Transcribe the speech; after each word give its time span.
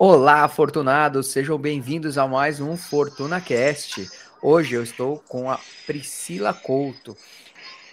Olá, 0.00 0.44
afortunados! 0.44 1.26
Sejam 1.26 1.58
bem-vindos 1.58 2.18
a 2.18 2.24
mais 2.24 2.60
um 2.60 2.76
Fortuna 2.76 3.40
Cast. 3.40 4.08
Hoje 4.40 4.76
eu 4.76 4.82
estou 4.84 5.20
com 5.26 5.50
a 5.50 5.58
Priscila 5.88 6.54
Couto. 6.54 7.16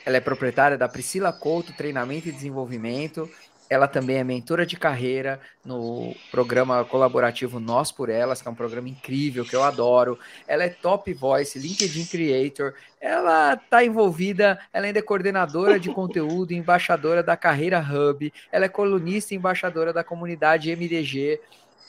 Ela 0.05 0.17
é 0.17 0.19
proprietária 0.19 0.77
da 0.77 0.87
Priscila 0.87 1.33
Couto 1.33 1.73
Treinamento 1.73 2.29
e 2.29 2.31
Desenvolvimento. 2.31 3.27
Ela 3.67 3.87
também 3.87 4.17
é 4.17 4.23
mentora 4.23 4.67
de 4.67 4.77
carreira 4.77 5.41
no 5.65 6.15
programa 6.29 6.85
colaborativo 6.85 7.59
Nós 7.59 7.91
por 7.91 8.07
Elas, 8.07 8.39
que 8.39 8.47
é 8.47 8.51
um 8.51 8.55
programa 8.55 8.87
incrível 8.87 9.43
que 9.43 9.55
eu 9.55 9.63
adoro. 9.63 10.19
Ela 10.47 10.65
é 10.65 10.69
top 10.69 11.11
voice, 11.11 11.57
LinkedIn 11.57 12.05
Creator. 12.05 12.75
Ela 13.01 13.55
está 13.55 13.83
envolvida, 13.83 14.59
ela 14.71 14.85
ainda 14.85 14.99
é 14.99 15.01
coordenadora 15.01 15.79
de 15.79 15.91
conteúdo, 15.91 16.51
embaixadora 16.51 17.23
da 17.23 17.35
Carreira 17.35 17.79
Hub. 17.79 18.31
Ela 18.51 18.65
é 18.65 18.69
colunista 18.69 19.33
e 19.33 19.37
embaixadora 19.37 19.91
da 19.91 20.03
comunidade 20.03 20.69
MDG. 20.69 21.41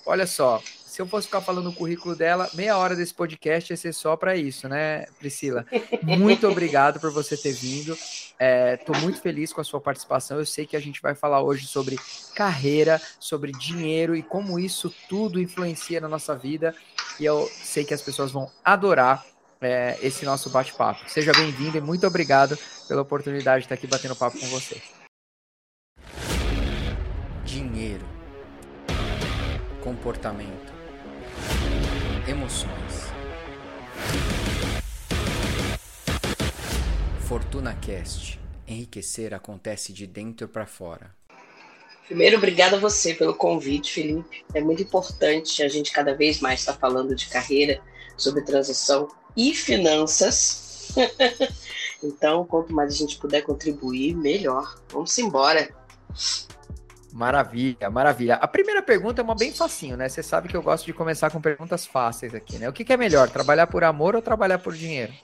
Olha 0.05 0.27
só, 0.27 0.63
se 0.97 1.03
eu 1.03 1.07
fosse 1.07 1.27
ficar 1.27 1.43
falando 1.43 1.69
o 1.69 1.73
currículo 1.75 2.17
dela, 2.17 2.49
meia 2.55 2.79
hora 2.79 2.97
desse 2.97 3.13
podcast 3.13 3.71
ia 3.71 3.77
ser 3.77 3.93
só 3.93 4.17
para 4.17 4.35
isso, 4.35 4.67
né, 4.67 5.05
Priscila? 5.19 5.67
Muito 6.03 6.49
obrigado 6.49 6.99
por 6.99 7.11
você 7.11 7.37
ter 7.37 7.53
vindo. 7.53 7.93
Estou 7.93 8.95
é, 8.95 9.01
muito 9.01 9.21
feliz 9.21 9.53
com 9.53 9.61
a 9.61 9.65
sua 9.65 9.79
participação. 9.79 10.39
Eu 10.39 10.47
sei 10.47 10.65
que 10.65 10.75
a 10.75 10.81
gente 10.81 11.03
vai 11.03 11.15
falar 11.15 11.43
hoje 11.43 11.67
sobre 11.67 11.99
carreira, 12.35 12.99
sobre 13.21 13.53
dinheiro 13.53 14.17
e 14.17 14.23
como 14.23 14.59
isso 14.59 14.91
tudo 15.07 15.39
influencia 15.39 16.01
na 16.01 16.09
nossa 16.09 16.35
vida. 16.35 16.75
E 17.21 17.27
eu 17.27 17.47
sei 17.53 17.85
que 17.85 17.93
as 17.93 18.01
pessoas 18.01 18.33
vão 18.33 18.51
adorar 18.65 19.23
é, 19.61 19.99
esse 20.01 20.25
nosso 20.25 20.49
bate-papo. 20.49 21.11
Seja 21.11 21.33
bem-vindo 21.33 21.77
e 21.77 21.81
muito 21.83 22.07
obrigado 22.07 22.59
pela 22.89 23.03
oportunidade 23.03 23.61
de 23.61 23.65
estar 23.67 23.75
aqui 23.75 23.87
batendo 23.87 24.17
papo 24.17 24.39
com 24.39 24.47
você. 24.47 24.81
Comportamento, 29.87 30.75
emoções. 32.27 33.07
Fortuna 37.21 37.73
Cast. 37.73 38.41
Enriquecer 38.67 39.33
acontece 39.33 39.93
de 39.93 40.05
dentro 40.09 40.49
para 40.49 40.67
fora. 40.67 41.15
Primeiro, 42.05 42.37
obrigado 42.37 42.75
a 42.75 42.81
você 42.81 43.15
pelo 43.15 43.37
convite, 43.37 43.93
Felipe. 43.93 44.45
É 44.53 44.61
muito 44.61 44.83
importante 44.83 45.63
a 45.63 45.69
gente 45.69 45.93
cada 45.93 46.17
vez 46.17 46.41
mais 46.41 46.59
estar 46.59 46.73
tá 46.73 46.81
falando 46.81 47.15
de 47.15 47.29
carreira, 47.29 47.81
sobre 48.17 48.43
transição 48.43 49.07
e 49.37 49.55
finanças. 49.55 50.97
então, 52.03 52.45
quanto 52.45 52.75
mais 52.75 52.93
a 52.93 52.97
gente 52.97 53.19
puder 53.19 53.43
contribuir, 53.43 54.17
melhor. 54.17 54.81
Vamos 54.89 55.17
embora. 55.17 55.73
Maravilha, 57.17 57.89
maravilha. 57.89 58.35
A 58.35 58.47
primeira 58.47 58.83
pergunta 58.83 59.23
é 59.23 59.25
uma 59.25 59.35
bem 59.35 59.51
facinho, 59.51 59.97
né? 59.97 60.07
Você 60.07 60.23
sabe 60.23 60.51
que 60.51 60.57
eu 60.57 60.61
gosto 60.61 60.85
de 60.85 60.93
começar 60.93 61.31
com 61.31 61.41
perguntas 61.41 61.87
fáceis 61.87 62.35
aqui, 62.35 62.59
né? 62.59 62.69
O 62.69 62.75
que, 62.75 62.85
que 62.85 62.93
é 62.93 62.97
melhor, 62.99 63.31
trabalhar 63.31 63.69
por 63.69 63.83
amor 63.85 64.15
ou 64.15 64.21
trabalhar 64.21 64.59
por 64.59 64.75
dinheiro? 64.75 65.15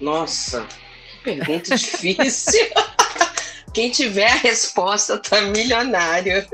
Nossa, 0.00 0.66
que 1.12 1.18
pergunta 1.22 1.76
difícil. 1.78 2.66
Quem 3.72 3.88
tiver 3.92 4.26
a 4.26 4.34
resposta 4.34 5.16
tá 5.16 5.42
milionário. 5.42 6.44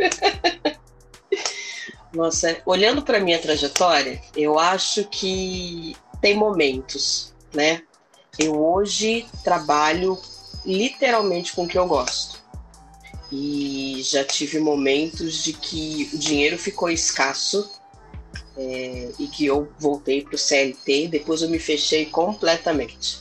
Nossa, 2.12 2.58
olhando 2.66 3.00
para 3.00 3.20
minha 3.20 3.38
trajetória, 3.38 4.20
eu 4.36 4.58
acho 4.58 5.06
que 5.06 5.96
tem 6.20 6.36
momentos, 6.36 7.32
né? 7.54 7.80
Eu 8.38 8.62
hoje 8.62 9.24
trabalho 9.42 10.18
literalmente 10.66 11.54
com 11.54 11.64
o 11.64 11.68
que 11.68 11.78
eu 11.78 11.86
gosto 11.86 12.40
e 13.32 13.69
já 14.02 14.24
tive 14.24 14.58
momentos 14.58 15.42
de 15.42 15.52
que 15.52 16.10
o 16.12 16.18
dinheiro 16.18 16.58
ficou 16.58 16.90
escasso 16.90 17.70
é, 18.56 19.10
e 19.18 19.26
que 19.26 19.46
eu 19.46 19.68
voltei 19.78 20.22
para 20.22 20.34
o 20.34 20.38
CLT, 20.38 21.08
depois 21.08 21.42
eu 21.42 21.48
me 21.48 21.58
fechei 21.58 22.06
completamente. 22.06 23.18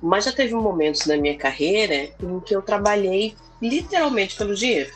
Mas 0.00 0.24
já 0.24 0.32
teve 0.32 0.54
momentos 0.54 1.06
na 1.06 1.16
minha 1.16 1.36
carreira 1.36 2.10
em 2.22 2.40
que 2.40 2.54
eu 2.54 2.62
trabalhei 2.62 3.34
literalmente 3.60 4.36
pelo 4.36 4.54
dinheiro. 4.54 4.92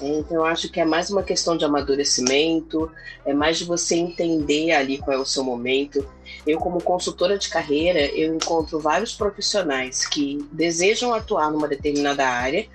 Então 0.00 0.36
eu 0.36 0.44
acho 0.44 0.68
que 0.68 0.78
é 0.78 0.84
mais 0.84 1.10
uma 1.10 1.22
questão 1.22 1.56
de 1.56 1.64
amadurecimento, 1.64 2.90
é 3.24 3.32
mais 3.32 3.58
de 3.58 3.64
você 3.64 3.94
entender 3.94 4.72
ali 4.72 4.98
qual 4.98 5.16
é 5.16 5.20
o 5.20 5.24
seu 5.24 5.42
momento. 5.42 6.06
Eu 6.46 6.58
como 6.58 6.82
consultora 6.82 7.38
de 7.38 7.48
carreira, 7.48 8.00
eu 8.00 8.34
encontro 8.34 8.78
vários 8.78 9.14
profissionais 9.14 10.06
que 10.06 10.46
desejam 10.52 11.14
atuar 11.14 11.50
numa 11.50 11.66
determinada 11.66 12.26
área, 12.28 12.66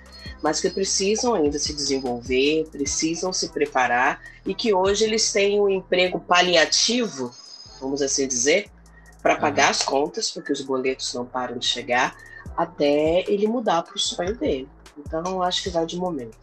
mas 0.42 0.60
que 0.60 0.68
precisam 0.68 1.34
ainda 1.34 1.58
se 1.58 1.72
desenvolver, 1.72 2.68
precisam 2.70 3.32
se 3.32 3.48
preparar 3.50 4.20
e 4.44 4.54
que 4.54 4.74
hoje 4.74 5.04
eles 5.04 5.32
têm 5.32 5.60
um 5.60 5.68
emprego 5.68 6.18
paliativo, 6.18 7.32
vamos 7.80 8.02
assim 8.02 8.26
dizer, 8.26 8.68
para 9.22 9.36
pagar 9.36 9.70
as 9.70 9.82
contas, 9.82 10.30
porque 10.30 10.52
os 10.52 10.60
boletos 10.60 11.14
não 11.14 11.24
param 11.24 11.56
de 11.56 11.66
chegar, 11.66 12.16
até 12.56 13.24
ele 13.30 13.46
mudar 13.46 13.82
para 13.82 13.94
o 13.94 13.98
sonho 13.98 14.36
dele. 14.36 14.68
Então, 14.98 15.42
acho 15.42 15.62
que 15.62 15.70
vai 15.70 15.86
de 15.86 15.96
momento. 15.96 16.36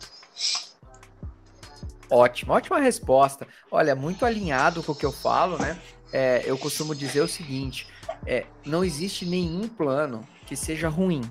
Ótimo, 2.10 2.54
ótima 2.54 2.80
resposta. 2.80 3.46
Olha, 3.70 3.96
muito 3.96 4.26
alinhado 4.26 4.81
com 4.81 4.94
o 4.94 4.96
que 4.96 5.06
eu 5.06 5.12
falo, 5.12 5.58
né? 5.60 5.80
É, 6.12 6.42
eu 6.46 6.58
costumo 6.58 6.96
dizer 6.96 7.22
o 7.22 7.28
seguinte: 7.28 7.88
é, 8.26 8.46
não 8.66 8.84
existe 8.84 9.26
nenhum 9.26 9.68
plano 9.68 10.28
que 10.48 10.56
seja 10.56 10.90
ruim. 10.90 11.22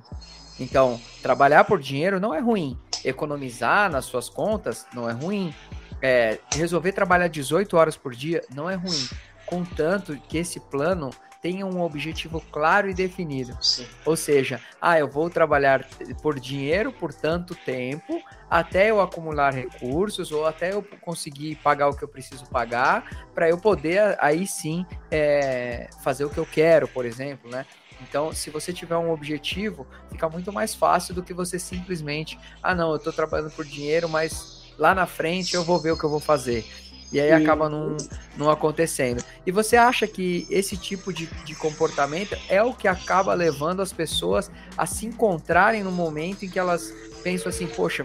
Então, 0.59 1.01
trabalhar 1.23 1.65
por 1.65 1.79
dinheiro 1.81 2.19
não 2.19 2.35
é 2.35 2.41
ruim. 2.41 2.79
Economizar 3.05 3.91
nas 3.91 4.05
suas 4.05 4.29
contas 4.29 4.87
não 4.93 5.09
é 5.09 5.13
ruim. 5.13 5.55
É, 6.01 6.39
resolver 6.55 6.93
trabalhar 6.93 7.29
18 7.29 7.77
horas 7.77 7.97
por 7.97 8.15
dia 8.15 8.43
não 8.55 8.69
é 8.69 8.75
ruim. 8.75 9.09
Contanto 9.47 10.17
que 10.29 10.39
esse 10.39 10.61
plano 10.61 11.11
tenha 11.41 11.65
um 11.65 11.81
objetivo 11.81 12.41
claro 12.51 12.89
e 12.89 12.95
definido. 12.95 13.57
Sim. 13.61 13.87
Ou 14.05 14.17
seja, 14.17 14.61
ah, 14.81 14.99
eu 14.99 15.09
vou 15.09 15.31
trabalhar 15.31 15.87
por 16.21 16.39
dinheiro 16.39 16.93
por 16.93 17.13
tanto 17.13 17.55
tempo 17.55 18.21
até 18.51 18.91
eu 18.91 19.01
acumular 19.01 19.55
recursos 19.55 20.33
ou 20.33 20.47
até 20.47 20.73
eu 20.73 20.83
conseguir 21.01 21.57
pagar 21.57 21.89
o 21.89 21.97
que 21.97 22.03
eu 22.03 22.09
preciso 22.09 22.47
pagar 22.47 23.05
para 23.35 23.49
eu 23.49 23.59
poder 23.59 24.17
aí 24.21 24.47
sim 24.47 24.87
é, 25.11 25.89
fazer 26.03 26.25
o 26.25 26.31
que 26.31 26.39
eu 26.39 26.47
quero, 26.47 26.89
por 26.89 27.05
exemplo, 27.05 27.51
né? 27.51 27.67
Então, 28.01 28.33
se 28.33 28.51
você 28.51 28.73
tiver 28.73 28.97
um 28.97 29.11
objetivo, 29.11 29.87
fica 30.11 30.29
muito 30.29 30.53
mais 30.53 30.75
fácil 30.75 31.15
do 31.15 31.23
que 31.23 31.35
você 31.35 31.59
simplesmente, 31.59 32.39
ah, 32.63 32.75
não, 32.75 32.91
eu 32.91 32.97
estou 32.97 33.13
trabalhando 33.13 33.51
por 33.51 33.65
dinheiro, 33.65 34.09
mas 34.09 34.73
lá 34.79 34.95
na 34.95 35.07
frente 35.07 35.55
eu 35.55 35.65
vou 35.65 35.79
ver 35.79 35.93
o 35.93 35.99
que 35.99 36.05
eu 36.05 36.11
vou 36.11 36.21
fazer. 36.21 36.65
E 37.11 37.19
aí 37.19 37.33
acaba 37.33 37.71
não, 37.71 37.97
não 38.37 38.51
acontecendo. 38.51 39.25
E 39.47 39.51
você 39.51 39.77
acha 39.77 40.07
que 40.07 40.47
esse 40.51 40.77
tipo 40.77 41.11
de, 41.11 41.27
de 41.45 41.55
comportamento 41.55 42.37
é 42.49 42.63
o 42.63 42.75
que 42.75 42.87
acaba 42.87 43.33
levando 43.33 43.81
as 43.81 43.93
pessoas 43.93 44.51
a 44.77 44.85
se 44.85 45.07
encontrarem 45.07 45.83
no 45.83 45.91
momento 45.91 46.45
em 46.45 46.51
que 46.51 46.59
elas 46.59 46.93
pensam 47.23 47.49
assim, 47.49 47.67
poxa, 47.67 48.05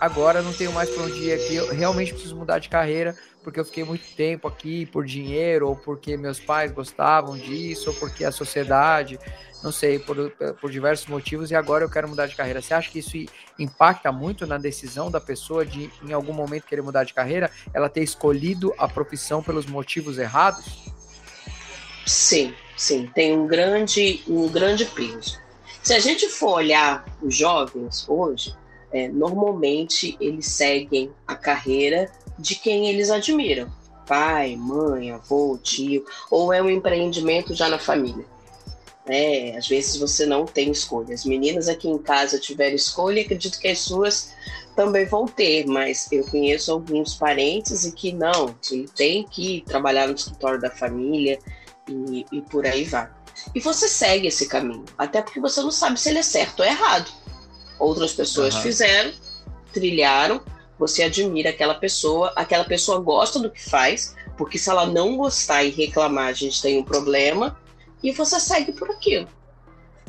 agora 0.00 0.40
não 0.40 0.52
tenho 0.52 0.72
mais 0.72 0.88
para 0.88 1.04
onde 1.04 1.24
ir 1.24 1.32
aqui, 1.32 1.54
eu 1.56 1.74
realmente 1.74 2.12
preciso 2.12 2.36
mudar 2.36 2.58
de 2.58 2.68
carreira, 2.70 3.14
porque 3.48 3.60
eu 3.60 3.64
fiquei 3.64 3.82
muito 3.82 4.04
tempo 4.14 4.46
aqui 4.46 4.84
por 4.84 5.06
dinheiro, 5.06 5.68
ou 5.68 5.74
porque 5.74 6.18
meus 6.18 6.38
pais 6.38 6.70
gostavam 6.70 7.34
disso, 7.34 7.88
ou 7.88 7.96
porque 7.96 8.22
a 8.22 8.30
sociedade, 8.30 9.18
não 9.62 9.72
sei, 9.72 9.98
por, 9.98 10.30
por 10.60 10.70
diversos 10.70 11.06
motivos, 11.06 11.50
e 11.50 11.54
agora 11.54 11.82
eu 11.82 11.88
quero 11.88 12.06
mudar 12.06 12.26
de 12.26 12.36
carreira. 12.36 12.60
Você 12.60 12.74
acha 12.74 12.90
que 12.90 12.98
isso 12.98 13.16
impacta 13.58 14.12
muito 14.12 14.46
na 14.46 14.58
decisão 14.58 15.10
da 15.10 15.18
pessoa 15.18 15.64
de, 15.64 15.90
em 16.02 16.12
algum 16.12 16.34
momento, 16.34 16.66
querer 16.66 16.82
mudar 16.82 17.04
de 17.04 17.14
carreira, 17.14 17.50
ela 17.72 17.88
ter 17.88 18.02
escolhido 18.02 18.74
a 18.76 18.86
profissão 18.86 19.42
pelos 19.42 19.64
motivos 19.64 20.18
errados? 20.18 20.84
Sim, 22.04 22.52
sim, 22.76 23.10
tem 23.14 23.34
um 23.34 23.46
grande, 23.46 24.22
um 24.28 24.46
grande 24.46 24.84
peso. 24.84 25.40
Se 25.82 25.94
a 25.94 25.98
gente 25.98 26.28
for 26.28 26.56
olhar 26.56 27.02
os 27.22 27.34
jovens 27.34 28.06
hoje, 28.06 28.54
é, 28.92 29.08
normalmente 29.08 30.18
eles 30.20 30.44
seguem 30.46 31.10
a 31.26 31.34
carreira 31.34 32.10
de 32.38 32.54
quem 32.54 32.88
eles 32.88 33.10
admiram. 33.10 33.70
Pai, 34.06 34.56
mãe, 34.56 35.10
avô, 35.10 35.58
tio, 35.62 36.04
ou 36.30 36.52
é 36.52 36.62
um 36.62 36.70
empreendimento 36.70 37.54
já 37.54 37.68
na 37.68 37.78
família. 37.78 38.24
É, 39.06 39.56
às 39.56 39.66
vezes 39.66 39.96
você 39.96 40.26
não 40.26 40.44
tem 40.44 40.70
escolha. 40.70 41.14
As 41.14 41.24
meninas 41.24 41.68
aqui 41.68 41.88
em 41.88 41.98
casa 41.98 42.38
tiveram 42.38 42.76
escolha, 42.76 43.22
acredito 43.22 43.58
que 43.58 43.68
as 43.68 43.78
suas 43.80 44.32
também 44.76 45.06
vão 45.06 45.26
ter, 45.26 45.66
mas 45.66 46.06
eu 46.12 46.24
conheço 46.24 46.70
alguns 46.70 47.14
parentes 47.14 47.84
e 47.84 47.92
que 47.92 48.12
não, 48.12 48.54
que 48.62 48.86
tem 48.94 49.24
que 49.24 49.64
trabalhar 49.66 50.06
no 50.06 50.14
escritório 50.14 50.60
da 50.60 50.70
família 50.70 51.38
e, 51.88 52.24
e 52.30 52.40
por 52.42 52.64
aí 52.64 52.84
vai. 52.84 53.10
E 53.54 53.60
você 53.60 53.88
segue 53.88 54.28
esse 54.28 54.46
caminho, 54.46 54.84
até 54.96 55.22
porque 55.22 55.40
você 55.40 55.60
não 55.62 55.70
sabe 55.70 55.98
se 55.98 56.10
ele 56.10 56.18
é 56.18 56.22
certo 56.22 56.60
ou 56.60 56.66
errado. 56.66 57.10
Outras 57.78 58.12
pessoas 58.12 58.54
uhum. 58.54 58.62
fizeram, 58.62 59.12
trilharam, 59.72 60.40
você 60.78 61.02
admira 61.02 61.50
aquela 61.50 61.74
pessoa, 61.74 62.32
aquela 62.36 62.64
pessoa 62.64 63.00
gosta 63.00 63.38
do 63.38 63.50
que 63.50 63.62
faz, 63.68 64.14
porque 64.36 64.58
se 64.58 64.70
ela 64.70 64.86
não 64.86 65.16
gostar 65.16 65.64
e 65.64 65.70
reclamar, 65.70 66.28
a 66.28 66.32
gente 66.32 66.62
tem 66.62 66.78
um 66.78 66.84
problema, 66.84 67.58
e 68.02 68.12
você 68.12 68.38
segue 68.38 68.72
por 68.72 68.90
aquilo. 68.90 69.26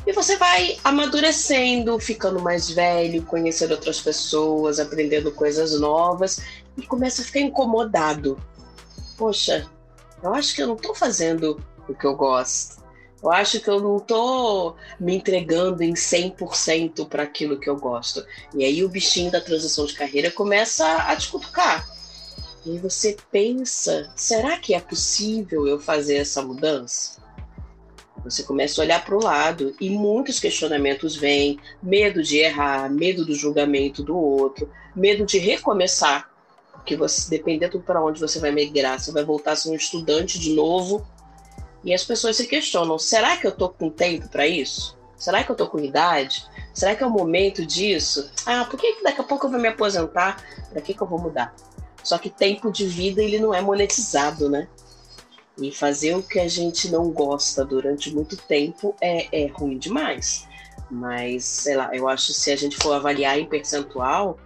E 0.06 0.14
você 0.14 0.38
vai 0.38 0.78
amadurecendo, 0.84 2.00
ficando 2.00 2.40
mais 2.40 2.70
velho, 2.70 3.24
conhecendo 3.24 3.72
outras 3.72 4.00
pessoas, 4.00 4.80
aprendendo 4.80 5.32
coisas 5.32 5.80
novas, 5.80 6.40
e 6.78 6.86
começa 6.86 7.22
a 7.22 7.26
ficar 7.26 7.42
incomodado. 7.42 8.40
Poxa, 9.18 9.68
eu 10.22 10.34
acho 10.34 10.56
que 10.56 10.62
eu 10.62 10.68
não 10.68 10.76
estou 10.76 10.96
fazendo 10.96 11.60
o 11.88 11.94
que 11.94 12.06
eu 12.06 12.16
gosto. 12.16 12.79
Eu 13.22 13.32
acho 13.32 13.60
que 13.60 13.70
eu 13.70 13.82
não 13.82 13.98
estou 13.98 14.78
me 15.00 15.16
entregando 15.16 15.84
em 15.84 15.94
100% 15.94 17.08
para 17.08 17.24
aquilo 17.24 17.60
que 17.60 17.70
eu 17.70 17.76
gosto. 17.76 18.26
E 18.56 18.64
aí 18.64 18.84
o 18.84 18.90
bichinho 18.90 19.32
da 19.32 19.42
transição 19.42 19.86
de 19.86 19.94
carreira 19.94 20.32
começa 20.32 20.86
a 21.04 21.16
te 21.16 21.30
cutucar. 21.30 21.86
E 22.66 22.78
você 22.78 23.18
pensa: 23.32 24.12
será 24.16 24.58
que 24.58 24.74
é 24.74 24.80
possível 24.80 25.68
eu 25.68 25.80
fazer 25.80 26.16
essa 26.16 26.42
mudança? 26.42 27.20
Você 28.24 28.44
começa 28.44 28.82
a 28.82 28.84
olhar 28.84 29.04
para 29.04 29.16
o 29.16 29.24
lado 29.24 29.76
e 29.80 29.90
muitos 29.90 30.40
questionamentos 30.40 31.16
vêm: 31.16 31.60
medo 31.82 32.22
de 32.24 32.38
errar, 32.38 32.90
medo 32.90 33.26
do 33.26 33.36
julgamento 33.36 34.04
do 34.04 34.18
outro, 34.18 34.70
medo 34.96 35.26
de 35.26 35.40
recomeçar. 35.40 36.30
Porque 36.74 36.96
você, 36.96 37.30
dependendo 37.30 37.80
para 37.80 38.04
onde 38.04 38.20
você 38.20 38.40
vai 38.40 38.52
migrar, 38.52 39.00
você 39.00 39.12
vai 39.12 39.24
voltar 39.24 39.52
a 39.52 39.56
ser 39.56 39.70
um 39.70 39.76
estudante 39.76 40.40
de 40.40 40.54
novo. 40.54 41.06
E 41.84 41.94
as 41.94 42.04
pessoas 42.04 42.38
se 42.38 42.48
questionam: 42.48 42.98
será 42.98 43.38
que 43.38 43.48
eu 43.48 43.52
estou 43.52 43.70
com 43.70 43.90
tempo 43.90 44.28
para 44.30 44.48
isso? 44.48 44.98
Será 45.18 45.44
que 45.44 45.52
eu 45.52 45.54
estou 45.54 45.68
com 45.68 45.80
idade? 45.80 46.46
Será 46.74 46.96
que 46.96 47.04
é 47.04 47.06
o 47.06 47.10
momento 47.10 47.66
disso? 47.66 48.32
Ah, 48.46 48.66
por 48.66 48.80
que 48.80 49.04
daqui 49.04 49.20
a 49.20 49.24
pouco 49.24 49.46
eu 49.46 49.52
vou 49.52 49.60
me 49.60 49.68
aposentar? 49.68 50.42
Para 50.72 50.82
que, 50.82 50.94
que 50.94 51.02
eu 51.02 51.08
vou 51.08 51.20
mudar? 51.20 51.54
Só 52.04 52.18
que 52.18 52.30
tempo 52.30 52.72
de 52.72 52.86
vida 52.86 53.22
ele 53.22 53.38
não 53.38 53.54
é 53.54 53.60
monetizado, 53.60 54.50
né? 54.50 54.68
E 55.58 55.72
fazer 55.72 56.16
o 56.16 56.24
que 56.24 56.40
a 56.40 56.48
gente 56.48 56.90
não 56.90 57.12
gosta 57.12 57.66
durante 57.66 58.14
muito 58.14 58.38
tempo 58.38 58.96
é, 59.02 59.44
é 59.44 59.48
ruim 59.48 59.78
demais. 59.78 60.48
Mas, 60.90 61.44
sei 61.44 61.76
lá, 61.76 61.94
eu 61.94 62.08
acho 62.08 62.28
que 62.28 62.34
se 62.34 62.52
a 62.52 62.56
gente 62.56 62.78
for 62.78 62.94
avaliar 62.94 63.38
em 63.38 63.46
percentual, 63.46 64.40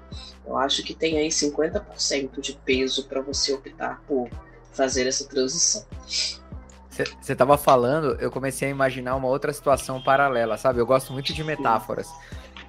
eu 0.46 0.58
acho 0.58 0.84
que 0.84 0.94
tem 0.94 1.18
aí 1.18 1.30
50% 1.30 2.42
de 2.42 2.54
peso 2.66 3.06
para 3.06 3.22
você 3.22 3.54
optar 3.54 4.02
por 4.08 4.28
fazer 4.74 5.08
essa 5.08 5.26
transição. 5.26 5.86
Você 6.94 7.34
estava 7.34 7.58
falando, 7.58 8.16
eu 8.20 8.30
comecei 8.30 8.68
a 8.68 8.72
imaginar 8.72 9.16
uma 9.16 9.28
outra 9.28 9.52
situação 9.52 10.02
paralela, 10.02 10.58
sabe? 10.58 10.80
Eu 10.80 10.86
gosto 10.86 11.12
muito 11.12 11.34
de 11.34 11.44
metáforas. 11.44 12.08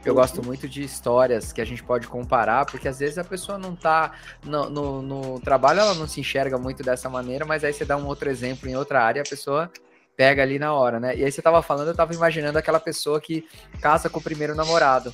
Eu 0.04 0.14
gosto 0.14 0.42
muito 0.42 0.68
de 0.68 0.82
histórias 0.82 1.52
que 1.52 1.60
a 1.60 1.64
gente 1.64 1.82
pode 1.82 2.06
comparar, 2.06 2.66
porque 2.66 2.88
às 2.88 2.98
vezes 2.98 3.16
a 3.16 3.24
pessoa 3.24 3.56
não 3.58 3.74
tá 3.74 4.12
no, 4.44 4.68
no, 4.68 5.02
no, 5.02 5.40
trabalho, 5.40 5.80
ela 5.80 5.94
não 5.94 6.06
se 6.06 6.20
enxerga 6.20 6.58
muito 6.58 6.82
dessa 6.82 7.08
maneira, 7.08 7.46
mas 7.46 7.64
aí 7.64 7.72
você 7.72 7.86
dá 7.86 7.96
um 7.96 8.06
outro 8.06 8.28
exemplo 8.28 8.68
em 8.68 8.76
outra 8.76 9.02
área, 9.02 9.22
a 9.22 9.28
pessoa 9.28 9.70
pega 10.14 10.42
ali 10.42 10.58
na 10.58 10.74
hora, 10.74 11.00
né? 11.00 11.16
E 11.16 11.24
aí 11.24 11.32
você 11.32 11.40
tava 11.40 11.62
falando, 11.62 11.88
eu 11.88 11.94
tava 11.94 12.12
imaginando 12.12 12.58
aquela 12.58 12.78
pessoa 12.78 13.18
que 13.20 13.46
casa 13.80 14.10
com 14.10 14.18
o 14.18 14.22
primeiro 14.22 14.54
namorado 14.54 15.10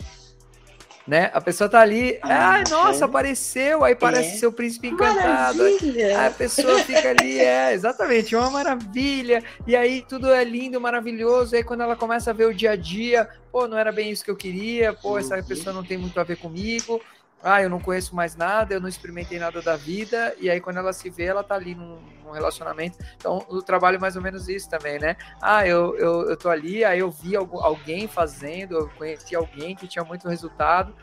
né? 1.10 1.28
A 1.34 1.40
pessoa 1.40 1.68
tá 1.68 1.80
ali, 1.80 2.20
ah, 2.22 2.50
ai, 2.50 2.64
nossa, 2.70 3.04
apareceu, 3.04 3.82
aí 3.82 3.96
parece 3.96 4.36
é. 4.36 4.38
ser 4.38 4.46
o 4.46 4.52
príncipe 4.52 4.86
encantado. 4.86 5.58
Maravilha. 5.58 6.26
a 6.26 6.30
pessoa 6.30 6.78
fica 6.84 7.10
ali, 7.10 7.34
é, 7.42 7.72
exatamente, 7.72 8.36
uma 8.36 8.48
maravilha. 8.48 9.42
E 9.66 9.74
aí 9.74 10.04
tudo 10.08 10.30
é 10.30 10.44
lindo, 10.44 10.80
maravilhoso. 10.80 11.52
E 11.52 11.58
aí 11.58 11.64
quando 11.64 11.82
ela 11.82 11.96
começa 11.96 12.30
a 12.30 12.32
ver 12.32 12.44
o 12.44 12.54
dia 12.54 12.70
a 12.70 12.76
dia, 12.76 13.28
pô, 13.50 13.66
não 13.66 13.76
era 13.76 13.90
bem 13.90 14.08
isso 14.08 14.24
que 14.24 14.30
eu 14.30 14.36
queria, 14.36 14.92
pô, 14.92 15.18
essa 15.18 15.34
uhum. 15.34 15.42
pessoa 15.42 15.74
não 15.74 15.82
tem 15.82 15.98
muito 15.98 16.20
a 16.20 16.22
ver 16.22 16.36
comigo. 16.36 17.02
Ah, 17.42 17.62
eu 17.62 17.70
não 17.70 17.81
conheço 17.81 18.14
mais 18.14 18.37
nada, 18.37 18.75
eu 18.75 18.81
não 18.81 18.88
experimentei 18.88 19.38
nada 19.38 19.62
da 19.62 19.75
vida, 19.75 20.34
e 20.38 20.50
aí 20.50 20.60
quando 20.60 20.76
ela 20.76 20.92
se 20.92 21.08
vê, 21.08 21.25
ela 21.25 21.42
tá 21.42 21.54
ali 21.54 21.75
num, 21.75 21.98
num 22.22 22.32
relacionamento. 22.32 22.98
Então, 23.16 23.44
o 23.48 23.62
trabalho 23.62 23.96
é 23.96 23.98
mais 23.98 24.14
ou 24.14 24.22
menos 24.22 24.48
isso 24.48 24.69
também, 24.69 24.98
né? 24.98 25.16
Ah, 25.40 25.66
eu, 25.66 25.96
eu, 25.96 26.28
eu 26.28 26.37
tô 26.37 26.50
ali, 26.50 26.84
aí 26.84 26.98
eu 26.98 27.10
vi 27.10 27.37
alguém 27.37 28.06
fazendo, 28.06 28.76
eu 28.76 28.88
conheci 28.90 29.34
alguém 29.34 29.75
que 29.75 29.88
tinha 29.88 30.04
muito 30.04 30.28
resultado, 30.28 30.94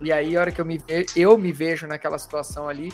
e 0.00 0.12
aí 0.12 0.36
a 0.36 0.40
hora 0.40 0.52
que 0.52 0.60
eu 0.60 0.64
me, 0.64 0.80
eu 1.16 1.36
me 1.36 1.52
vejo 1.52 1.86
naquela 1.86 2.18
situação 2.18 2.68
ali, 2.68 2.92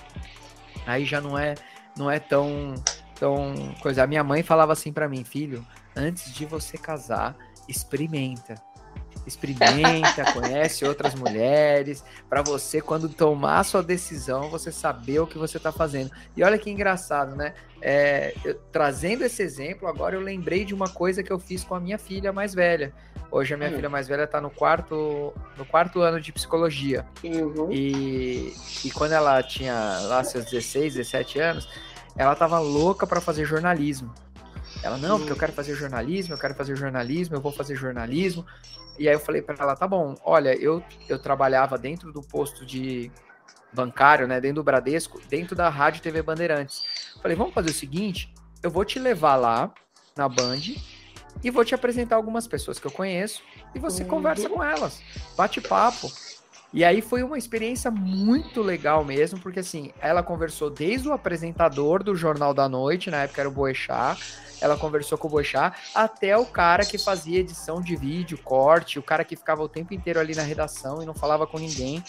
aí 0.87 1.05
já 1.05 1.21
não 1.21 1.39
é, 1.39 1.55
não 1.99 2.11
é 2.11 2.19
tão, 2.19 2.75
tão 3.15 3.55
coisa. 3.83 4.03
A 4.03 4.07
minha 4.07 4.25
mãe 4.25 4.43
falava 4.43 4.73
assim 4.73 4.93
para 4.93 5.09
mim, 5.09 5.23
filho, 5.23 5.65
antes 5.95 6.33
de 6.33 6.47
você 6.47 6.79
casar, 6.79 7.37
experimenta 7.69 8.55
experimenta, 9.27 10.33
conhece 10.33 10.85
outras 10.85 11.15
mulheres, 11.15 12.05
para 12.29 12.43
você, 12.43 12.81
quando 12.81 13.09
tomar 13.09 13.65
sua 13.65 13.83
decisão, 13.83 14.49
você 14.49 14.71
saber 14.71 15.21
o 15.21 15.27
que 15.27 15.37
você 15.37 15.57
está 15.57 15.73
fazendo. 15.73 16.11
E 16.37 16.43
olha 16.43 16.59
que 16.59 16.71
engraçado, 16.71 17.35
né? 17.35 17.55
É, 17.81 18.35
eu, 18.45 18.55
trazendo 18.73 19.25
esse 19.25 19.43
exemplo, 19.43 19.89
agora 19.89 20.15
eu 20.15 20.21
lembrei 20.21 20.65
de 20.65 20.75
uma 20.75 20.89
coisa 20.89 21.23
que 21.23 21.33
eu 21.33 21.39
fiz 21.39 21.65
com 21.65 21.75
a 21.75 21.81
minha 21.81 21.99
filha 21.99 22.33
mais 22.33 22.55
velha. 22.55 22.93
Hoje 23.31 23.55
a 23.55 23.57
minha 23.57 23.71
hum. 23.71 23.75
filha 23.75 23.89
mais 23.89 24.07
velha 24.07 24.25
está 24.25 24.41
no 24.41 24.51
quarto, 24.51 25.35
no 25.59 25.65
quarto 25.67 26.01
ano 26.01 26.21
de 26.21 26.33
psicologia. 26.33 27.05
Uhum. 27.25 27.71
E, 27.71 28.55
e 28.85 28.91
quando 28.93 29.13
ela 29.13 29.43
tinha 29.43 29.75
lá 30.05 30.23
seus 30.23 30.45
16, 30.45 30.95
17 30.95 31.39
anos, 31.41 31.69
ela 32.17 32.33
estava 32.33 32.59
louca 32.59 33.07
para 33.07 33.21
fazer 33.21 33.45
jornalismo. 33.45 34.13
Ela, 34.83 34.99
não, 34.99 35.19
porque 35.19 35.33
eu 35.33 35.37
quero 35.37 35.53
fazer 35.53 35.75
jornalismo, 35.75 36.35
eu 36.35 36.39
quero 36.39 36.55
fazer 36.55 36.77
jornalismo, 36.77 37.35
eu 37.35 37.41
vou 37.41 37.53
fazer 37.53 37.75
jornalismo. 37.75 38.47
E 38.99 39.09
aí 39.09 39.15
eu 39.15 39.21
falei 39.21 39.43
para 39.43 39.57
ela, 39.63 39.77
tá 39.77 39.87
bom, 39.87 40.15
olha, 40.25 40.55
eu, 40.55 40.83
eu 41.09 41.19
trabalhava 41.19 41.77
dentro 41.77 42.13
do 42.13 42.23
posto 42.23 42.65
de 42.65 43.11
bancário, 43.73 44.27
né, 44.27 44.41
dentro 44.41 44.57
do 44.57 44.65
Bradesco, 44.65 45.21
dentro 45.29 45.55
da 45.55 45.69
Rádio 45.69 46.03
TV 46.03 46.23
Bandeirantes. 46.23 46.83
Falei, 47.21 47.37
vamos 47.37 47.53
fazer 47.53 47.71
o 47.71 47.75
seguinte, 47.75 48.33
eu 48.63 48.71
vou 48.71 48.85
te 48.85 48.99
levar 48.99 49.37
lá 49.37 49.73
na 50.17 50.29
Band 50.29 50.61
e 51.45 51.51
vou 51.51 51.65
te 51.65 51.75
apresentar 51.75 52.17
algumas 52.17 52.47
pessoas 52.47 52.79
que 52.79 52.87
eu 52.87 52.91
conheço 52.91 53.43
e 53.75 53.79
você 53.79 54.03
uhum. 54.03 54.09
conversa 54.09 54.49
com 54.49 54.65
elas, 54.65 55.03
bate 55.37 55.61
papo. 55.61 56.11
E 56.73 56.85
aí 56.85 57.01
foi 57.01 57.23
uma 57.23 57.39
experiência 57.39 57.91
muito 57.91 58.61
legal 58.61 59.05
mesmo, 59.05 59.39
porque 59.39 59.61
assim, 59.61 59.93
ela 60.01 60.23
conversou 60.23 60.69
desde 60.69 61.09
o 61.09 61.13
apresentador 61.13 62.03
do 62.03 62.15
Jornal 62.15 62.53
da 62.53 62.69
Noite, 62.69 63.11
na 63.11 63.23
época 63.23 63.41
era 63.41 63.49
o 63.49 63.53
Boechat, 63.53 64.21
ela 64.61 64.77
conversou 64.77 65.19
com 65.19 65.29
o 65.29 65.31
Boixá, 65.31 65.75
até 65.95 66.37
o 66.37 66.47
cara 66.47 66.85
que 66.85 66.99
fazia 66.99 67.41
edição 67.41 67.81
de 67.81 67.95
vídeo, 67.97 68.39
corte, 68.39 68.99
o 68.99 69.03
cara 69.03 69.25
que 69.25 69.37
ficava 69.37 69.63
o 69.63 69.69
tempo 69.69 69.95
inteiro 69.95 70.19
ali 70.19 70.35
na 70.35 70.43
redação 70.43 71.03
e 71.03 71.07
não 71.07 71.15
falava 71.15 71.47
com 71.47 71.59
ninguém. 71.59 72.03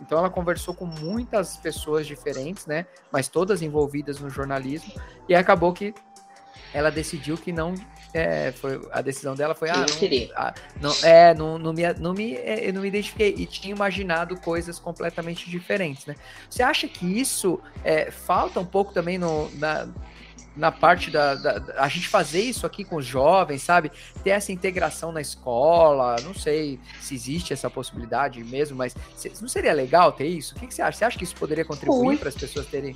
Então 0.00 0.18
ela 0.18 0.28
conversou 0.28 0.74
com 0.74 0.84
muitas 0.84 1.56
pessoas 1.56 2.06
diferentes, 2.06 2.66
né? 2.66 2.86
Mas 3.10 3.28
todas 3.28 3.62
envolvidas 3.62 4.20
no 4.20 4.28
jornalismo. 4.28 4.92
E 5.26 5.34
acabou 5.34 5.72
que 5.72 5.94
ela 6.72 6.90
decidiu 6.90 7.36
que 7.38 7.50
não. 7.50 7.74
É, 8.16 8.52
foi, 8.52 8.80
a 8.90 9.02
decisão 9.02 9.34
dela 9.34 9.54
foi. 9.54 9.68
Ah, 9.68 9.76
não, 9.78 9.86
ah, 10.34 10.54
não, 10.80 10.94
é, 11.02 11.34
não, 11.34 11.58
não, 11.58 11.72
me, 11.72 11.82
não, 11.94 12.14
me, 12.14 12.34
é, 12.34 12.68
eu 12.68 12.72
não 12.72 12.82
me 12.82 12.88
identifiquei. 12.88 13.34
E 13.36 13.46
tinha 13.46 13.74
imaginado 13.74 14.36
coisas 14.40 14.78
completamente 14.78 15.50
diferentes, 15.50 16.06
né? 16.06 16.16
Você 16.48 16.62
acha 16.62 16.88
que 16.88 17.04
isso 17.06 17.60
é, 17.84 18.10
falta 18.10 18.58
um 18.58 18.64
pouco 18.64 18.92
também 18.92 19.18
no, 19.18 19.50
na, 19.56 19.86
na 20.56 20.72
parte 20.72 21.10
da, 21.10 21.34
da, 21.34 21.62
a 21.76 21.88
gente 21.88 22.08
fazer 22.08 22.40
isso 22.40 22.64
aqui 22.64 22.84
com 22.84 22.96
os 22.96 23.04
jovens, 23.04 23.62
sabe? 23.62 23.92
Ter 24.24 24.30
essa 24.30 24.50
integração 24.50 25.12
na 25.12 25.20
escola, 25.20 26.16
não 26.22 26.32
sei 26.32 26.80
se 27.00 27.14
existe 27.14 27.52
essa 27.52 27.68
possibilidade 27.68 28.42
mesmo, 28.42 28.76
mas 28.76 28.94
não 29.40 29.48
seria 29.48 29.74
legal 29.74 30.12
ter 30.12 30.26
isso? 30.26 30.54
O 30.56 30.58
que, 30.58 30.66
que 30.66 30.74
você 30.74 30.82
acha? 30.82 30.98
Você 30.98 31.04
acha 31.04 31.18
que 31.18 31.24
isso 31.24 31.36
poderia 31.36 31.64
contribuir 31.64 32.18
para 32.18 32.30
as 32.30 32.34
pessoas 32.34 32.66
terem? 32.66 32.94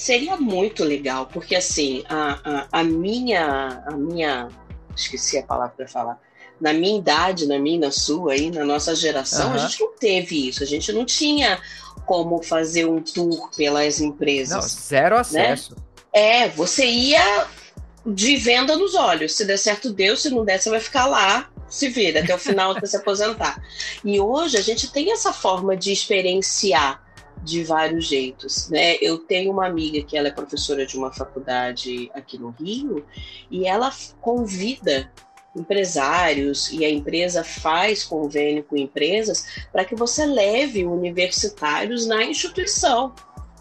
Seria 0.00 0.34
muito 0.34 0.82
legal, 0.82 1.26
porque 1.26 1.54
assim, 1.54 2.02
a, 2.08 2.38
a, 2.42 2.80
a 2.80 2.82
minha, 2.82 3.82
a 3.86 3.90
minha, 3.90 4.48
esqueci 4.96 5.36
a 5.36 5.42
palavra 5.42 5.74
para 5.76 5.86
falar, 5.86 6.18
na 6.58 6.72
minha 6.72 6.98
idade, 6.98 7.46
na 7.46 7.58
minha, 7.58 7.80
na 7.80 7.90
sua 7.90 8.32
aí, 8.32 8.50
na 8.50 8.64
nossa 8.64 8.94
geração, 8.94 9.48
uhum. 9.48 9.56
a 9.56 9.58
gente 9.58 9.78
não 9.78 9.92
teve 9.92 10.48
isso, 10.48 10.62
a 10.62 10.66
gente 10.66 10.90
não 10.90 11.04
tinha 11.04 11.60
como 12.06 12.42
fazer 12.42 12.86
um 12.86 13.02
tour 13.02 13.50
pelas 13.54 14.00
empresas. 14.00 14.54
Não, 14.54 14.62
zero 14.62 15.16
né? 15.16 15.20
acesso. 15.20 15.74
Né? 15.74 15.82
É, 16.14 16.48
você 16.48 16.86
ia 16.86 17.46
de 18.06 18.36
venda 18.38 18.76
nos 18.76 18.94
olhos. 18.94 19.34
Se 19.34 19.44
der 19.44 19.58
certo, 19.58 19.92
deu. 19.92 20.16
Se 20.16 20.30
não 20.30 20.46
der, 20.46 20.58
você 20.58 20.70
vai 20.70 20.80
ficar 20.80 21.04
lá, 21.04 21.50
se 21.68 21.90
vira 21.90 22.20
até 22.20 22.34
o 22.34 22.38
final 22.38 22.70
até 22.70 22.86
se 22.86 22.96
aposentar. 22.96 23.62
E 24.02 24.18
hoje 24.18 24.56
a 24.56 24.62
gente 24.62 24.90
tem 24.90 25.12
essa 25.12 25.30
forma 25.30 25.76
de 25.76 25.92
experienciar 25.92 27.09
de 27.42 27.64
vários 27.64 28.06
jeitos, 28.06 28.68
né? 28.68 28.96
Eu 29.00 29.18
tenho 29.18 29.50
uma 29.50 29.66
amiga 29.66 30.02
que 30.02 30.16
ela 30.16 30.28
é 30.28 30.32
professora 30.32 30.84
de 30.86 30.96
uma 30.96 31.12
faculdade 31.12 32.10
aqui 32.14 32.38
no 32.38 32.50
Rio 32.50 33.04
e 33.50 33.66
ela 33.66 33.90
convida 34.20 35.10
empresários 35.56 36.70
e 36.70 36.84
a 36.84 36.90
empresa 36.90 37.42
faz 37.42 38.04
convênio 38.04 38.62
com 38.62 38.76
empresas 38.76 39.64
para 39.72 39.84
que 39.84 39.96
você 39.96 40.24
leve 40.24 40.84
universitários 40.84 42.06
na 42.06 42.24
instituição 42.24 43.12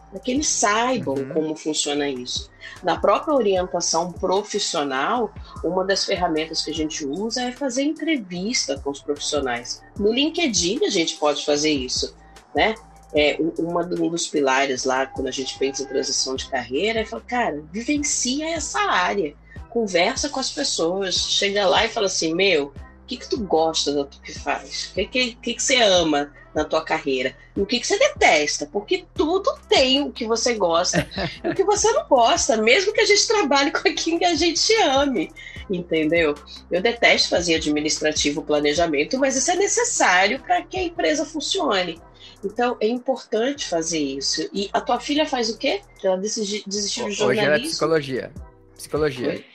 para 0.09 0.19
que 0.19 0.31
eles 0.31 0.48
saibam 0.48 1.15
uhum. 1.15 1.29
como 1.33 1.55
funciona 1.55 2.09
isso. 2.09 2.50
Na 2.83 3.00
própria 3.00 3.33
orientação 3.33 4.12
profissional, 4.12 5.31
uma 5.63 5.86
das 5.86 6.05
ferramentas 6.05 6.63
que 6.63 6.71
a 6.71 6.74
gente 6.74 7.05
usa 7.05 7.43
é 7.43 7.51
fazer 7.51 7.83
entrevista 7.83 8.79
com 8.79 8.89
os 8.89 9.01
profissionais. 9.01 9.83
No 9.98 10.12
LinkedIn 10.12 10.86
a 10.86 10.89
gente 10.89 11.15
pode 11.17 11.45
fazer 11.45 11.71
isso, 11.71 12.15
né? 12.55 12.75
É, 13.13 13.37
uma, 13.57 13.81
um 13.81 14.09
dos 14.09 14.27
pilares 14.27 14.83
lá, 14.83 15.05
quando 15.05 15.27
a 15.27 15.31
gente 15.31 15.57
pensa 15.57 15.83
em 15.83 15.87
transição 15.87 16.35
de 16.35 16.47
carreira, 16.47 16.99
é 16.99 17.05
falar, 17.05 17.23
cara, 17.23 17.63
vivencia 17.71 18.49
essa 18.49 18.79
área, 18.79 19.33
conversa 19.69 20.29
com 20.29 20.39
as 20.39 20.51
pessoas, 20.51 21.15
chega 21.15 21.67
lá 21.67 21.85
e 21.85 21.89
fala 21.89 22.05
assim, 22.05 22.35
meu, 22.35 22.71
que, 23.09 23.17
que 23.17 23.29
tu 23.29 23.39
gosta 23.39 23.91
do 23.91 24.05
que 24.05 24.31
faz? 24.37 24.91
O 24.91 24.93
que, 24.93 25.05
que, 25.05 25.31
que, 25.35 25.53
que 25.55 25.63
você 25.63 25.77
ama 25.77 26.31
na 26.53 26.63
tua 26.63 26.83
carreira? 26.83 27.35
E 27.57 27.61
o 27.61 27.65
que, 27.65 27.79
que 27.79 27.87
você 27.87 27.97
detesta? 27.97 28.67
Porque 28.67 29.05
tudo 29.15 29.57
tem 29.67 30.03
o 30.03 30.11
que 30.11 30.27
você 30.27 30.53
gosta 30.53 31.07
e 31.43 31.49
o 31.49 31.55
que 31.55 31.63
você 31.63 31.91
não 31.91 32.07
gosta, 32.07 32.57
mesmo 32.57 32.93
que 32.93 33.01
a 33.01 33.05
gente 33.05 33.27
trabalhe 33.27 33.71
com 33.71 33.89
aquilo 33.89 34.19
que 34.19 34.25
a 34.25 34.35
gente 34.35 34.71
ame, 34.83 35.31
entendeu? 35.69 36.35
Eu 36.69 36.81
detesto 36.81 37.29
fazer 37.29 37.55
administrativo 37.55 38.43
planejamento, 38.43 39.17
mas 39.17 39.35
isso 39.35 39.49
é 39.49 39.55
necessário 39.55 40.39
para 40.39 40.61
que 40.61 40.77
a 40.77 40.83
empresa 40.83 41.25
funcione. 41.25 41.99
Então 42.43 42.77
é 42.79 42.88
importante 42.88 43.67
fazer 43.67 44.00
isso. 44.00 44.50
E 44.53 44.69
a 44.72 44.79
tua 44.79 45.00
filha 45.00 45.25
faz 45.25 45.50
o 45.50 45.58
quê? 45.58 45.81
Ela 46.03 46.17
desistiu, 46.17 46.63
de 46.65 47.12
jornalismo? 47.12 47.27
Hoje 47.27 47.39
é 47.39 47.60
psicologia. 47.60 48.31
Psicologia. 48.75 49.25
Foi? 49.34 49.46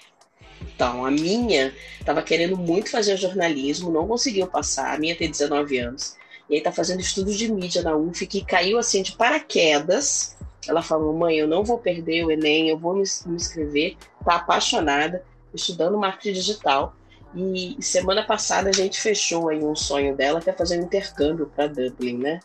Então, 0.75 1.05
a 1.05 1.11
minha 1.11 1.73
estava 2.01 2.23
querendo 2.23 2.57
muito 2.57 2.91
fazer 2.91 3.17
jornalismo, 3.17 3.93
não 3.93 4.07
conseguiu 4.09 4.47
passar. 4.47 4.95
A 4.95 4.99
minha 4.99 5.15
tem 5.17 5.31
19 5.31 5.79
anos. 5.79 6.17
E 6.49 6.57
aí 6.57 6.61
tá 6.61 6.73
fazendo 6.73 7.01
estudos 7.01 7.37
de 7.37 7.51
mídia 7.51 7.83
na 7.83 7.97
UF, 7.97 8.27
que 8.27 8.45
caiu 8.45 8.79
assim 8.79 9.03
de 9.03 9.13
paraquedas. 9.13 10.37
Ela 10.67 10.83
falou: 10.83 11.13
mãe, 11.13 11.37
eu 11.37 11.49
não 11.49 11.65
vou 11.65 11.79
perder 11.79 12.25
o 12.25 12.31
Enem, 12.31 12.69
eu 12.69 12.79
vou 12.79 12.95
me, 12.95 13.05
me 13.27 13.37
inscrever. 13.37 13.97
Tá 14.25 14.37
apaixonada, 14.37 15.25
estudando 15.55 15.99
marketing 15.99 16.33
digital. 16.33 16.95
E 17.35 17.77
semana 17.81 18.23
passada 18.23 18.69
a 18.71 18.73
gente 18.73 19.01
fechou 19.01 19.49
aí 19.49 19.59
um 19.59 19.75
sonho 19.75 20.15
dela, 20.15 20.41
que 20.41 20.49
é 20.49 20.53
fazer 20.53 20.79
um 20.81 20.85
intercâmbio 20.85 21.51
para 21.55 21.67
Dublin, 21.67 22.19
né? 22.19 22.41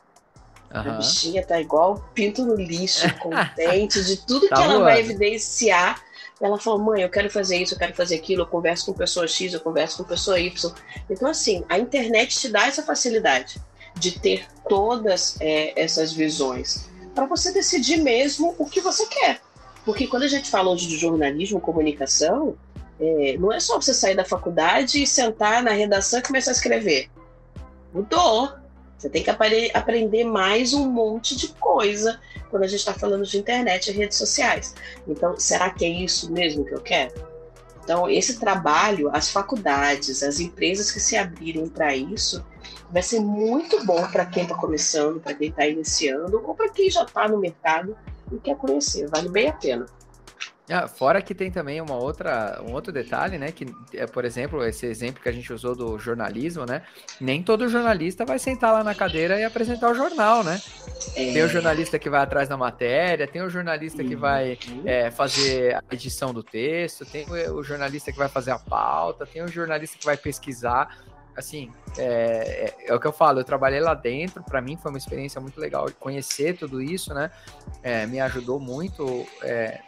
Uhum. 0.74 0.80
A 0.80 0.84
bichinha 0.98 1.46
tá 1.46 1.60
igual 1.60 2.04
pinto 2.14 2.46
no 2.46 2.56
lixo, 2.56 3.08
contente 3.20 4.04
de 4.04 4.18
tudo 4.18 4.48
tá 4.48 4.56
que 4.56 4.62
ela 4.62 4.80
vai 4.80 5.00
evidenciar 5.00 6.02
ela 6.42 6.58
falou, 6.58 6.80
mãe, 6.80 7.02
eu 7.02 7.10
quero 7.10 7.30
fazer 7.30 7.58
isso, 7.58 7.74
eu 7.74 7.78
quero 7.78 7.94
fazer 7.94 8.16
aquilo, 8.16 8.44
eu 8.44 8.48
converso 8.48 8.86
com 8.86 8.94
pessoa 8.94 9.28
X, 9.28 9.54
eu 9.54 9.60
converso 9.60 9.98
com 9.98 10.04
pessoa 10.06 10.40
Y. 10.40 10.74
Então, 11.10 11.28
assim, 11.28 11.66
a 11.68 11.78
internet 11.78 12.40
te 12.40 12.48
dá 12.48 12.66
essa 12.66 12.82
facilidade 12.82 13.62
de 13.96 14.18
ter 14.18 14.48
todas 14.68 15.36
é, 15.42 15.74
essas 15.76 16.14
visões 16.14 16.90
para 17.14 17.26
você 17.26 17.52
decidir 17.52 17.98
mesmo 17.98 18.56
o 18.58 18.66
que 18.66 18.80
você 18.80 19.06
quer. 19.08 19.42
Porque 19.84 20.08
quando 20.08 20.24
a 20.24 20.28
gente 20.28 20.50
fala 20.50 20.70
hoje 20.70 20.88
de 20.88 20.98
jornalismo, 20.98 21.60
comunicação, 21.60 22.56
é, 23.00 23.36
não 23.38 23.52
é 23.52 23.60
só 23.60 23.76
você 23.76 23.94
sair 23.94 24.16
da 24.16 24.24
faculdade 24.24 25.04
e 25.04 25.08
sentar 25.08 25.62
na 25.62 25.72
redação 25.72 26.20
e 26.20 26.24
começar 26.24 26.52
a 26.52 26.54
escrever. 26.54 27.10
Mudou. 27.94 28.54
Você 29.00 29.10
tem 29.10 29.24
que 29.24 29.30
aprender 29.30 30.26
mais 30.26 30.74
um 30.74 30.90
monte 30.92 31.34
de 31.34 31.48
coisa 31.54 32.20
quando 32.50 32.64
a 32.64 32.68
gente 32.68 32.80
está 32.80 32.94
falando 32.94 33.24
de 33.24 33.38
internet 33.38 33.88
e 33.88 33.94
redes 33.94 34.18
sociais. 34.18 34.76
Então, 35.08 35.40
será 35.40 35.70
que 35.70 35.86
é 35.86 35.90
isso 35.90 36.30
mesmo 36.30 36.66
que 36.66 36.74
eu 36.74 36.82
quero? 36.82 37.14
Então, 37.82 38.10
esse 38.10 38.38
trabalho, 38.38 39.10
as 39.16 39.32
faculdades, 39.32 40.22
as 40.22 40.42
empresas 40.42 40.92
que 40.92 41.00
se 41.00 41.16
abrirem 41.16 41.70
para 41.70 41.96
isso, 41.96 42.46
vai 42.92 43.02
ser 43.02 43.22
muito 43.22 43.86
bom 43.86 44.06
para 44.12 44.26
quem 44.26 44.44
está 44.44 44.56
começando, 44.56 45.22
para 45.22 45.34
quem 45.34 45.48
está 45.48 45.66
iniciando, 45.66 46.44
ou 46.46 46.54
para 46.54 46.68
quem 46.68 46.92
já 46.92 47.04
está 47.04 47.26
no 47.26 47.40
mercado 47.40 47.98
e 48.34 48.38
quer 48.38 48.58
conhecer. 48.58 49.08
Vale 49.08 49.30
bem 49.30 49.48
a 49.48 49.54
pena. 49.54 49.86
Ah, 50.70 50.88
fora 50.88 51.22
que 51.22 51.34
tem 51.34 51.50
também 51.50 51.82
uma 51.82 51.96
outra, 51.96 52.62
um 52.64 52.74
outro 52.74 52.92
detalhe, 52.92 53.40
né? 53.40 53.52
Que 53.52 53.66
é, 53.94 54.06
por 54.06 54.24
exemplo, 54.24 54.64
esse 54.64 54.86
exemplo 54.86 55.22
que 55.22 55.28
a 55.28 55.32
gente 55.32 55.52
usou 55.52 55.76
do 55.76 55.98
jornalismo, 55.98 56.66
né? 56.66 56.84
Nem 57.20 57.42
todo 57.42 57.68
jornalista 57.68 58.24
vai 58.24 58.38
sentar 58.38 58.72
lá 58.72 58.84
na 58.84 58.94
cadeira 58.94 59.40
e 59.40 59.44
apresentar 59.44 59.90
o 59.90 59.96
jornal, 59.96 60.44
né? 60.44 60.62
É... 61.16 61.34
Tem 61.34 61.44
o 61.44 61.50
jornalista 61.50 61.98
que 61.98 62.10
vai 62.10 62.22
atrás 62.22 62.48
da 62.48 62.56
matéria, 62.56 63.28
tem 63.28 63.42
o 63.42 63.50
jornalista 63.50 64.04
que 64.04 64.16
vai 64.16 64.60
é, 64.86 65.10
fazer 65.10 65.76
a 65.76 65.84
edição 65.92 66.34
do 66.34 66.44
texto, 66.44 67.04
tem 67.04 67.26
o 67.52 67.64
jornalista 67.64 68.12
que 68.12 68.18
vai 68.18 68.30
fazer 68.30 68.52
a 68.52 68.60
pauta, 68.60 69.26
tem 69.26 69.42
o 69.42 69.48
jornalista 69.48 69.98
que 69.98 70.06
vai 70.06 70.18
pesquisar 70.18 70.90
assim, 71.40 71.72
é, 71.98 72.04
é, 72.04 72.76
é, 72.88 72.94
o 72.94 73.00
que 73.00 73.08
eu 73.08 73.14
falo, 73.14 73.40
eu 73.40 73.44
trabalhei 73.44 73.80
lá 73.80 73.94
dentro, 73.94 74.44
para 74.44 74.62
mim 74.62 74.78
foi 74.78 74.92
uma 74.92 74.98
experiência 74.98 75.40
muito 75.40 75.60
legal 75.60 75.88
conhecer 75.98 76.58
tudo 76.58 76.82
isso, 76.82 77.14
né? 77.14 77.32
É, 77.82 78.06
me 78.06 78.20
ajudou 78.20 78.60
muito 78.60 79.26
é, 79.42 79.80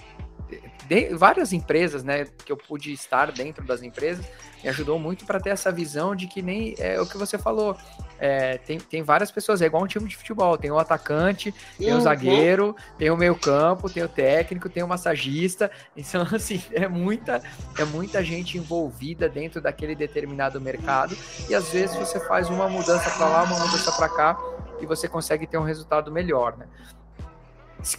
de, 0.87 1.15
várias 1.15 1.53
empresas, 1.53 2.03
né, 2.03 2.25
que 2.45 2.51
eu 2.51 2.57
pude 2.57 2.91
estar 2.91 3.31
dentro 3.31 3.65
das 3.65 3.81
empresas, 3.81 4.25
me 4.63 4.69
ajudou 4.69 4.99
muito 4.99 5.25
para 5.25 5.39
ter 5.39 5.49
essa 5.49 5.71
visão 5.71 6.15
de 6.15 6.27
que 6.27 6.41
nem 6.41 6.75
é 6.77 6.99
o 6.99 7.05
que 7.05 7.17
você 7.17 7.37
falou. 7.37 7.75
É, 8.19 8.59
tem, 8.59 8.79
tem 8.79 9.01
várias 9.01 9.31
pessoas, 9.31 9.61
é 9.61 9.65
igual 9.65 9.83
um 9.83 9.87
time 9.87 10.07
de 10.07 10.15
futebol: 10.15 10.57
tem 10.57 10.69
o 10.69 10.77
atacante, 10.77 11.53
tem 11.77 11.91
uhum. 11.91 11.97
o 11.97 12.01
zagueiro, 12.01 12.75
tem 12.97 13.09
o 13.09 13.17
meio-campo, 13.17 13.89
tem 13.89 14.03
o 14.03 14.07
técnico, 14.07 14.69
tem 14.69 14.83
o 14.83 14.87
massagista. 14.87 15.71
Então, 15.97 16.21
assim, 16.31 16.61
é 16.71 16.87
muita, 16.87 17.41
é 17.77 17.85
muita 17.85 18.23
gente 18.23 18.57
envolvida 18.57 19.27
dentro 19.27 19.59
daquele 19.59 19.95
determinado 19.95 20.61
mercado. 20.61 21.17
E 21.49 21.55
às 21.55 21.69
vezes 21.69 21.95
você 21.95 22.19
faz 22.19 22.49
uma 22.49 22.69
mudança 22.69 23.09
para 23.09 23.27
lá, 23.27 23.43
uma 23.43 23.57
mudança 23.57 23.91
para 23.91 24.09
cá, 24.09 24.37
e 24.79 24.85
você 24.85 25.07
consegue 25.07 25.47
ter 25.47 25.57
um 25.57 25.63
resultado 25.63 26.11
melhor, 26.11 26.55
né? 26.57 26.67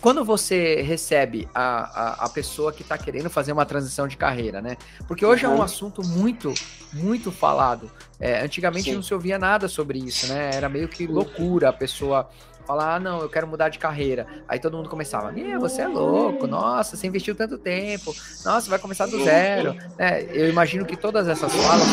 Quando 0.00 0.24
você 0.24 0.80
recebe 0.82 1.48
a, 1.54 2.22
a, 2.22 2.26
a 2.26 2.28
pessoa 2.28 2.72
que 2.72 2.82
está 2.82 2.96
querendo 2.96 3.28
fazer 3.28 3.52
uma 3.52 3.66
transição 3.66 4.06
de 4.06 4.16
carreira, 4.16 4.60
né? 4.60 4.76
Porque 5.08 5.24
hoje 5.24 5.44
uhum. 5.44 5.52
é 5.52 5.54
um 5.54 5.58
uhum. 5.58 5.64
assunto 5.64 6.02
muito, 6.06 6.54
muito 6.92 7.32
falado. 7.32 7.90
É, 8.20 8.42
antigamente 8.42 8.90
Sim. 8.90 8.94
não 8.94 9.02
se 9.02 9.12
ouvia 9.12 9.38
nada 9.38 9.68
sobre 9.68 9.98
isso, 9.98 10.28
né? 10.28 10.50
Era 10.54 10.68
meio 10.68 10.88
que 10.88 11.06
loucura 11.06 11.70
a 11.70 11.72
pessoa 11.72 12.28
falar, 12.66 12.94
ah, 12.94 13.00
não, 13.00 13.20
eu 13.20 13.28
quero 13.28 13.46
mudar 13.46 13.68
de 13.68 13.78
carreira. 13.78 14.26
Aí 14.48 14.58
todo 14.58 14.76
mundo 14.76 14.88
começava, 14.88 15.32
você 15.58 15.82
é 15.82 15.88
louco, 15.88 16.46
nossa, 16.46 16.96
você 16.96 17.06
investiu 17.06 17.34
tanto 17.34 17.58
tempo, 17.58 18.14
nossa, 18.44 18.70
vai 18.70 18.78
começar 18.78 19.06
do 19.06 19.22
zero. 19.24 19.76
É, 19.98 20.24
eu 20.30 20.48
imagino 20.48 20.84
que 20.84 20.96
todas 20.96 21.28
essas 21.28 21.52
falas 21.52 21.86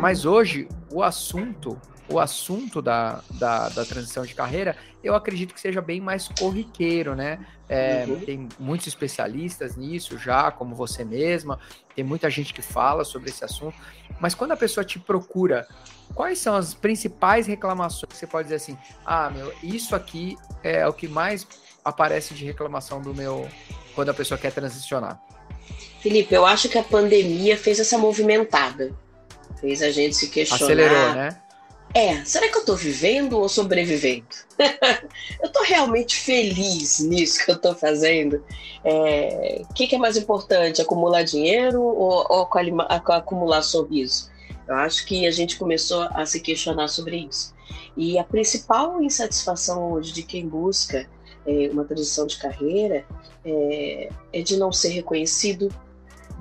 Mas 0.00 0.24
hoje, 0.24 0.66
o 0.90 1.02
assunto 1.02 1.78
o 2.08 2.18
assunto 2.18 2.82
da, 2.82 3.22
da, 3.30 3.68
da, 3.68 3.84
transição 3.84 4.24
de 4.24 4.34
carreira, 4.34 4.76
eu 5.02 5.14
acredito 5.14 5.54
que 5.54 5.60
seja 5.60 5.80
bem 5.80 6.00
mais 6.00 6.28
corriqueiro, 6.28 7.14
né? 7.14 7.38
É, 7.68 8.04
uhum. 8.06 8.20
Tem 8.20 8.48
muitos 8.58 8.86
especialistas 8.86 9.76
nisso 9.76 10.18
já, 10.18 10.50
como 10.50 10.74
você 10.74 11.04
mesma, 11.04 11.58
tem 11.94 12.04
muita 12.04 12.28
gente 12.28 12.52
que 12.52 12.60
fala 12.60 13.04
sobre 13.04 13.30
esse 13.30 13.44
assunto, 13.44 13.76
mas 14.20 14.34
quando 14.34 14.52
a 14.52 14.56
pessoa 14.56 14.84
te 14.84 14.98
procura, 14.98 15.66
quais 16.14 16.38
são 16.38 16.54
as 16.54 16.74
principais 16.74 17.46
reclamações 17.46 18.10
que 18.10 18.16
você 18.16 18.26
pode 18.26 18.44
dizer 18.44 18.56
assim, 18.56 18.76
ah, 19.06 19.30
meu, 19.30 19.52
isso 19.62 19.96
aqui 19.96 20.36
é 20.62 20.86
o 20.86 20.92
que 20.92 21.08
mais 21.08 21.46
aparece 21.84 22.34
de 22.34 22.44
reclamação 22.44 23.00
do 23.00 23.14
meu, 23.14 23.48
quando 23.94 24.10
a 24.10 24.14
pessoa 24.14 24.38
quer 24.38 24.52
transicionar? 24.52 25.20
Felipe, 26.00 26.34
eu 26.34 26.44
acho 26.44 26.68
que 26.68 26.76
a 26.76 26.82
pandemia 26.82 27.56
fez 27.56 27.78
essa 27.78 27.96
movimentada. 27.96 28.92
Fez 29.60 29.80
a 29.80 29.90
gente 29.90 30.16
se 30.16 30.28
questionar. 30.28 30.64
Acelerou, 30.64 31.14
né? 31.14 31.41
É, 31.94 32.24
será 32.24 32.48
que 32.48 32.56
eu 32.56 32.60
estou 32.60 32.76
vivendo 32.76 33.38
ou 33.38 33.48
sobrevivendo? 33.48 34.26
eu 35.40 35.46
estou 35.46 35.62
realmente 35.62 36.16
feliz 36.16 37.00
nisso 37.00 37.44
que 37.44 37.50
eu 37.50 37.56
estou 37.56 37.74
fazendo? 37.74 38.36
O 38.36 38.42
é, 38.84 39.62
que, 39.74 39.86
que, 39.86 39.94
é 39.94 39.98
mais 39.98 40.16
importante, 40.16 40.80
acumular 40.80 41.22
dinheiro 41.22 41.82
ou, 41.82 42.26
ou 42.28 42.48
acumular 43.08 43.62
sorriso? 43.62 44.30
Eu 44.66 44.76
acho 44.76 45.04
que 45.04 45.26
a 45.26 45.30
gente 45.30 45.58
começou 45.58 46.02
a 46.14 46.24
se 46.24 46.40
questionar 46.40 46.88
sobre 46.88 47.28
isso. 47.28 47.52
E 47.96 48.18
a 48.18 48.24
principal 48.24 49.02
insatisfação 49.02 49.92
hoje 49.92 50.12
de 50.12 50.22
quem 50.22 50.48
busca 50.48 51.06
é, 51.46 51.68
uma 51.72 51.84
transição 51.84 52.26
de 52.26 52.38
carreira 52.38 53.04
é, 53.44 54.08
é 54.32 54.42
de 54.42 54.56
não 54.56 54.72
ser 54.72 54.90
reconhecido, 54.90 55.68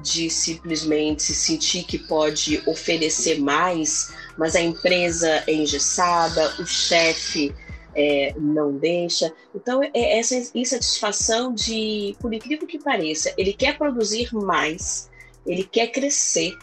de 0.02 0.30
simplesmente 0.30 1.24
se 1.24 1.36
sentir 1.36 1.84
que 1.84 1.98
pode 1.98 2.62
oferecer 2.68 3.40
mais 3.40 4.12
mas 4.38 4.56
a 4.56 4.62
empresa 4.62 5.44
é 5.48 5.54
engessada, 5.54 6.56
o 6.60 6.66
chefe 6.66 7.54
é, 7.96 8.34
não 8.38 8.72
deixa. 8.72 9.32
Então, 9.54 9.84
é 9.84 10.18
essa 10.18 10.36
insatisfação 10.56 11.54
de, 11.54 12.16
por 12.20 12.34
incrível 12.34 12.68
que 12.68 12.80
pareça, 12.80 13.34
ele 13.38 13.54
quer 13.54 13.78
produzir 13.78 14.34
mais, 14.34 15.10
ele 15.46 15.64
quer 15.64 15.88
crescer, 15.88 16.58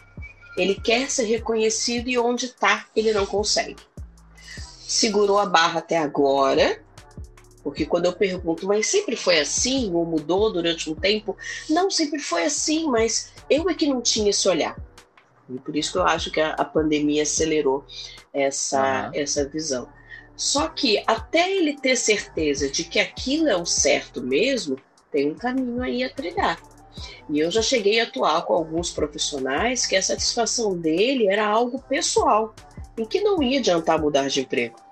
ele 0.57 0.75
quer 0.75 1.11
ser 1.11 1.25
reconhecido 1.25 2.09
e 2.09 2.19
onde 2.19 2.47
está, 2.47 2.87
ele 2.97 3.13
não 3.13 3.27
consegue. 3.27 3.77
Segurou 4.87 5.39
a 5.39 5.47
barra 5.47 5.81
até 5.81 5.99
agora, 5.99 6.83
porque 7.69 7.85
quando 7.85 8.07
eu 8.07 8.15
pergunto, 8.15 8.67
mas 8.67 8.87
sempre 8.87 9.15
foi 9.15 9.39
assim 9.39 9.93
ou 9.93 10.07
mudou 10.07 10.51
durante 10.51 10.91
um 10.91 10.95
tempo? 10.95 11.37
Não, 11.69 11.91
sempre 11.91 12.19
foi 12.19 12.45
assim, 12.45 12.87
mas 12.87 13.31
eu 13.51 13.69
é 13.69 13.75
que 13.75 13.87
não 13.87 14.01
tinha 14.01 14.31
esse 14.31 14.49
olhar. 14.49 14.75
E 15.51 15.59
por 15.59 15.77
isso 15.77 15.93
que 15.93 15.99
eu 15.99 16.07
acho 16.07 16.31
que 16.31 16.41
a, 16.41 16.55
a 16.55 16.65
pandemia 16.65 17.25
acelerou 17.25 17.85
essa, 18.33 19.09
uhum. 19.09 19.21
essa 19.21 19.47
visão. 19.47 19.87
Só 20.35 20.69
que 20.69 21.05
até 21.07 21.55
ele 21.55 21.77
ter 21.77 21.95
certeza 21.95 22.71
de 22.71 22.85
que 22.85 22.99
aquilo 22.99 23.49
é 23.49 23.57
o 23.57 23.67
certo 23.67 24.23
mesmo, 24.23 24.79
tem 25.13 25.31
um 25.31 25.35
caminho 25.35 25.83
aí 25.83 26.03
a 26.03 26.09
trilhar. 26.09 26.59
E 27.29 27.39
eu 27.39 27.51
já 27.51 27.61
cheguei 27.61 28.01
a 28.01 28.05
atuar 28.05 28.47
com 28.47 28.55
alguns 28.55 28.91
profissionais 28.91 29.85
que 29.85 29.95
a 29.95 30.03
satisfação 30.03 30.75
dele 30.75 31.29
era 31.29 31.47
algo 31.47 31.83
pessoal, 31.83 32.55
e 32.97 33.05
que 33.05 33.21
não 33.21 33.43
ia 33.43 33.59
adiantar 33.59 34.01
mudar 34.01 34.27
de 34.29 34.41
emprego. 34.41 34.88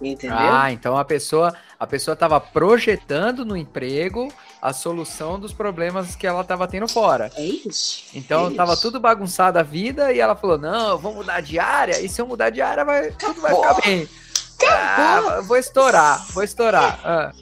Entendeu? 0.00 0.36
Ah, 0.38 0.72
então 0.72 0.96
a 0.96 1.04
pessoa, 1.04 1.54
A 1.78 1.86
pessoa 1.86 2.12
estava 2.14 2.40
projetando 2.40 3.44
no 3.44 3.56
emprego 3.56 4.32
a 4.60 4.72
solução 4.72 5.40
dos 5.40 5.52
problemas 5.52 6.14
que 6.14 6.26
ela 6.26 6.42
estava 6.42 6.66
tendo 6.68 6.86
fora. 6.86 7.30
É 7.36 7.44
isso. 7.44 8.04
Então 8.14 8.46
é 8.46 8.50
estava 8.50 8.76
tudo 8.76 9.00
bagunçado 9.00 9.58
a 9.58 9.62
vida 9.62 10.12
e 10.12 10.20
ela 10.20 10.36
falou: 10.36 10.58
não, 10.58 10.90
eu 10.90 10.98
vou 10.98 11.14
mudar 11.14 11.40
de 11.40 11.58
área, 11.58 12.00
e 12.00 12.08
se 12.08 12.20
eu 12.20 12.26
mudar 12.26 12.50
de 12.50 12.60
área, 12.60 12.84
vai, 12.84 13.10
tudo 13.12 13.40
vai 13.40 13.54
ficar 13.54 13.74
bem. 13.82 14.08
Ah, 14.68 15.40
vou 15.46 15.56
estourar, 15.56 16.24
vou 16.32 16.42
estourar. 16.42 17.00
Ah. 17.04 17.32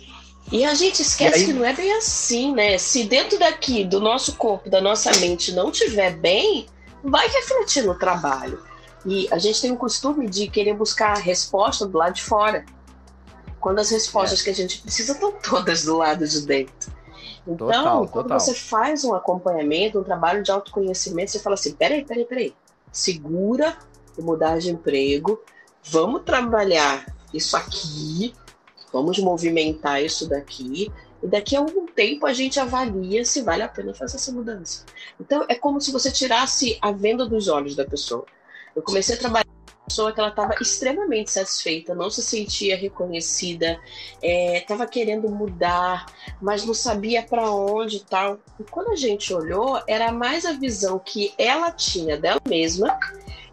E 0.52 0.64
a 0.64 0.74
gente 0.74 1.02
esquece 1.02 1.40
aí- 1.40 1.46
que 1.46 1.52
não 1.52 1.64
é 1.64 1.72
bem 1.74 1.92
assim, 1.96 2.54
né? 2.54 2.78
Se 2.78 3.04
dentro 3.04 3.38
daqui, 3.38 3.84
do 3.84 4.00
nosso 4.00 4.34
corpo, 4.36 4.70
da 4.70 4.80
nossa 4.80 5.10
mente, 5.18 5.52
não 5.52 5.70
tiver 5.70 6.12
bem, 6.16 6.66
vai 7.02 7.28
refletir 7.28 7.84
no 7.84 7.94
trabalho. 7.98 8.62
E 9.06 9.28
a 9.30 9.38
gente 9.38 9.60
tem 9.60 9.70
o 9.70 9.76
costume 9.76 10.28
de 10.28 10.48
querer 10.48 10.74
buscar 10.74 11.16
a 11.16 11.20
resposta 11.20 11.86
do 11.86 11.96
lado 11.98 12.14
de 12.14 12.22
fora. 12.22 12.64
Quando 13.60 13.78
as 13.78 13.90
É. 13.90 13.94
respostas 13.94 14.42
que 14.42 14.50
a 14.50 14.54
gente 14.54 14.80
precisa 14.80 15.12
estão 15.12 15.32
todas 15.32 15.84
do 15.84 15.96
lado 15.96 16.26
de 16.26 16.42
dentro. 16.42 16.92
Então, 17.46 17.66
Total, 17.68 18.08
quando 18.08 18.24
total. 18.26 18.40
você 18.40 18.54
faz 18.54 19.04
um 19.04 19.14
acompanhamento, 19.14 19.98
um 19.98 20.04
trabalho 20.04 20.42
de 20.42 20.50
autoconhecimento, 20.50 21.30
você 21.30 21.38
fala 21.38 21.54
assim: 21.54 21.72
peraí, 21.72 22.04
peraí, 22.04 22.24
peraí. 22.24 22.54
Segura, 22.92 23.76
vou 24.16 24.26
mudar 24.26 24.58
de 24.58 24.70
emprego, 24.70 25.40
vamos 25.82 26.22
trabalhar 26.24 27.06
isso 27.32 27.56
aqui, 27.56 28.34
vamos 28.92 29.18
movimentar 29.18 30.02
isso 30.02 30.28
daqui, 30.28 30.92
e 31.22 31.26
daqui 31.26 31.56
a 31.56 31.60
algum 31.60 31.86
tempo 31.86 32.26
a 32.26 32.32
gente 32.32 32.60
avalia 32.60 33.24
se 33.24 33.42
vale 33.42 33.62
a 33.62 33.68
pena 33.68 33.94
fazer 33.94 34.16
essa 34.16 34.30
mudança. 34.32 34.84
Então 35.20 35.44
é 35.48 35.54
como 35.54 35.80
se 35.80 35.90
você 35.90 36.10
tirasse 36.10 36.78
a 36.82 36.92
venda 36.92 37.26
dos 37.26 37.48
olhos 37.48 37.74
da 37.74 37.84
pessoa. 37.84 38.24
Eu 38.78 38.82
comecei 38.82 39.16
a 39.16 39.18
trabalhar 39.18 39.44
com 39.44 39.72
uma 39.72 39.84
pessoa 39.88 40.12
que 40.12 40.20
ela 40.20 40.28
estava 40.28 40.54
extremamente 40.60 41.32
satisfeita, 41.32 41.96
não 41.96 42.08
se 42.08 42.22
sentia 42.22 42.76
reconhecida, 42.76 43.80
estava 44.22 44.86
querendo 44.86 45.28
mudar, 45.28 46.06
mas 46.40 46.64
não 46.64 46.72
sabia 46.72 47.24
para 47.24 47.50
onde 47.50 47.96
e 47.96 48.04
tal. 48.04 48.38
E 48.60 48.62
quando 48.62 48.92
a 48.92 48.96
gente 48.96 49.34
olhou, 49.34 49.82
era 49.88 50.12
mais 50.12 50.46
a 50.46 50.52
visão 50.52 50.96
que 51.00 51.34
ela 51.36 51.72
tinha 51.72 52.16
dela 52.16 52.40
mesma, 52.48 52.96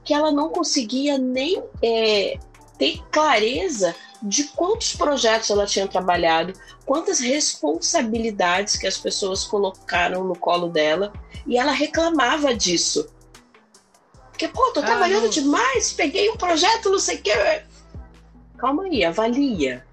que 0.04 0.14
ela 0.14 0.32
não 0.32 0.50
conseguia 0.50 1.18
nem 1.18 1.64
é, 1.82 2.38
ter 2.78 3.02
clareza 3.12 3.96
de 4.22 4.44
quantos 4.44 4.96
projetos 4.96 5.50
ela 5.50 5.66
tinha 5.66 5.88
trabalhado, 5.88 6.54
quantas 6.86 7.20
responsabilidades 7.20 8.78
que 8.78 8.86
as 8.86 8.98
pessoas 8.98 9.44
colocaram 9.44 10.24
no 10.24 10.36
colo 10.36 10.70
dela, 10.70 11.12
e 11.48 11.58
ela 11.58 11.72
reclamava 11.72 12.54
disso. 12.54 13.08
Porque, 14.36 14.50
pô, 14.50 14.70
tô 14.72 14.82
Ah, 14.82 14.86
trabalhando 14.86 15.24
não. 15.24 15.30
demais, 15.30 15.94
peguei 15.94 16.30
um 16.30 16.36
projeto, 16.36 16.90
não 16.92 17.00
sei 17.00 17.16
o 17.16 17.22
quê. 17.22 17.62
Calma 18.58 18.84
aí, 18.84 19.06
avalia. 19.06 19.86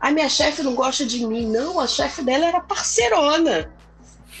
A 0.00 0.10
minha 0.10 0.30
chefe 0.30 0.62
não 0.62 0.74
gosta 0.74 1.04
de 1.04 1.26
mim. 1.26 1.46
Não, 1.46 1.78
a 1.78 1.86
chefe 1.86 2.22
dela 2.22 2.46
era 2.46 2.60
parceirona. 2.60 3.70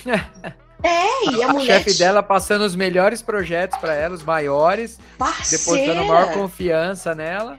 É, 0.82 1.26
e 1.28 1.42
a, 1.42 1.48
A 1.48 1.52
mulher 1.52 1.84
chefe 1.84 1.98
dela 1.98 2.22
passando 2.22 2.62
os 2.62 2.74
melhores 2.74 3.20
projetos 3.20 3.78
para 3.78 3.92
ela, 3.92 4.14
os 4.14 4.22
maiores, 4.22 4.96
depositando 5.18 5.58
parceira, 5.58 6.04
maior 6.04 6.32
confiança 6.32 7.14
nela. 7.14 7.58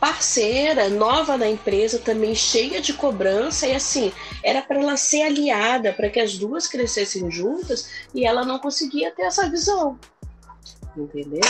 parceira, 0.00 0.88
nova 0.88 1.36
na 1.36 1.46
empresa, 1.46 1.98
também 1.98 2.34
cheia 2.34 2.80
de 2.80 2.94
cobrança, 2.94 3.66
e 3.66 3.74
assim, 3.74 4.10
era 4.42 4.62
para 4.62 4.80
ela 4.80 4.96
ser 4.96 5.20
aliada, 5.20 5.92
para 5.92 6.08
que 6.08 6.18
as 6.18 6.38
duas 6.38 6.66
crescessem 6.66 7.30
juntas, 7.30 7.90
e 8.14 8.24
ela 8.24 8.42
não 8.42 8.58
conseguia 8.58 9.10
ter 9.10 9.24
essa 9.24 9.50
visão. 9.50 9.98
Entendeu? 10.96 11.40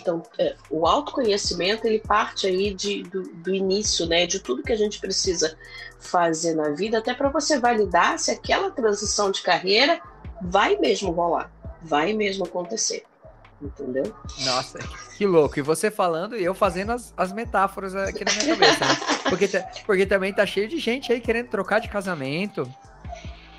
Então, 0.00 0.22
é, 0.38 0.54
o 0.70 0.86
autoconhecimento, 0.86 1.86
ele 1.86 1.98
parte 1.98 2.46
aí 2.46 2.72
de, 2.72 3.02
do, 3.04 3.22
do 3.22 3.54
início, 3.54 4.06
né, 4.06 4.26
de 4.26 4.38
tudo 4.38 4.62
que 4.62 4.72
a 4.72 4.76
gente 4.76 5.00
precisa 5.00 5.56
fazer 5.98 6.54
na 6.54 6.70
vida, 6.70 6.98
até 6.98 7.14
para 7.14 7.28
você 7.28 7.58
validar 7.58 8.18
se 8.18 8.30
aquela 8.30 8.70
transição 8.70 9.30
de 9.30 9.42
carreira 9.42 10.00
vai 10.42 10.76
mesmo 10.76 11.10
rolar, 11.10 11.50
vai 11.82 12.12
mesmo 12.12 12.44
acontecer. 12.44 13.04
Entendeu? 13.60 14.14
Nossa, 14.44 14.78
que 15.16 15.26
louco. 15.26 15.58
E 15.58 15.62
você 15.62 15.90
falando 15.90 16.36
e 16.36 16.44
eu 16.44 16.54
fazendo 16.54 16.92
as, 16.92 17.14
as 17.16 17.32
metáforas 17.32 17.94
aqui 17.94 18.24
na 18.24 18.32
minha 18.32 18.56
cabeça. 18.56 18.84
Né? 18.84 18.96
Porque, 19.30 19.48
porque 19.86 20.06
também 20.06 20.32
tá 20.32 20.44
cheio 20.44 20.68
de 20.68 20.78
gente 20.78 21.10
aí 21.10 21.18
querendo 21.18 21.48
trocar 21.48 21.80
de 21.80 21.88
casamento, 21.88 22.70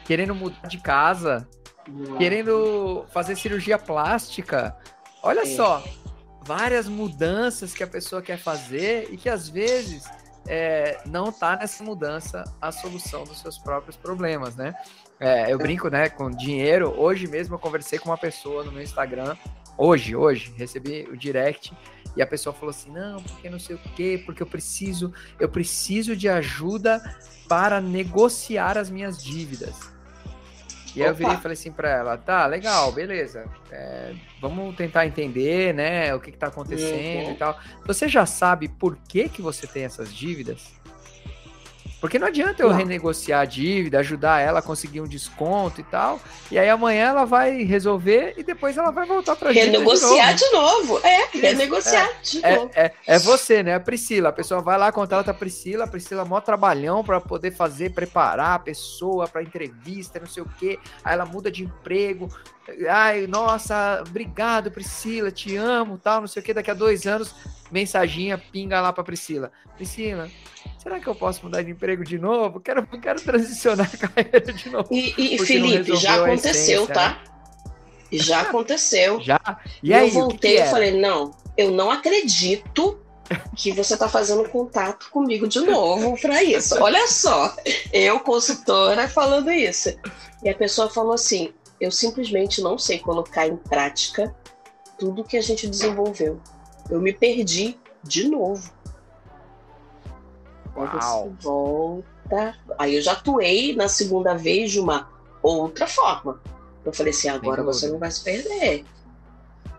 querendo 0.05 0.35
mudar 0.35 0.67
de 0.67 0.77
casa, 0.77 1.45
querendo 2.17 3.05
fazer 3.11 3.35
cirurgia 3.35 3.77
plástica. 3.77 4.77
Olha 5.25 5.41
É. 5.41 5.45
só, 5.45 5.83
várias 6.45 6.87
mudanças 6.87 7.73
que 7.73 7.83
a 7.83 7.87
pessoa 7.87 8.21
quer 8.21 8.37
fazer 8.37 9.09
e 9.11 9.17
que 9.17 9.27
às 9.27 9.49
vezes 9.49 10.03
é, 10.47 10.99
não 11.07 11.31
tá 11.31 11.57
nessa 11.57 11.83
mudança 11.83 12.43
a 12.61 12.71
solução 12.71 13.23
dos 13.23 13.41
seus 13.41 13.57
próprios 13.57 13.95
problemas, 13.97 14.55
né? 14.55 14.75
É, 15.19 15.51
eu 15.51 15.57
brinco, 15.57 15.89
né, 15.89 16.07
com 16.09 16.29
dinheiro. 16.29 16.93
Hoje 16.95 17.25
mesmo 17.27 17.55
eu 17.55 17.59
conversei 17.59 17.97
com 17.97 18.09
uma 18.09 18.17
pessoa 18.17 18.63
no 18.63 18.71
meu 18.71 18.83
Instagram. 18.83 19.35
Hoje, 19.77 20.15
hoje, 20.15 20.53
recebi 20.55 21.07
o 21.11 21.17
direct 21.17 21.73
e 22.15 22.21
a 22.21 22.27
pessoa 22.27 22.53
falou 22.53 22.69
assim: 22.69 22.91
não, 22.91 23.21
porque 23.23 23.49
não 23.49 23.59
sei 23.59 23.75
o 23.75 23.79
quê, 23.95 24.21
porque 24.23 24.43
eu 24.43 24.47
preciso, 24.47 25.11
eu 25.39 25.49
preciso 25.49 26.15
de 26.15 26.29
ajuda 26.29 27.01
para 27.49 27.81
negociar 27.81 28.77
as 28.77 28.89
minhas 28.89 29.21
dívidas. 29.23 29.94
E 30.95 31.01
aí 31.03 31.09
eu 31.09 31.13
virei 31.15 31.33
e 31.33 31.37
falei 31.37 31.53
assim 31.53 31.71
para 31.71 31.89
ela: 31.89 32.17
tá, 32.17 32.45
legal, 32.47 32.91
beleza. 32.91 33.45
é, 33.71 34.13
vamos 34.41 34.75
tentar 34.75 35.05
entender, 35.05 35.73
né, 35.73 36.13
o 36.15 36.19
que, 36.19 36.31
que 36.31 36.37
tá 36.37 36.47
acontecendo 36.47 37.27
Uhum. 37.27 37.31
e 37.33 37.35
tal. 37.35 37.59
Você 37.85 38.07
já 38.07 38.25
sabe 38.25 38.67
por 38.69 38.95
que, 39.07 39.27
que 39.29 39.41
você 39.41 39.67
tem 39.67 39.83
essas 39.83 40.13
dívidas? 40.13 40.73
Porque 42.05 42.19
não 42.19 42.27
adianta 42.27 42.61
eu 42.61 42.69
Não. 42.69 42.77
renegociar 42.77 43.41
a 43.41 43.45
dívida, 43.45 43.97
ajudar 43.97 44.39
ela 44.39 44.59
a 44.59 44.61
conseguir 44.61 45.01
um 45.01 45.07
desconto 45.07 45.81
e 45.81 45.83
tal, 45.83 46.21
e 46.51 46.59
aí 46.59 46.69
amanhã 46.69 47.07
ela 47.07 47.25
vai 47.25 47.63
resolver 47.63 48.35
e 48.37 48.43
depois 48.43 48.77
ela 48.77 48.91
vai 48.91 49.07
voltar 49.07 49.35
para 49.35 49.49
Renegociar 49.49 50.35
de 50.35 50.47
novo. 50.51 50.99
É, 51.03 51.27
renegociar 51.33 52.07
de 52.21 52.43
novo. 52.43 52.69
é, 52.75 52.85
é, 52.85 52.93
é 53.07 53.17
você, 53.17 53.63
né? 53.63 53.73
A 53.73 53.79
Priscila. 53.79 54.29
A 54.29 54.31
pessoa 54.31 54.61
vai 54.61 54.77
lá, 54.77 54.91
contrata 54.91 55.31
a 55.31 55.33
Priscila. 55.33 55.85
A 55.85 55.87
Priscila 55.87 56.21
é 56.21 56.25
mó 56.25 56.39
trabalhão 56.39 57.03
para 57.03 57.19
poder 57.19 57.49
fazer, 57.49 57.89
preparar 57.89 58.53
a 58.53 58.59
pessoa 58.59 59.27
para 59.27 59.41
entrevista, 59.41 60.19
não 60.19 60.27
sei 60.27 60.43
o 60.43 60.49
quê. 60.59 60.77
Aí 61.03 61.15
ela 61.15 61.25
muda 61.25 61.49
de 61.49 61.63
emprego. 61.63 62.29
Ai, 62.89 63.27
nossa, 63.27 64.03
obrigado, 64.07 64.71
Priscila, 64.71 65.31
te 65.31 65.55
amo, 65.55 65.97
tal, 65.97 66.21
não 66.21 66.27
sei 66.27 66.41
o 66.41 66.45
quê. 66.45 66.53
Daqui 66.53 66.71
a 66.71 66.73
dois 66.73 67.05
anos, 67.05 67.35
mensaginha 67.71 68.37
pinga 68.37 68.81
lá 68.81 68.91
para 68.91 69.03
Priscila. 69.03 69.51
Priscila, 69.75 70.29
será 70.81 70.99
que 70.99 71.07
eu 71.07 71.15
posso 71.15 71.43
mudar 71.43 71.61
de 71.61 71.71
emprego 71.71 72.03
de 72.03 72.17
novo? 72.17 72.59
Quero, 72.59 72.85
quero 72.87 73.21
transicionar 73.21 73.89
a 73.93 73.97
carreira 73.97 74.53
de 74.53 74.69
novo. 74.69 74.87
E, 74.91 75.35
e, 75.35 75.39
Felipe, 75.39 75.95
já 75.95 76.15
aconteceu, 76.15 76.83
essência, 76.83 76.93
tá? 76.93 77.23
Já 78.11 78.41
aconteceu. 78.49 79.21
Já? 79.21 79.39
E 79.83 79.91
eu 79.91 79.97
aí, 79.97 80.09
que 80.09 80.15
voltei 80.15 80.55
que 80.55 80.61
e 80.63 80.65
falei, 80.65 80.99
não, 80.99 81.31
eu 81.57 81.71
não 81.71 81.91
acredito 81.91 82.99
que 83.55 83.71
você 83.71 83.97
tá 83.97 84.07
fazendo 84.07 84.47
contato 84.49 85.09
comigo 85.09 85.47
de 85.47 85.59
novo 85.59 86.19
para 86.19 86.43
isso. 86.43 86.75
Olha 86.81 87.07
só, 87.07 87.55
eu, 87.91 88.19
consultora, 88.19 89.07
falando 89.07 89.51
isso. 89.51 89.89
E 90.43 90.49
a 90.49 90.55
pessoa 90.55 90.89
falou 90.89 91.13
assim: 91.13 91.53
eu 91.85 91.91
simplesmente 91.91 92.61
não 92.61 92.77
sei 92.77 92.99
colocar 92.99 93.47
em 93.47 93.55
prática 93.55 94.35
tudo 94.97 95.23
que 95.23 95.37
a 95.37 95.41
gente 95.41 95.67
desenvolveu. 95.67 96.39
Eu 96.89 96.99
me 96.99 97.13
perdi 97.13 97.77
de 98.03 98.27
novo. 98.27 98.71
Aí 100.75 100.87
você 100.87 101.29
volta. 101.41 102.57
Aí 102.77 102.95
eu 102.95 103.01
já 103.01 103.13
atuei 103.13 103.75
na 103.75 103.87
segunda 103.87 104.35
vez 104.35 104.71
de 104.71 104.79
uma 104.79 105.09
outra 105.41 105.87
forma. 105.87 106.41
Eu 106.83 106.93
falei 106.93 107.11
assim, 107.11 107.29
agora 107.29 107.63
você 107.63 107.87
não 107.87 107.99
vai 107.99 108.11
se 108.11 108.23
perder. 108.23 108.83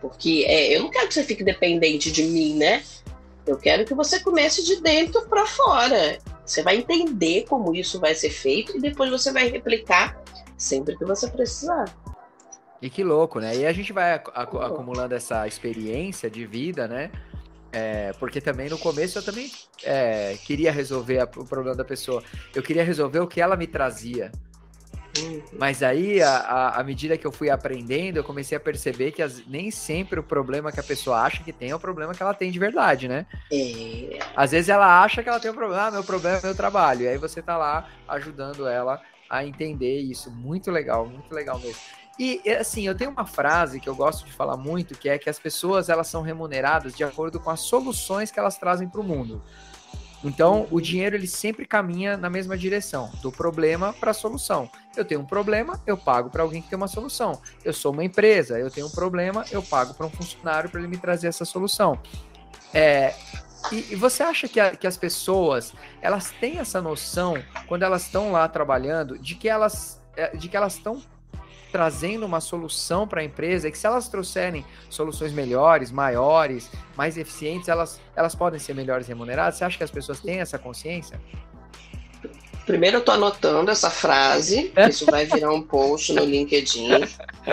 Porque 0.00 0.44
é, 0.46 0.76
eu 0.76 0.82
não 0.82 0.90
quero 0.90 1.08
que 1.08 1.14
você 1.14 1.24
fique 1.24 1.42
dependente 1.42 2.10
de 2.10 2.24
mim, 2.24 2.54
né? 2.54 2.82
Eu 3.46 3.56
quero 3.56 3.84
que 3.84 3.94
você 3.94 4.20
comece 4.20 4.64
de 4.64 4.80
dentro 4.80 5.26
para 5.26 5.46
fora. 5.46 6.18
Você 6.44 6.62
vai 6.62 6.76
entender 6.76 7.46
como 7.48 7.74
isso 7.74 7.98
vai 7.98 8.14
ser 8.14 8.30
feito 8.30 8.76
e 8.76 8.80
depois 8.80 9.10
você 9.10 9.32
vai 9.32 9.48
replicar 9.48 10.20
sempre 10.56 10.96
que 10.96 11.04
você 11.04 11.28
precisar. 11.28 11.84
E 12.80 12.90
que 12.90 13.02
louco, 13.02 13.40
né? 13.40 13.56
E 13.56 13.66
a 13.66 13.72
gente 13.72 13.92
vai 13.92 14.14
acu- 14.14 14.32
acu- 14.34 14.58
acumulando 14.60 15.14
essa 15.14 15.46
experiência 15.46 16.28
de 16.30 16.46
vida, 16.46 16.86
né? 16.86 17.10
É, 17.72 18.12
porque 18.14 18.40
também 18.40 18.68
no 18.68 18.78
começo 18.78 19.18
eu 19.18 19.22
também 19.22 19.50
é, 19.82 20.36
queria 20.44 20.70
resolver 20.72 21.20
a- 21.20 21.24
o 21.24 21.44
problema 21.44 21.74
da 21.76 21.84
pessoa. 21.84 22.22
Eu 22.54 22.62
queria 22.62 22.84
resolver 22.84 23.20
o 23.20 23.26
que 23.26 23.40
ela 23.40 23.56
me 23.56 23.66
trazia. 23.66 24.30
Mas 25.58 25.82
aí, 25.82 26.22
à 26.22 26.82
medida 26.84 27.16
que 27.16 27.26
eu 27.26 27.32
fui 27.32 27.48
aprendendo, 27.48 28.18
eu 28.18 28.24
comecei 28.24 28.56
a 28.56 28.60
perceber 28.60 29.12
que 29.12 29.22
as- 29.22 29.46
nem 29.46 29.70
sempre 29.70 30.20
o 30.20 30.22
problema 30.22 30.70
que 30.70 30.78
a 30.78 30.82
pessoa 30.82 31.20
acha 31.22 31.42
que 31.42 31.52
tem 31.52 31.70
é 31.70 31.74
o 31.74 31.80
problema 31.80 32.12
que 32.14 32.22
ela 32.22 32.34
tem 32.34 32.50
de 32.50 32.58
verdade, 32.58 33.08
né? 33.08 33.24
É, 33.50 34.18
Às 34.34 34.50
vezes 34.50 34.68
ela 34.68 35.02
acha 35.02 35.22
que 35.22 35.28
ela 35.28 35.40
tem 35.40 35.50
um 35.50 35.54
problema, 35.54 35.86
ah, 35.86 35.90
meu 35.90 36.04
problema 36.04 36.36
é 36.38 36.42
meu 36.42 36.54
trabalho. 36.54 37.02
E 37.02 37.08
aí 37.08 37.16
você 37.16 37.40
tá 37.40 37.56
lá 37.56 37.88
ajudando 38.08 38.66
ela 38.66 39.00
a 39.28 39.44
entender 39.44 40.00
isso. 40.00 40.30
Muito 40.30 40.70
legal, 40.70 41.06
muito 41.06 41.32
legal 41.34 41.58
mesmo. 41.58 41.80
E 42.18 42.40
assim, 42.58 42.86
eu 42.86 42.94
tenho 42.94 43.10
uma 43.10 43.26
frase 43.26 43.78
que 43.78 43.88
eu 43.88 43.94
gosto 43.94 44.24
de 44.24 44.32
falar 44.32 44.56
muito, 44.56 44.96
que 44.96 45.08
é 45.08 45.18
que 45.18 45.28
as 45.28 45.38
pessoas 45.38 45.88
elas 45.88 46.08
são 46.08 46.22
remuneradas 46.22 46.94
de 46.94 47.04
acordo 47.04 47.38
com 47.38 47.50
as 47.50 47.60
soluções 47.60 48.30
que 48.30 48.38
elas 48.38 48.56
trazem 48.56 48.88
para 48.88 49.00
o 49.00 49.04
mundo. 49.04 49.42
Então, 50.24 50.66
o 50.70 50.80
dinheiro 50.80 51.14
ele 51.14 51.26
sempre 51.26 51.66
caminha 51.66 52.16
na 52.16 52.30
mesma 52.30 52.56
direção, 52.56 53.10
do 53.22 53.30
problema 53.30 53.92
para 53.92 54.12
a 54.12 54.14
solução. 54.14 54.68
Eu 54.96 55.04
tenho 55.04 55.20
um 55.20 55.26
problema, 55.26 55.80
eu 55.86 55.96
pago 55.96 56.30
para 56.30 56.42
alguém 56.42 56.62
que 56.62 56.68
tem 56.68 56.76
uma 56.76 56.88
solução. 56.88 57.40
Eu 57.62 57.72
sou 57.72 57.92
uma 57.92 58.02
empresa, 58.02 58.58
eu 58.58 58.70
tenho 58.70 58.86
um 58.86 58.90
problema, 58.90 59.44
eu 59.50 59.62
pago 59.62 59.92
para 59.92 60.06
um 60.06 60.10
funcionário 60.10 60.70
para 60.70 60.80
ele 60.80 60.88
me 60.88 60.96
trazer 60.96 61.28
essa 61.28 61.44
solução. 61.44 61.98
É, 62.72 63.14
e, 63.72 63.92
e, 63.92 63.96
você 63.96 64.22
acha 64.22 64.48
que, 64.48 64.60
a, 64.60 64.74
que 64.76 64.86
as 64.86 64.96
pessoas 64.96 65.72
elas 66.00 66.30
têm 66.40 66.58
essa 66.58 66.80
noção 66.80 67.42
quando 67.66 67.82
elas 67.82 68.02
estão 68.02 68.32
lá 68.32 68.48
trabalhando 68.48 69.18
de 69.18 69.34
que 69.34 69.48
elas 69.48 70.00
é, 70.16 70.36
de 70.36 70.48
que 70.48 70.56
elas 70.56 70.74
estão 70.74 71.02
trazendo 71.70 72.24
uma 72.24 72.40
solução 72.40 73.06
para 73.06 73.20
a 73.20 73.24
empresa 73.24 73.68
e 73.68 73.72
que 73.72 73.76
se 73.76 73.86
elas 73.86 74.08
trouxerem 74.08 74.64
soluções 74.88 75.32
melhores, 75.32 75.90
maiores, 75.90 76.70
mais 76.96 77.18
eficientes, 77.18 77.68
elas, 77.68 78.00
elas 78.14 78.34
podem 78.34 78.58
ser 78.58 78.74
melhores 78.74 79.06
remuneradas? 79.06 79.56
Você 79.56 79.64
acha 79.64 79.76
que 79.76 79.84
as 79.84 79.90
pessoas 79.90 80.20
têm 80.20 80.40
essa 80.40 80.58
consciência? 80.58 81.20
Primeiro 82.64 82.96
eu 82.96 83.00
estou 83.00 83.14
anotando 83.14 83.70
essa 83.70 83.90
frase, 83.90 84.72
isso 84.88 85.04
vai 85.06 85.26
virar 85.26 85.52
um 85.52 85.60
post 85.60 86.14
no 86.14 86.24
LinkedIn. 86.24 86.88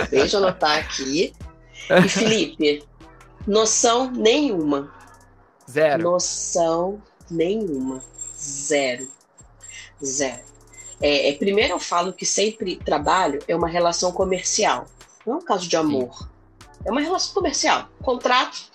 Deixa 0.10 0.38
eu 0.38 0.44
anotar 0.44 0.78
aqui. 0.78 1.34
E 1.90 2.08
Felipe, 2.08 2.84
noção 3.46 4.10
nenhuma. 4.10 4.93
Zero. 5.70 6.04
Noção 6.04 7.02
nenhuma. 7.30 8.04
Zero. 8.38 9.08
Zero. 10.04 10.42
É, 11.02 11.30
é, 11.30 11.34
primeiro 11.34 11.74
eu 11.74 11.80
falo 11.80 12.14
que 12.14 12.26
sempre 12.26 12.78
trabalho 12.78 13.40
é 13.48 13.56
uma 13.56 13.68
relação 13.68 14.12
comercial, 14.12 14.86
não 15.26 15.36
é 15.36 15.38
um 15.38 15.42
caso 15.42 15.68
de 15.68 15.76
amor. 15.76 16.18
Sim. 16.18 16.26
É 16.86 16.92
uma 16.92 17.02
relação 17.02 17.34
comercial. 17.34 17.90
Contrato 18.02 18.72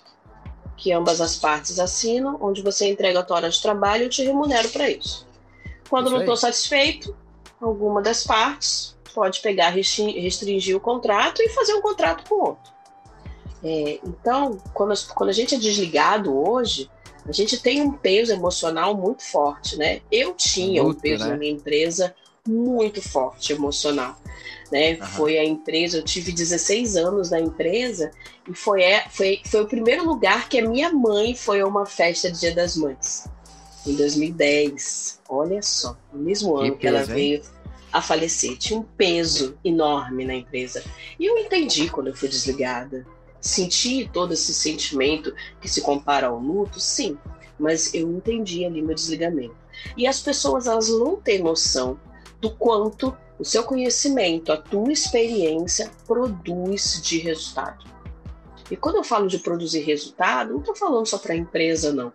que 0.77 0.93
ambas 0.93 1.21
as 1.21 1.37
partes 1.37 1.79
assinam, 1.79 2.39
onde 2.41 2.63
você 2.63 2.89
entrega 2.89 3.21
a 3.21 3.23
tua 3.23 3.37
hora 3.37 3.51
de 3.51 3.61
trabalho 3.61 4.03
e 4.03 4.07
eu 4.07 4.11
te 4.11 4.23
remunero 4.23 4.69
para 4.69 4.89
isso. 4.89 5.27
Quando 5.91 6.07
isso 6.07 6.15
não 6.15 6.21
estou 6.21 6.37
satisfeito, 6.37 7.17
alguma 7.61 8.01
das 8.01 8.25
partes 8.25 8.97
pode 9.13 9.41
pegar, 9.41 9.71
restringir 9.71 10.77
o 10.77 10.81
contrato 10.81 11.43
e 11.43 11.49
fazer 11.49 11.75
um 11.75 11.83
contrato 11.83 12.29
com 12.29 12.37
outro. 12.37 12.73
É, 13.63 13.99
então, 14.05 14.59
quando, 14.73 14.95
quando 15.15 15.31
a 15.31 15.33
gente 15.33 15.55
é 15.55 15.59
desligado 15.59 16.37
hoje, 16.37 16.91
a 17.27 17.33
gente 17.33 17.61
tem 17.61 17.83
um 17.83 17.93
peso 17.93 18.33
emocional 18.33 18.97
muito 18.97 19.23
forte, 19.23 19.77
né? 19.77 20.01
Eu 20.11 20.35
tinha 20.35 20.83
muito, 20.83 20.99
um 20.99 21.01
peso 21.01 21.25
né? 21.25 21.31
na 21.31 21.37
minha 21.37 21.53
empresa 21.53 22.15
muito 22.47 23.03
forte 23.03 23.53
emocional, 23.53 24.17
né? 24.73 24.95
Uhum. 24.95 25.07
Foi 25.07 25.39
a 25.39 25.45
empresa, 25.45 25.99
eu 25.99 26.03
tive 26.03 26.33
16 26.33 26.97
anos 26.97 27.31
na 27.31 27.39
empresa 27.39 28.11
e 28.49 28.55
foi, 28.55 28.83
é, 28.83 29.07
foi, 29.11 29.43
foi 29.45 29.63
o 29.63 29.67
primeiro 29.67 30.07
lugar 30.07 30.49
que 30.49 30.59
a 30.59 30.67
minha 30.67 30.91
mãe 30.91 31.35
foi 31.35 31.61
a 31.61 31.67
uma 31.67 31.85
festa 31.85 32.31
de 32.31 32.41
Dia 32.41 32.55
das 32.55 32.77
Mães, 32.77 33.29
em 33.87 33.95
2010. 33.95 35.21
Olha 35.29 35.61
só, 35.61 35.99
no 36.11 36.21
mesmo 36.21 36.57
ano 36.57 36.73
que, 36.73 36.79
que 36.79 36.87
ela 36.87 37.05
veio 37.05 37.43
a 37.93 38.01
falecer. 38.01 38.57
Tinha 38.57 38.81
um 38.81 38.85
peso 38.85 39.59
enorme 39.63 40.25
na 40.25 40.35
empresa. 40.35 40.83
E 41.21 41.27
eu 41.27 41.37
entendi 41.37 41.91
quando 41.91 42.07
eu 42.07 42.17
fui 42.17 42.29
desligada 42.29 43.07
Senti 43.41 44.09
todo 44.13 44.35
esse 44.35 44.53
sentimento 44.53 45.35
que 45.61 45.69
se 45.69 45.81
compara 45.81 46.27
ao 46.27 46.39
luto, 46.39 46.81
sim, 46.81 47.17
mas 47.59 47.95
eu 47.95 48.11
entendi 48.11 48.65
ali 48.65 48.83
meu 48.83 48.95
desligamento. 48.95 49.57
E 49.97 50.07
as 50.07 50.21
pessoas 50.21 50.67
elas 50.67 50.89
não 50.89 51.17
têm 51.17 51.43
noção 51.43 51.99
do 52.41 52.51
quanto 52.51 53.17
o 53.39 53.45
seu 53.45 53.63
conhecimento, 53.63 54.53
a 54.53 54.57
tua 54.57 54.93
experiência 54.93 55.91
produz 56.07 57.01
de 57.03 57.19
resultado. 57.19 57.85
E 58.71 58.77
quando 58.77 58.97
eu 58.97 59.05
falo 59.05 59.29
de 59.29 59.39
produzir 59.39 59.81
resultado, 59.81 60.53
não 60.53 60.61
estou 60.61 60.75
falando 60.75 61.07
só 61.07 61.19
para 61.19 61.33
a 61.33 61.37
empresa, 61.37 61.93
não. 61.93 62.13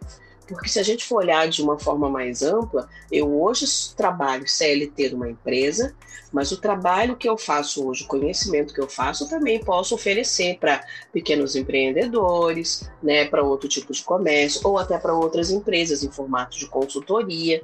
Porque 0.48 0.70
se 0.70 0.80
a 0.80 0.84
gente 0.84 1.06
for 1.06 1.18
olhar 1.18 1.48
de 1.48 1.62
uma 1.62 1.80
forma 1.80 2.10
mais 2.10 2.42
ampla, 2.42 2.90
eu 3.12 3.42
hoje 3.42 3.66
trabalho 3.96 4.48
CLT 4.48 5.12
numa 5.12 5.30
empresa, 5.30 5.96
mas 6.32 6.52
o 6.52 6.60
trabalho 6.60 7.16
que 7.16 7.30
eu 7.30 7.38
faço 7.38 7.88
hoje, 7.88 8.04
o 8.04 8.08
conhecimento 8.08 8.74
que 8.74 8.82
eu 8.82 8.88
faço, 8.88 9.30
também 9.30 9.64
posso 9.64 9.96
oferecer 9.96 10.58
para 10.60 10.84
pequenos 11.12 11.56
empreendedores, 11.56 12.90
né, 13.02 13.26
para 13.26 13.44
outro 13.44 13.70
tipo 13.70 13.94
de 13.94 14.04
comércio, 14.04 14.62
ou 14.64 14.78
até 14.78 14.98
para 14.98 15.14
outras 15.14 15.50
empresas 15.52 16.04
em 16.04 16.12
formato 16.12 16.58
de 16.58 16.68
consultoria. 16.68 17.62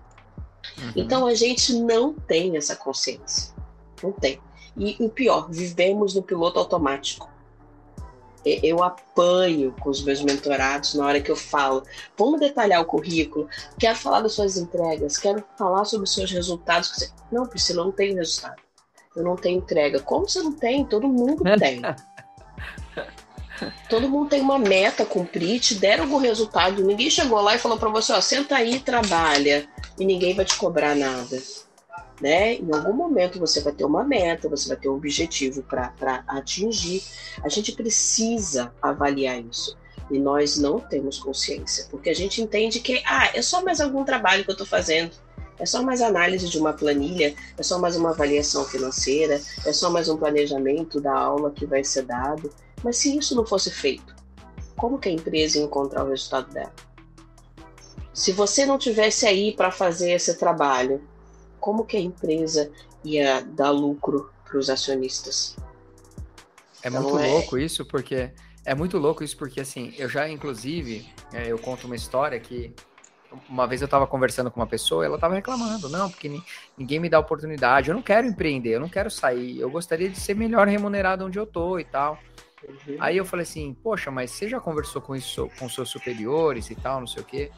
Uhum. 0.77 0.93
Então 0.95 1.27
a 1.27 1.33
gente 1.33 1.73
não 1.73 2.13
tem 2.13 2.55
essa 2.55 2.75
consciência. 2.75 3.53
Não 4.01 4.11
tem. 4.11 4.39
E 4.77 4.95
o 4.99 5.09
pior, 5.09 5.49
vivemos 5.51 6.15
no 6.15 6.23
piloto 6.23 6.59
automático 6.59 7.28
eu 8.45 8.83
apanho 8.83 9.73
com 9.79 9.89
os 9.89 10.03
meus 10.03 10.21
mentorados 10.21 10.93
na 10.93 11.05
hora 11.05 11.21
que 11.21 11.31
eu 11.31 11.35
falo. 11.35 11.83
Vamos 12.17 12.39
detalhar 12.39 12.81
o 12.81 12.85
currículo, 12.85 13.47
quero 13.77 13.97
falar 13.97 14.21
das 14.21 14.33
suas 14.33 14.57
entregas, 14.57 15.17
quero 15.17 15.43
falar 15.57 15.85
sobre 15.85 16.05
os 16.05 16.13
seus 16.13 16.31
resultados. 16.31 17.11
Não, 17.31 17.45
Priscila, 17.45 17.81
eu 17.81 17.85
não 17.85 17.91
tenho 17.91 18.15
resultado. 18.15 18.61
Eu 19.15 19.23
não 19.23 19.35
tenho 19.35 19.57
entrega. 19.57 19.99
Como 19.99 20.27
você 20.29 20.41
não 20.41 20.53
tem? 20.53 20.85
Todo 20.85 21.07
mundo 21.07 21.43
tem. 21.57 21.81
Todo 23.89 24.07
mundo 24.07 24.29
tem 24.29 24.39
uma 24.39 24.57
meta 24.57 25.03
a 25.03 25.05
cumprir, 25.05 25.59
te 25.59 25.75
deram 25.75 26.05
algum 26.05 26.17
resultado. 26.17 26.83
Ninguém 26.83 27.09
chegou 27.09 27.41
lá 27.41 27.55
e 27.55 27.59
falou 27.59 27.77
para 27.77 27.89
você: 27.89 28.13
ó, 28.13 28.21
senta 28.21 28.55
aí 28.55 28.75
e 28.75 28.79
trabalha, 28.79 29.67
e 29.99 30.05
ninguém 30.05 30.33
vai 30.33 30.45
te 30.45 30.55
cobrar 30.55 30.95
nada 30.95 31.37
né? 32.21 32.55
Em 32.55 32.73
algum 32.73 32.93
momento 32.93 33.39
você 33.39 33.61
vai 33.61 33.73
ter 33.73 33.85
uma 33.85 34.03
meta, 34.03 34.49
você 34.49 34.67
vai 34.67 34.77
ter 34.77 34.89
um 34.89 34.95
objetivo 34.95 35.63
para 35.63 36.23
atingir. 36.27 37.03
A 37.43 37.49
gente 37.49 37.71
precisa 37.71 38.73
avaliar 38.81 39.39
isso. 39.39 39.77
E 40.11 40.17
nós 40.17 40.57
não 40.57 40.79
temos 40.79 41.19
consciência, 41.19 41.85
porque 41.91 42.09
a 42.09 42.15
gente 42.15 42.41
entende 42.41 42.79
que 42.79 43.01
ah, 43.05 43.29
é 43.33 43.41
só 43.41 43.63
mais 43.63 43.79
algum 43.79 44.03
trabalho 44.03 44.43
que 44.43 44.49
eu 44.49 44.53
estou 44.53 44.65
fazendo, 44.65 45.11
é 45.59 45.65
só 45.65 45.83
mais 45.83 46.01
análise 46.01 46.47
de 46.47 46.57
uma 46.57 46.73
planilha, 46.73 47.35
é 47.57 47.61
só 47.61 47.77
mais 47.77 47.95
uma 47.95 48.11
avaliação 48.11 48.63
financeira, 48.63 49.39
é 49.65 49.73
só 49.73 49.89
mais 49.89 50.09
um 50.09 50.17
planejamento 50.17 50.99
da 50.99 51.13
aula 51.13 51.51
que 51.51 51.65
vai 51.65 51.83
ser 51.83 52.03
dado. 52.03 52.49
Mas 52.83 52.97
se 52.97 53.15
isso 53.15 53.35
não 53.35 53.45
fosse 53.45 53.69
feito, 53.69 54.15
como 54.75 54.97
que 54.97 55.09
a 55.09 55.11
empresa 55.11 55.59
ia 55.59 55.65
encontrar 55.65 56.05
o 56.05 56.09
resultado 56.09 56.51
dela? 56.51 56.73
Se 58.13 58.31
você 58.31 58.65
não 58.65 58.77
tivesse 58.77 59.27
aí 59.27 59.53
para 59.53 59.69
fazer 59.69 60.11
esse 60.11 60.33
trabalho, 60.35 61.01
como 61.59 61.85
que 61.85 61.97
a 61.97 61.99
empresa 61.99 62.71
ia 63.03 63.41
dar 63.41 63.71
lucro 63.71 64.31
para 64.45 64.57
os 64.57 64.69
acionistas? 64.69 65.55
É 66.81 66.89
muito 66.89 67.09
então, 67.09 67.31
louco 67.31 67.57
isso, 67.57 67.85
porque 67.85 68.31
é 68.65 68.73
muito 68.73 68.97
louco 68.97 69.23
isso, 69.23 69.37
porque 69.37 69.59
assim, 69.59 69.93
eu 69.97 70.07
já, 70.07 70.29
inclusive, 70.29 71.07
é, 71.33 71.51
eu 71.51 71.59
conto 71.59 71.85
uma 71.85 71.95
história 71.95 72.39
que 72.39 72.73
uma 73.47 73.67
vez 73.67 73.81
eu 73.81 73.85
estava 73.85 74.07
conversando 74.07 74.49
com 74.49 74.59
uma 74.59 74.67
pessoa, 74.67 75.05
ela 75.05 75.15
estava 75.15 75.35
reclamando, 75.35 75.89
não, 75.89 76.09
porque 76.09 76.41
ninguém 76.77 76.99
me 76.99 77.09
dá 77.09 77.19
oportunidade, 77.19 77.89
eu 77.89 77.95
não 77.95 78.01
quero 78.01 78.27
empreender, 78.27 78.75
eu 78.75 78.79
não 78.79 78.89
quero 78.89 79.11
sair, 79.11 79.59
eu 79.59 79.69
gostaria 79.69 80.09
de 80.09 80.19
ser 80.19 80.35
melhor 80.35 80.67
remunerado 80.67 81.25
onde 81.25 81.37
eu 81.37 81.45
tô 81.45 81.77
e 81.77 81.83
tal. 81.83 82.17
Uhum. 82.67 82.97
Aí 82.99 83.17
eu 83.17 83.25
falei 83.25 83.43
assim, 83.43 83.73
poxa, 83.73 84.11
mas 84.11 84.31
você 84.31 84.49
já 84.49 84.59
conversou 84.59 85.01
com 85.01 85.15
isso 85.15 85.49
com 85.57 85.69
seus 85.69 85.89
superiores 85.89 86.69
e 86.69 86.75
tal, 86.75 86.99
não 86.99 87.07
sei 87.07 87.21
o 87.21 87.25
quê? 87.25 87.51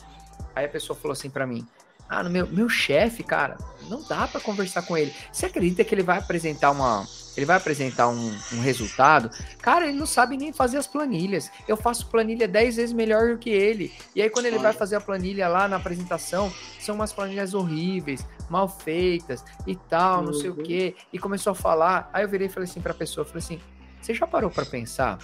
Aí 0.56 0.66
a 0.66 0.70
pessoa 0.70 0.98
falou 0.98 1.14
assim 1.14 1.30
para 1.30 1.48
mim, 1.48 1.66
ah, 2.12 2.24
no 2.24 2.30
meu, 2.30 2.46
meu 2.46 2.68
chefe, 2.68 3.24
cara, 3.24 3.58
não 3.88 4.04
dá 4.04 4.28
para 4.28 4.42
conversar 4.42 4.82
com 4.82 4.98
ele. 4.98 5.16
Você 5.32 5.46
acredita 5.46 5.82
que 5.82 5.96
ele 5.96 6.04
vai 6.04 6.18
apresentar 6.18 6.70
uma. 6.70 7.08
Ele 7.38 7.46
vai 7.46 7.56
apresentar 7.56 8.10
um, 8.10 8.38
um, 8.52 8.60
resultado? 8.60 9.32
Cara, 9.62 9.88
ele 9.88 9.98
não 9.98 10.06
sabe 10.06 10.36
nem 10.36 10.52
fazer 10.52 10.78
as 10.78 10.86
planilhas. 10.86 11.50
Eu 11.66 11.78
faço 11.78 12.08
planilha 12.08 12.50
10 12.50 12.76
vezes 12.76 12.94
melhor 12.94 13.30
do 13.30 13.38
que 13.38 13.50
ele. 13.50 13.94
E 14.14 14.22
aí, 14.22 14.30
quando 14.30 14.48
ele 14.48 14.60
vai 14.60 14.74
fazer 14.74 14.98
a 14.98 15.00
planilha 15.00 15.48
lá 15.48 15.70
na 15.70 15.78
apresentação, 15.78 16.52
são 16.82 16.96
umas 16.96 17.14
planilhas 17.14 17.54
horríveis, 17.54 18.28
mal 18.50 18.68
feitas 18.68 19.46
e 19.66 19.78
tal, 19.78 20.22
não 20.22 20.34
sei 20.34 20.50
o 20.50 20.58
uhum. 20.58 20.64
quê. 20.64 20.94
E 21.14 21.18
começou 21.18 21.52
a 21.52 21.56
falar. 21.56 22.10
Aí 22.12 22.26
eu 22.26 22.28
virei 22.28 22.48
e 22.48 22.50
falei 22.50 22.68
assim 22.68 22.82
pra 22.82 22.94
pessoa: 22.94 23.24
falei 23.24 23.40
assim, 23.40 23.62
você 24.02 24.14
já 24.14 24.28
parou 24.28 24.50
para 24.50 24.66
pensar 24.66 25.18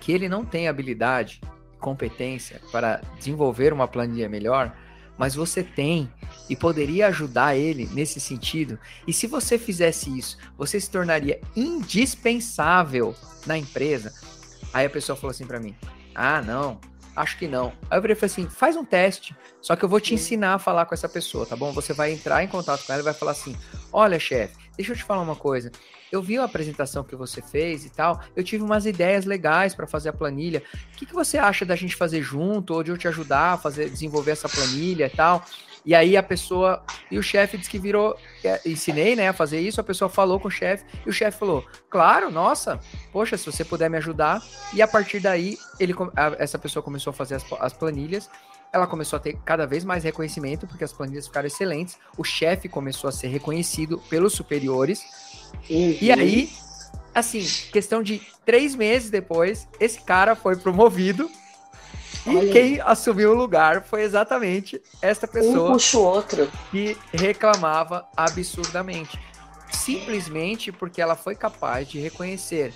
que 0.00 0.10
ele 0.10 0.28
não 0.28 0.44
tem 0.44 0.66
habilidade, 0.66 1.40
competência 1.78 2.60
para 2.72 3.00
desenvolver 3.16 3.72
uma 3.72 3.86
planilha 3.86 4.28
melhor? 4.28 4.74
Mas 5.16 5.34
você 5.34 5.62
tem 5.62 6.10
e 6.48 6.56
poderia 6.56 7.08
ajudar 7.08 7.56
ele 7.56 7.88
nesse 7.92 8.20
sentido. 8.20 8.78
E 9.06 9.12
se 9.12 9.26
você 9.26 9.58
fizesse 9.58 10.16
isso, 10.16 10.36
você 10.56 10.80
se 10.80 10.90
tornaria 10.90 11.40
indispensável 11.56 13.14
na 13.46 13.56
empresa. 13.56 14.12
Aí 14.72 14.86
a 14.86 14.90
pessoa 14.90 15.16
falou 15.16 15.30
assim 15.30 15.46
para 15.46 15.60
mim: 15.60 15.74
"Ah, 16.14 16.42
não, 16.42 16.80
acho 17.14 17.38
que 17.38 17.46
não". 17.46 17.72
Aí 17.90 17.98
eu 17.98 18.02
falei 18.02 18.16
assim: 18.20 18.48
"Faz 18.48 18.76
um 18.76 18.84
teste, 18.84 19.36
só 19.60 19.76
que 19.76 19.84
eu 19.84 19.88
vou 19.88 20.00
te 20.00 20.14
ensinar 20.14 20.54
a 20.54 20.58
falar 20.58 20.86
com 20.86 20.94
essa 20.94 21.08
pessoa, 21.08 21.46
tá 21.46 21.56
bom? 21.56 21.72
Você 21.72 21.92
vai 21.92 22.12
entrar 22.12 22.42
em 22.42 22.48
contato 22.48 22.84
com 22.86 22.92
ela 22.92 23.02
e 23.02 23.04
vai 23.04 23.14
falar 23.14 23.32
assim: 23.32 23.56
"Olha, 23.92 24.18
chefe, 24.18 24.56
deixa 24.76 24.92
eu 24.92 24.96
te 24.96 25.04
falar 25.04 25.22
uma 25.22 25.36
coisa 25.36 25.70
eu 26.14 26.22
vi 26.22 26.38
a 26.38 26.44
apresentação 26.44 27.02
que 27.02 27.16
você 27.16 27.42
fez 27.42 27.84
e 27.84 27.90
tal, 27.90 28.20
eu 28.36 28.44
tive 28.44 28.62
umas 28.62 28.86
ideias 28.86 29.24
legais 29.24 29.74
para 29.74 29.86
fazer 29.86 30.10
a 30.10 30.12
planilha. 30.12 30.62
O 30.92 30.96
que, 30.96 31.06
que 31.06 31.14
você 31.14 31.38
acha 31.38 31.64
da 31.64 31.76
gente 31.76 31.96
fazer 31.96 32.22
junto, 32.22 32.74
ou 32.74 32.82
de 32.82 32.90
eu 32.90 32.98
te 32.98 33.08
ajudar 33.08 33.54
a 33.54 33.58
fazer, 33.58 33.90
desenvolver 33.90 34.32
essa 34.32 34.48
planilha 34.48 35.06
e 35.06 35.10
tal? 35.10 35.44
E 35.84 35.94
aí 35.94 36.16
a 36.16 36.22
pessoa, 36.22 36.82
e 37.10 37.18
o 37.18 37.22
chefe 37.22 37.58
disse 37.58 37.68
que 37.68 37.78
virou, 37.78 38.16
é, 38.42 38.58
ensinei, 38.64 39.14
né, 39.14 39.28
a 39.28 39.34
fazer 39.34 39.60
isso, 39.60 39.80
a 39.80 39.84
pessoa 39.84 40.08
falou 40.08 40.40
com 40.40 40.48
o 40.48 40.50
chefe, 40.50 40.84
e 41.04 41.10
o 41.10 41.12
chefe 41.12 41.38
falou, 41.38 41.62
claro, 41.90 42.30
nossa, 42.30 42.80
poxa, 43.12 43.36
se 43.36 43.44
você 43.44 43.64
puder 43.64 43.90
me 43.90 43.98
ajudar. 43.98 44.42
E 44.72 44.80
a 44.80 44.88
partir 44.88 45.20
daí, 45.20 45.58
ele, 45.78 45.94
essa 46.38 46.58
pessoa 46.58 46.82
começou 46.82 47.10
a 47.10 47.14
fazer 47.14 47.34
as, 47.34 47.44
as 47.60 47.72
planilhas, 47.74 48.30
ela 48.72 48.86
começou 48.86 49.18
a 49.18 49.20
ter 49.20 49.36
cada 49.44 49.66
vez 49.66 49.84
mais 49.84 50.02
reconhecimento, 50.02 50.66
porque 50.66 50.82
as 50.82 50.92
planilhas 50.92 51.26
ficaram 51.26 51.46
excelentes, 51.46 51.98
o 52.16 52.24
chefe 52.24 52.68
começou 52.68 53.08
a 53.08 53.12
ser 53.12 53.28
reconhecido 53.28 53.98
pelos 54.08 54.32
superiores, 54.32 55.04
uhum. 55.70 55.98
e 56.00 56.12
aí, 56.12 56.50
assim, 57.14 57.44
questão 57.72 58.02
de 58.02 58.20
três 58.44 58.74
meses 58.74 59.10
depois, 59.10 59.66
esse 59.80 60.00
cara 60.00 60.34
foi 60.34 60.56
promovido, 60.56 61.30
e 62.26 62.52
quem 62.52 62.80
assumiu 62.80 63.32
o 63.32 63.34
lugar 63.34 63.82
foi 63.82 64.02
exatamente 64.02 64.80
essa 65.02 65.28
pessoa. 65.28 65.68
Um 65.68 65.72
puxa 65.72 65.98
o 65.98 66.02
outro. 66.02 66.50
Que 66.70 66.96
reclamava 67.12 68.08
absurdamente. 68.16 69.18
Simplesmente 69.70 70.72
porque 70.72 71.02
ela 71.02 71.16
foi 71.16 71.34
capaz 71.34 71.86
de 71.88 71.98
reconhecer: 71.98 72.72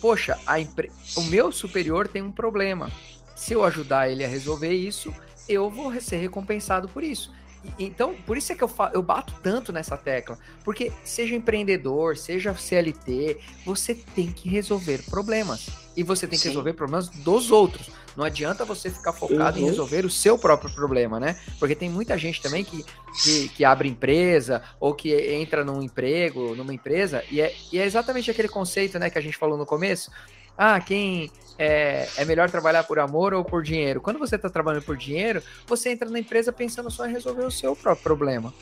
poxa, 0.00 0.36
impre... 0.58 0.90
o 1.16 1.22
meu 1.22 1.52
superior 1.52 2.08
tem 2.08 2.22
um 2.22 2.32
problema. 2.32 2.90
Se 3.36 3.52
eu 3.52 3.64
ajudar 3.64 4.10
ele 4.10 4.24
a 4.24 4.28
resolver 4.28 4.72
isso, 4.72 5.14
eu 5.48 5.70
vou 5.70 5.92
ser 6.00 6.16
recompensado 6.16 6.88
por 6.88 7.04
isso. 7.04 7.32
Então, 7.78 8.14
por 8.26 8.36
isso 8.36 8.52
é 8.52 8.54
que 8.54 8.62
eu, 8.62 8.70
eu 8.92 9.02
bato 9.02 9.34
tanto 9.42 9.72
nessa 9.72 9.96
tecla. 9.96 10.38
Porque 10.64 10.92
seja 11.04 11.34
empreendedor, 11.34 12.16
seja 12.16 12.54
CLT, 12.54 13.38
você 13.64 13.94
tem 13.94 14.30
que 14.30 14.48
resolver 14.48 15.02
problemas. 15.10 15.68
E 15.96 16.02
você 16.02 16.26
tem 16.26 16.38
que 16.38 16.44
Sim. 16.44 16.50
resolver 16.50 16.74
problemas 16.74 17.08
dos 17.08 17.50
outros. 17.50 17.90
Não 18.16 18.24
adianta 18.24 18.64
você 18.64 18.90
ficar 18.90 19.12
focado 19.12 19.58
uhum. 19.58 19.64
em 19.64 19.68
resolver 19.68 20.04
o 20.04 20.10
seu 20.10 20.36
próprio 20.36 20.72
problema, 20.74 21.20
né? 21.20 21.38
Porque 21.58 21.74
tem 21.74 21.88
muita 21.88 22.18
gente 22.18 22.42
também 22.42 22.64
que, 22.64 22.84
que, 23.22 23.48
que, 23.50 23.64
abre 23.64 23.88
empresa 23.88 24.60
ou 24.80 24.92
que 24.92 25.14
entra 25.14 25.64
num 25.64 25.80
emprego, 25.80 26.54
numa 26.56 26.74
empresa, 26.74 27.22
e 27.30 27.40
é, 27.40 27.54
e 27.72 27.78
é 27.78 27.84
exatamente 27.84 28.28
aquele 28.28 28.48
conceito 28.48 28.98
né, 28.98 29.08
que 29.08 29.18
a 29.18 29.20
gente 29.20 29.36
falou 29.36 29.56
no 29.56 29.64
começo. 29.64 30.10
Ah, 30.58 30.80
quem 30.80 31.30
é, 31.56 32.08
é 32.16 32.24
melhor 32.24 32.50
trabalhar 32.50 32.82
por 32.82 32.98
amor 32.98 33.32
ou 33.32 33.44
por 33.44 33.62
dinheiro? 33.62 34.00
Quando 34.00 34.18
você 34.18 34.34
está 34.34 34.50
trabalhando 34.50 34.82
por 34.82 34.96
dinheiro, 34.96 35.40
você 35.68 35.90
entra 35.90 36.10
na 36.10 36.18
empresa 36.18 36.52
pensando 36.52 36.90
só 36.90 37.06
em 37.06 37.12
resolver 37.12 37.44
o 37.44 37.50
seu 37.50 37.76
próprio 37.76 38.02
problema. 38.02 38.52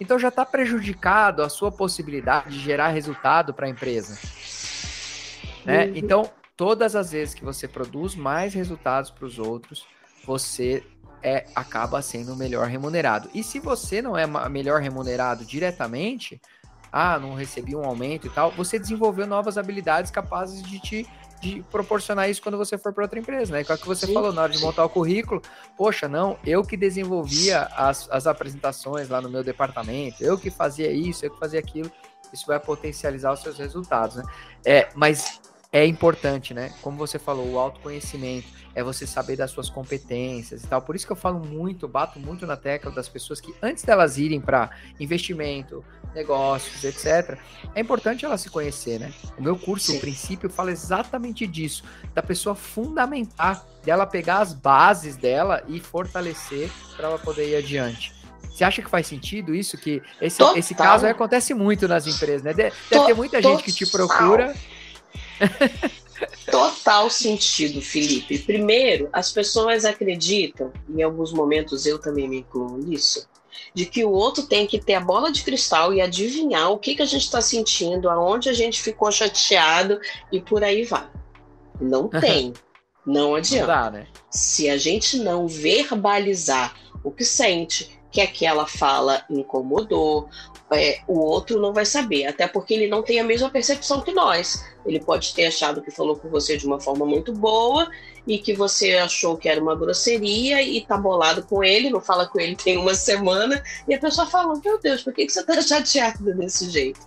Então 0.00 0.18
já 0.18 0.28
está 0.28 0.44
prejudicado 0.44 1.42
a 1.42 1.48
sua 1.48 1.70
possibilidade 1.70 2.50
de 2.50 2.58
gerar 2.58 2.88
resultado 2.88 3.54
para 3.54 3.66
a 3.66 3.70
empresa. 3.70 4.18
Né? 5.64 5.86
Uhum. 5.86 5.92
Então, 5.94 6.30
todas 6.56 6.96
as 6.96 7.12
vezes 7.12 7.34
que 7.34 7.44
você 7.44 7.68
produz 7.68 8.16
mais 8.16 8.52
resultados 8.52 9.10
para 9.10 9.24
os 9.24 9.38
outros, 9.38 9.86
você 10.26 10.82
é, 11.22 11.46
acaba 11.54 12.02
sendo 12.02 12.36
melhor 12.36 12.66
remunerado. 12.66 13.30
E 13.32 13.42
se 13.44 13.60
você 13.60 14.02
não 14.02 14.16
é 14.16 14.26
melhor 14.48 14.80
remunerado 14.80 15.44
diretamente, 15.44 16.40
ah, 16.92 17.18
não 17.18 17.34
recebi 17.34 17.74
um 17.74 17.84
aumento 17.84 18.26
e 18.26 18.30
tal, 18.30 18.50
você 18.52 18.78
desenvolveu 18.78 19.26
novas 19.26 19.58
habilidades 19.58 20.10
capazes 20.10 20.62
de 20.62 20.78
te 20.78 21.08
de 21.44 21.62
proporcionar 21.70 22.30
isso 22.30 22.40
quando 22.40 22.56
você 22.56 22.78
for 22.78 22.92
para 22.92 23.04
outra 23.04 23.18
empresa, 23.18 23.52
né? 23.52 23.64
É 23.68 23.72
o 23.74 23.78
que 23.78 23.86
você 23.86 24.06
Sim. 24.06 24.14
falou 24.14 24.32
na 24.32 24.42
hora 24.42 24.52
de 24.52 24.60
montar 24.60 24.82
o 24.84 24.88
currículo, 24.88 25.42
poxa, 25.76 26.08
não, 26.08 26.38
eu 26.44 26.64
que 26.64 26.76
desenvolvia 26.76 27.68
as, 27.76 28.08
as 28.10 28.26
apresentações 28.26 29.10
lá 29.10 29.20
no 29.20 29.28
meu 29.28 29.44
departamento, 29.44 30.24
eu 30.24 30.38
que 30.38 30.50
fazia 30.50 30.90
isso, 30.90 31.26
eu 31.26 31.30
que 31.30 31.38
fazia 31.38 31.60
aquilo, 31.60 31.92
isso 32.32 32.46
vai 32.46 32.58
potencializar 32.58 33.32
os 33.32 33.40
seus 33.40 33.58
resultados, 33.58 34.16
né? 34.16 34.24
É, 34.64 34.88
mas 34.94 35.40
é 35.74 35.84
importante, 35.84 36.54
né? 36.54 36.72
Como 36.80 36.96
você 36.96 37.18
falou, 37.18 37.50
o 37.50 37.58
autoconhecimento 37.58 38.46
é 38.76 38.82
você 38.84 39.08
saber 39.08 39.34
das 39.34 39.50
suas 39.50 39.68
competências 39.68 40.62
e 40.62 40.66
tal. 40.68 40.80
Por 40.80 40.94
isso 40.94 41.04
que 41.04 41.10
eu 41.10 41.16
falo 41.16 41.40
muito, 41.40 41.88
bato 41.88 42.20
muito 42.20 42.46
na 42.46 42.56
tecla 42.56 42.92
das 42.92 43.08
pessoas 43.08 43.40
que 43.40 43.52
antes 43.60 43.82
delas 43.82 44.16
irem 44.16 44.40
para 44.40 44.70
investimento, 45.00 45.84
negócios, 46.14 46.84
etc, 46.84 47.36
é 47.74 47.80
importante 47.80 48.24
ela 48.24 48.38
se 48.38 48.48
conhecer, 48.50 49.00
né? 49.00 49.12
O 49.36 49.42
meu 49.42 49.58
curso, 49.58 49.90
Sim. 49.90 49.96
o 49.96 50.00
princípio, 50.00 50.48
fala 50.48 50.70
exatamente 50.70 51.44
disso, 51.44 51.82
da 52.14 52.22
pessoa 52.22 52.54
fundamentar, 52.54 53.66
dela 53.84 54.06
pegar 54.06 54.38
as 54.42 54.54
bases 54.54 55.16
dela 55.16 55.60
e 55.66 55.80
fortalecer 55.80 56.70
para 56.96 57.08
ela 57.08 57.18
poder 57.18 57.50
ir 57.50 57.56
adiante. 57.56 58.14
Você 58.48 58.62
acha 58.62 58.80
que 58.80 58.88
faz 58.88 59.08
sentido 59.08 59.52
isso? 59.52 59.76
Que 59.76 60.00
esse, 60.20 60.40
esse 60.56 60.72
caso 60.76 61.04
acontece 61.04 61.52
muito 61.52 61.88
nas 61.88 62.06
empresas, 62.06 62.44
né? 62.44 62.54
Deve, 62.54 62.72
deve 62.88 63.06
ter 63.06 63.14
muita 63.14 63.42
gente 63.42 63.64
que 63.64 63.72
te 63.72 63.84
procura 63.84 64.54
Total 66.50 67.10
sentido, 67.10 67.80
Felipe. 67.80 68.38
Primeiro, 68.38 69.08
as 69.12 69.32
pessoas 69.32 69.84
acreditam, 69.84 70.72
em 70.88 71.02
alguns 71.02 71.32
momentos 71.32 71.86
eu 71.86 71.98
também 71.98 72.28
me 72.28 72.38
incluo 72.38 72.78
nisso, 72.78 73.28
de 73.72 73.86
que 73.86 74.04
o 74.04 74.10
outro 74.10 74.44
tem 74.44 74.66
que 74.66 74.78
ter 74.78 74.94
a 74.94 75.00
bola 75.00 75.32
de 75.32 75.42
cristal 75.42 75.92
e 75.92 76.00
adivinhar 76.00 76.70
o 76.70 76.78
que, 76.78 76.94
que 76.94 77.02
a 77.02 77.06
gente 77.06 77.24
está 77.24 77.40
sentindo, 77.40 78.08
aonde 78.08 78.48
a 78.48 78.52
gente 78.52 78.80
ficou 78.80 79.10
chateado 79.10 80.00
e 80.30 80.40
por 80.40 80.62
aí 80.62 80.84
vai. 80.84 81.08
Não 81.80 82.08
tem. 82.08 82.52
Não 83.04 83.34
adianta. 83.34 83.66
Não 83.66 83.82
dá, 83.82 83.90
né? 83.90 84.06
Se 84.30 84.70
a 84.70 84.76
gente 84.76 85.18
não 85.18 85.46
verbalizar 85.46 86.74
o 87.02 87.10
que 87.10 87.24
sente, 87.24 87.98
que 88.10 88.20
aquela 88.20 88.66
fala 88.66 89.24
incomodou, 89.28 90.28
é, 90.76 91.00
o 91.06 91.18
outro 91.18 91.60
não 91.60 91.72
vai 91.72 91.84
saber, 91.84 92.26
até 92.26 92.46
porque 92.46 92.74
ele 92.74 92.86
não 92.86 93.02
tem 93.02 93.20
a 93.20 93.24
mesma 93.24 93.50
percepção 93.50 94.00
que 94.00 94.12
nós. 94.12 94.64
Ele 94.84 95.00
pode 95.00 95.34
ter 95.34 95.46
achado 95.46 95.82
que 95.82 95.90
falou 95.90 96.16
com 96.16 96.28
você 96.28 96.56
de 96.56 96.66
uma 96.66 96.80
forma 96.80 97.06
muito 97.06 97.32
boa 97.32 97.88
e 98.26 98.38
que 98.38 98.52
você 98.52 98.94
achou 98.94 99.36
que 99.36 99.48
era 99.48 99.60
uma 99.60 99.74
grosseria 99.74 100.62
e 100.62 100.80
tá 100.80 100.96
bolado 100.96 101.42
com 101.42 101.62
ele, 101.62 101.90
não 101.90 102.00
fala 102.00 102.26
com 102.26 102.40
ele 102.40 102.56
tem 102.56 102.76
uma 102.76 102.94
semana, 102.94 103.62
e 103.86 103.94
a 103.94 103.98
pessoa 103.98 104.26
fala: 104.26 104.60
Meu 104.64 104.78
Deus, 104.78 105.02
por 105.02 105.12
que, 105.12 105.26
que 105.26 105.32
você 105.32 105.42
tá 105.42 105.60
chateado 105.60 106.34
desse 106.34 106.70
jeito? 106.70 107.00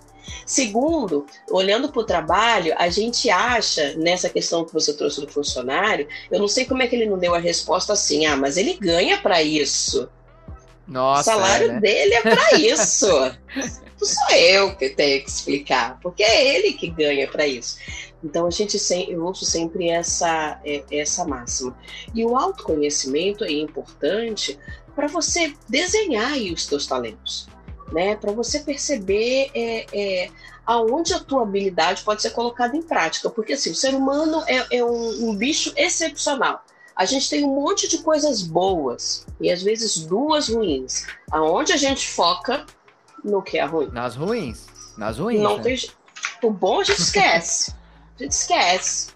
Segundo, 0.46 1.26
olhando 1.50 1.90
para 1.90 2.02
o 2.02 2.06
trabalho, 2.06 2.74
a 2.78 2.90
gente 2.90 3.30
acha, 3.30 3.96
nessa 3.96 4.30
questão 4.30 4.66
que 4.66 4.74
você 4.74 4.94
trouxe 4.94 5.22
do 5.22 5.28
funcionário, 5.28 6.08
eu 6.32 6.40
não 6.40 6.48
sei 6.48 6.66
como 6.66 6.82
é 6.82 6.88
que 6.88 6.96
ele 6.96 7.06
não 7.06 7.18
deu 7.18 7.34
a 7.34 7.40
resposta 7.40 7.94
assim, 7.94 8.26
ah, 8.26 8.36
mas 8.36 8.58
ele 8.58 8.74
ganha 8.74 9.18
para 9.22 9.42
isso. 9.42 10.10
Nossa, 10.88 11.32
o 11.32 11.36
salário 11.36 11.69
é, 11.69 11.73
né? 11.73 11.80
dele 11.80 12.13
é 12.13 12.21
para 12.21 12.54
isso. 12.58 13.08
Não 14.00 14.08
sou 14.08 14.36
eu 14.36 14.76
que 14.76 14.89
tenho 14.89 15.23
que 15.23 15.30
explicar, 15.30 16.00
porque 16.02 16.23
é 16.23 16.56
ele 16.56 16.73
que 16.73 16.89
ganha 16.89 17.28
para 17.28 17.45
isso. 17.47 17.78
Então 18.23 18.47
a 18.47 18.50
gente 18.50 18.80
sempre, 18.80 19.13
eu 19.13 19.23
ouço 19.23 19.45
sempre 19.45 19.89
essa 19.89 20.60
é, 20.63 20.84
essa 20.91 21.26
máxima. 21.26 21.78
E 22.13 22.23
o 22.23 22.36
autoconhecimento 22.36 23.43
é 23.43 23.52
importante 23.52 24.58
para 24.95 25.08
você 25.08 25.54
desenhar 25.67 26.34
os 26.38 26.65
seus 26.65 26.88
talentos, 26.88 27.47
né? 27.91 28.15
Para 28.15 28.32
você 28.32 28.60
perceber 28.60 29.52
é, 29.54 29.86
é, 29.93 30.30
aonde 30.65 31.13
a 31.13 31.19
tua 31.19 31.43
habilidade 31.43 32.04
pode 32.04 32.21
ser 32.21 32.32
colocada 32.32 32.76
em 32.76 32.82
prática, 32.82 33.30
porque 33.30 33.54
assim 33.54 33.71
o 33.71 33.76
ser 33.76 33.93
humano 33.93 34.43
é, 34.47 34.78
é 34.78 34.84
um, 34.84 35.30
um 35.30 35.36
bicho 35.36 35.71
excepcional 35.76 36.63
a 36.98 37.06
gente 37.06 37.30
tem 37.30 37.46
um 37.46 37.54
monte 37.54 37.88
de 37.88 38.00
coisas 38.00 38.42
boas 38.42 39.28
e 39.40 39.52
às 39.52 39.62
vezes 39.62 39.98
duas 40.00 40.50
ruins. 40.50 41.06
Aonde 41.32 41.72
a 41.72 41.78
gente 41.78 42.10
foca 42.10 42.66
no 43.24 43.40
que 43.44 43.60
é 43.60 43.66
ruim? 43.66 43.90
Nas 43.92 44.16
ruins. 44.16 44.66
Nas 44.98 45.20
ruins. 45.20 45.40
Não 45.40 45.58
né? 45.58 45.64
tem... 45.64 45.92
O 46.42 46.50
bom 46.50 46.80
a 46.80 46.84
gente 46.84 47.00
esquece. 47.00 47.72
a 48.16 48.24
gente 48.24 48.32
esquece. 48.32 49.12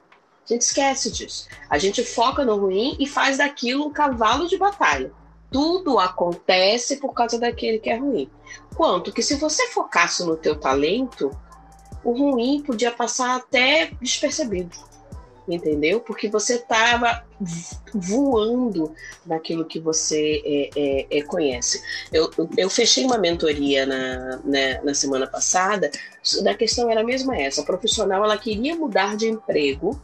A 0.45 0.53
gente 0.53 0.61
esquece 0.61 1.11
disso. 1.11 1.47
A 1.67 1.79
gente 1.79 2.05
foca 2.05 2.45
no 2.45 2.55
ruim 2.55 2.95
e 2.99 3.07
faz 3.07 3.39
daquilo 3.39 3.87
um 3.87 3.91
cavalo 3.91 4.47
de 4.47 4.59
batalha. 4.59 5.11
Tudo 5.49 5.97
acontece 5.97 6.97
por 6.97 7.13
causa 7.13 7.39
daquele 7.39 7.79
que 7.79 7.89
é 7.89 7.97
ruim. 7.97 8.29
Quanto 8.75 9.11
que 9.11 9.23
se 9.23 9.35
você 9.35 9.69
focasse 9.69 10.23
no 10.23 10.37
teu 10.37 10.55
talento, 10.55 11.31
o 12.03 12.11
ruim 12.11 12.61
podia 12.61 12.91
passar 12.91 13.37
até 13.37 13.91
despercebido 13.99 14.90
entendeu? 15.47 15.99
Porque 15.99 16.29
você 16.29 16.55
estava 16.55 17.23
voando 17.93 18.93
naquilo 19.25 19.65
que 19.65 19.79
você 19.79 20.41
é, 20.45 20.69
é, 20.75 21.19
é, 21.19 21.21
conhece. 21.23 21.81
Eu, 22.11 22.29
eu 22.57 22.69
fechei 22.69 23.05
uma 23.05 23.17
mentoria 23.17 23.85
na, 23.85 24.17
na, 24.17 24.37
né, 24.43 24.81
na, 24.83 24.93
semana 24.93 25.27
passada, 25.27 25.91
a 26.47 26.53
questão 26.53 26.89
era 26.89 27.03
mesmo 27.03 27.33
essa, 27.33 27.61
a 27.61 27.65
profissional 27.65 28.23
ela 28.23 28.37
queria 28.37 28.75
mudar 28.75 29.17
de 29.17 29.27
emprego 29.27 29.99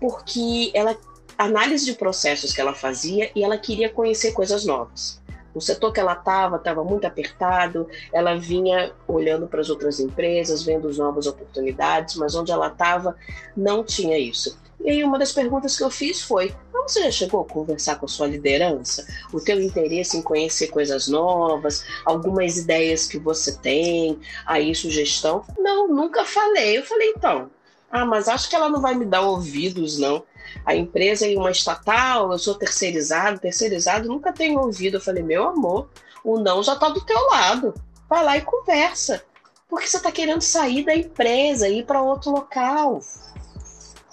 porque 0.00 0.70
ela 0.74 0.96
análise 1.36 1.84
de 1.84 1.94
processos 1.94 2.52
que 2.52 2.60
ela 2.60 2.74
fazia 2.74 3.30
e 3.34 3.44
ela 3.44 3.56
queria 3.56 3.88
conhecer 3.88 4.32
coisas 4.32 4.64
novas. 4.64 5.20
O 5.54 5.60
setor 5.60 5.92
que 5.92 6.00
ela 6.00 6.12
estava 6.12 6.56
estava 6.56 6.84
muito 6.84 7.06
apertado, 7.06 7.88
ela 8.12 8.36
vinha 8.36 8.92
olhando 9.06 9.46
para 9.46 9.60
as 9.60 9.70
outras 9.70 9.98
empresas, 9.98 10.62
vendo 10.62 10.88
as 10.88 10.98
novas 10.98 11.26
oportunidades, 11.26 12.16
mas 12.16 12.34
onde 12.34 12.52
ela 12.52 12.68
estava 12.68 13.16
não 13.56 13.82
tinha 13.82 14.18
isso. 14.18 14.58
E 14.84 14.90
aí 14.90 15.04
uma 15.04 15.18
das 15.18 15.32
perguntas 15.32 15.76
que 15.76 15.82
eu 15.82 15.90
fiz 15.90 16.22
foi: 16.22 16.54
você 16.88 17.02
já 17.02 17.10
chegou 17.10 17.42
a 17.42 17.44
conversar 17.44 17.96
com 17.96 18.08
sua 18.08 18.26
liderança? 18.26 19.06
O 19.30 19.40
teu 19.40 19.60
interesse 19.60 20.16
em 20.16 20.22
conhecer 20.22 20.68
coisas 20.68 21.06
novas, 21.06 21.84
algumas 22.04 22.56
ideias 22.56 23.06
que 23.06 23.18
você 23.18 23.56
tem, 23.58 24.18
aí 24.46 24.74
sugestão? 24.74 25.44
Não, 25.58 25.86
nunca 25.86 26.24
falei. 26.24 26.78
Eu 26.78 26.84
falei, 26.84 27.10
então, 27.10 27.50
ah, 27.90 28.06
mas 28.06 28.26
acho 28.26 28.48
que 28.48 28.56
ela 28.56 28.70
não 28.70 28.80
vai 28.80 28.94
me 28.94 29.04
dar 29.04 29.20
ouvidos, 29.20 29.98
não. 29.98 30.24
A 30.64 30.74
empresa 30.74 31.30
é 31.30 31.36
uma 31.36 31.50
estatal, 31.50 32.32
eu 32.32 32.38
sou 32.38 32.54
terceirizado, 32.54 33.38
terceirizado, 33.38 34.08
nunca 34.08 34.32
tenho 34.32 34.58
ouvido. 34.58 34.96
Eu 34.96 35.00
falei, 35.02 35.22
meu 35.22 35.46
amor, 35.46 35.90
o 36.24 36.38
não 36.38 36.62
já 36.62 36.72
está 36.72 36.88
do 36.88 37.04
teu 37.04 37.20
lado. 37.26 37.74
Vai 38.08 38.24
lá 38.24 38.36
e 38.38 38.42
conversa. 38.42 39.22
Porque 39.68 39.86
você 39.86 39.98
está 39.98 40.10
querendo 40.10 40.40
sair 40.40 40.84
da 40.86 40.96
empresa, 40.96 41.68
ir 41.68 41.84
para 41.84 42.00
outro 42.00 42.30
local. 42.30 43.02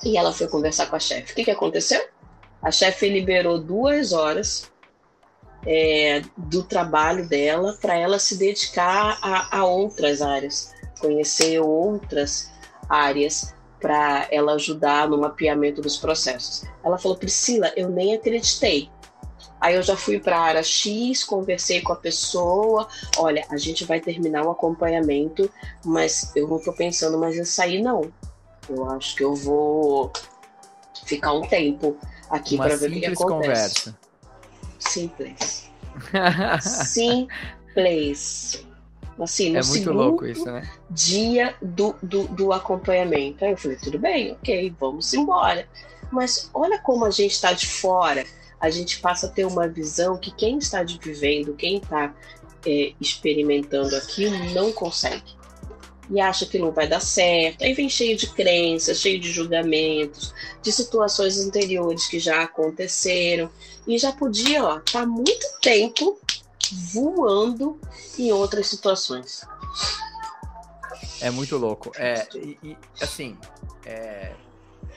E 0.04 0.18
ela 0.18 0.34
foi 0.34 0.48
conversar 0.48 0.88
com 0.88 0.96
a 0.96 1.00
chefe. 1.00 1.32
O 1.32 1.36
que, 1.36 1.46
que 1.46 1.52
aconteceu? 1.52 2.02
A 2.62 2.72
chefe 2.72 3.10
liberou 3.10 3.60
duas 3.60 4.12
horas 4.12 4.72
é, 5.66 6.22
do 6.38 6.64
trabalho 6.64 7.28
dela 7.28 7.78
para 7.82 7.98
ela 7.98 8.20
se 8.20 8.38
dedicar 8.38 9.18
a, 9.22 9.60
a 9.60 9.66
outras 9.66 10.22
áreas, 10.22 10.74
conhecer 11.00 11.60
outras 11.60 12.52
áreas 12.90 13.54
para 13.80 14.28
ela 14.32 14.54
ajudar 14.54 15.08
no 15.08 15.18
mapeamento 15.18 15.82
dos 15.82 15.98
processos. 15.98 16.64
Ela 16.84 16.98
falou: 16.98 17.18
Priscila, 17.18 17.72
eu 17.76 17.90
nem 17.90 18.16
acreditei. 18.16 18.90
Aí 19.60 19.76
eu 19.76 19.82
já 19.82 19.96
fui 19.96 20.20
para 20.20 20.38
a 20.38 20.42
área 20.42 20.64
X, 20.64 21.24
conversei 21.24 21.82
com 21.82 21.94
a 21.94 21.96
pessoa. 21.96 22.88
Olha, 23.18 23.46
a 23.50 23.58
gente 23.58 23.86
vai 23.86 24.00
terminar 24.00 24.46
o 24.46 24.52
acompanhamento, 24.52 25.50
mas 25.84 26.32
eu 26.36 26.48
não 26.48 26.58
estou 26.58 26.74
pensando 26.74 27.18
mais 27.18 27.38
em 27.38 27.46
sair, 27.46 27.82
não. 27.82 28.12
Eu 28.70 28.90
acho 28.92 29.16
que 29.16 29.24
eu 29.24 29.36
vou 29.36 30.12
ficar 31.06 31.34
um 31.34 31.42
tempo 31.42 31.98
aqui 32.30 32.58
para 32.58 32.76
ver 32.76 32.92
o 32.92 33.00
que 33.00 33.06
acontece. 33.06 33.24
Conversa. 33.24 34.00
Simples. 34.80 35.72
Simples. 36.62 38.66
Assim, 39.20 39.52
no 39.52 39.60
é 39.60 39.64
muito 39.64 39.94
louco 39.94 40.26
isso, 40.26 40.46
né? 40.46 40.70
dia 40.90 41.56
do, 41.62 41.96
do, 42.04 42.28
do 42.28 42.52
acompanhamento. 42.52 43.46
Aí 43.46 43.52
eu 43.52 43.58
falei, 43.58 43.78
tudo 43.78 43.98
bem, 43.98 44.34
ok, 44.34 44.74
vamos 44.78 45.14
embora. 45.14 45.68
Mas 46.12 46.50
olha 46.54 46.78
como 46.80 47.06
a 47.06 47.12
gente 47.12 47.32
está 47.32 47.54
de 47.54 47.66
fora, 47.66 48.26
a 48.60 48.70
gente 48.70 49.00
passa 49.00 49.28
a 49.28 49.30
ter 49.30 49.46
uma 49.46 49.68
visão 49.68 50.18
que 50.18 50.32
quem 50.32 50.58
está 50.58 50.84
vivendo, 50.84 51.54
quem 51.54 51.78
está 51.78 52.14
é, 52.66 52.94
experimentando 53.00 53.96
aquilo, 53.96 54.38
não 54.54 54.72
consegue. 54.74 55.35
E 56.10 56.20
acha 56.20 56.46
que 56.46 56.60
não 56.60 56.72
vai 56.72 56.88
dar 56.88 57.00
certo. 57.00 57.64
Aí 57.64 57.74
vem 57.74 57.90
cheio 57.90 58.16
de 58.16 58.28
crenças, 58.28 59.00
cheio 59.00 59.20
de 59.20 59.32
julgamentos, 59.32 60.34
de 60.62 60.72
situações 60.72 61.40
anteriores 61.40 62.08
que 62.08 62.20
já 62.20 62.44
aconteceram. 62.44 63.50
E 63.88 63.98
já 63.98 64.12
podia, 64.12 64.64
ó, 64.64 64.80
tá 64.80 65.06
muito 65.06 65.46
tempo 65.62 66.20
voando 66.94 67.80
em 68.18 68.32
outras 68.32 68.68
situações. 68.68 69.42
É 71.22 71.30
muito 71.30 71.58
louco. 71.58 71.92
É, 71.96 72.28
e, 72.36 72.58
e 72.64 72.78
assim, 73.02 73.38
é, 73.86 74.34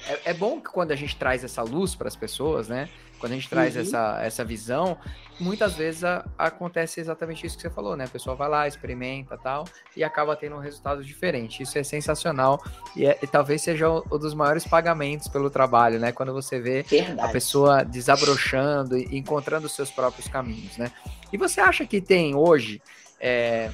é, 0.06 0.20
é, 0.26 0.34
bom 0.34 0.60
que 0.60 0.70
quando 0.70 0.92
a 0.92 0.96
gente 0.96 1.16
traz 1.16 1.44
essa 1.44 1.62
luz 1.62 1.94
para 1.94 2.08
as 2.08 2.16
pessoas, 2.16 2.68
né? 2.68 2.88
Quando 3.18 3.32
a 3.32 3.34
gente 3.34 3.48
traz 3.48 3.74
uhum. 3.74 3.82
essa, 3.82 4.18
essa 4.22 4.44
visão, 4.44 4.96
muitas 5.38 5.74
vezes 5.74 6.04
a, 6.04 6.24
acontece 6.36 7.00
exatamente 7.00 7.46
isso 7.46 7.56
que 7.56 7.62
você 7.62 7.70
falou, 7.70 7.96
né? 7.96 8.04
A 8.04 8.08
pessoa 8.08 8.36
vai 8.36 8.48
lá, 8.48 8.68
experimenta 8.68 9.36
tal, 9.36 9.64
e 9.96 10.02
acaba 10.04 10.36
tendo 10.36 10.56
um 10.56 10.60
resultado 10.60 11.04
diferente. 11.04 11.62
Isso 11.62 11.78
é 11.78 11.82
sensacional 11.82 12.62
e, 12.96 13.06
é, 13.06 13.18
e 13.22 13.26
talvez 13.26 13.62
seja 13.62 13.90
um, 13.90 14.02
um, 14.10 14.18
dos 14.18 14.34
maiores 14.34 14.66
pagamentos 14.66 15.28
pelo 15.28 15.50
trabalho, 15.50 15.98
né? 15.98 16.12
Quando 16.12 16.32
você 16.32 16.60
vê 16.60 16.82
Verdade. 16.82 17.20
a 17.20 17.28
pessoa 17.28 17.84
desabrochando 17.84 18.96
e 18.96 19.18
encontrando 19.18 19.66
os 19.66 19.72
seus 19.72 19.90
próprios 19.90 20.28
caminhos, 20.28 20.76
né? 20.76 20.90
E 21.32 21.36
você 21.36 21.60
acha 21.60 21.86
que 21.86 22.00
tem 22.00 22.34
hoje. 22.34 22.80
É, 23.20 23.70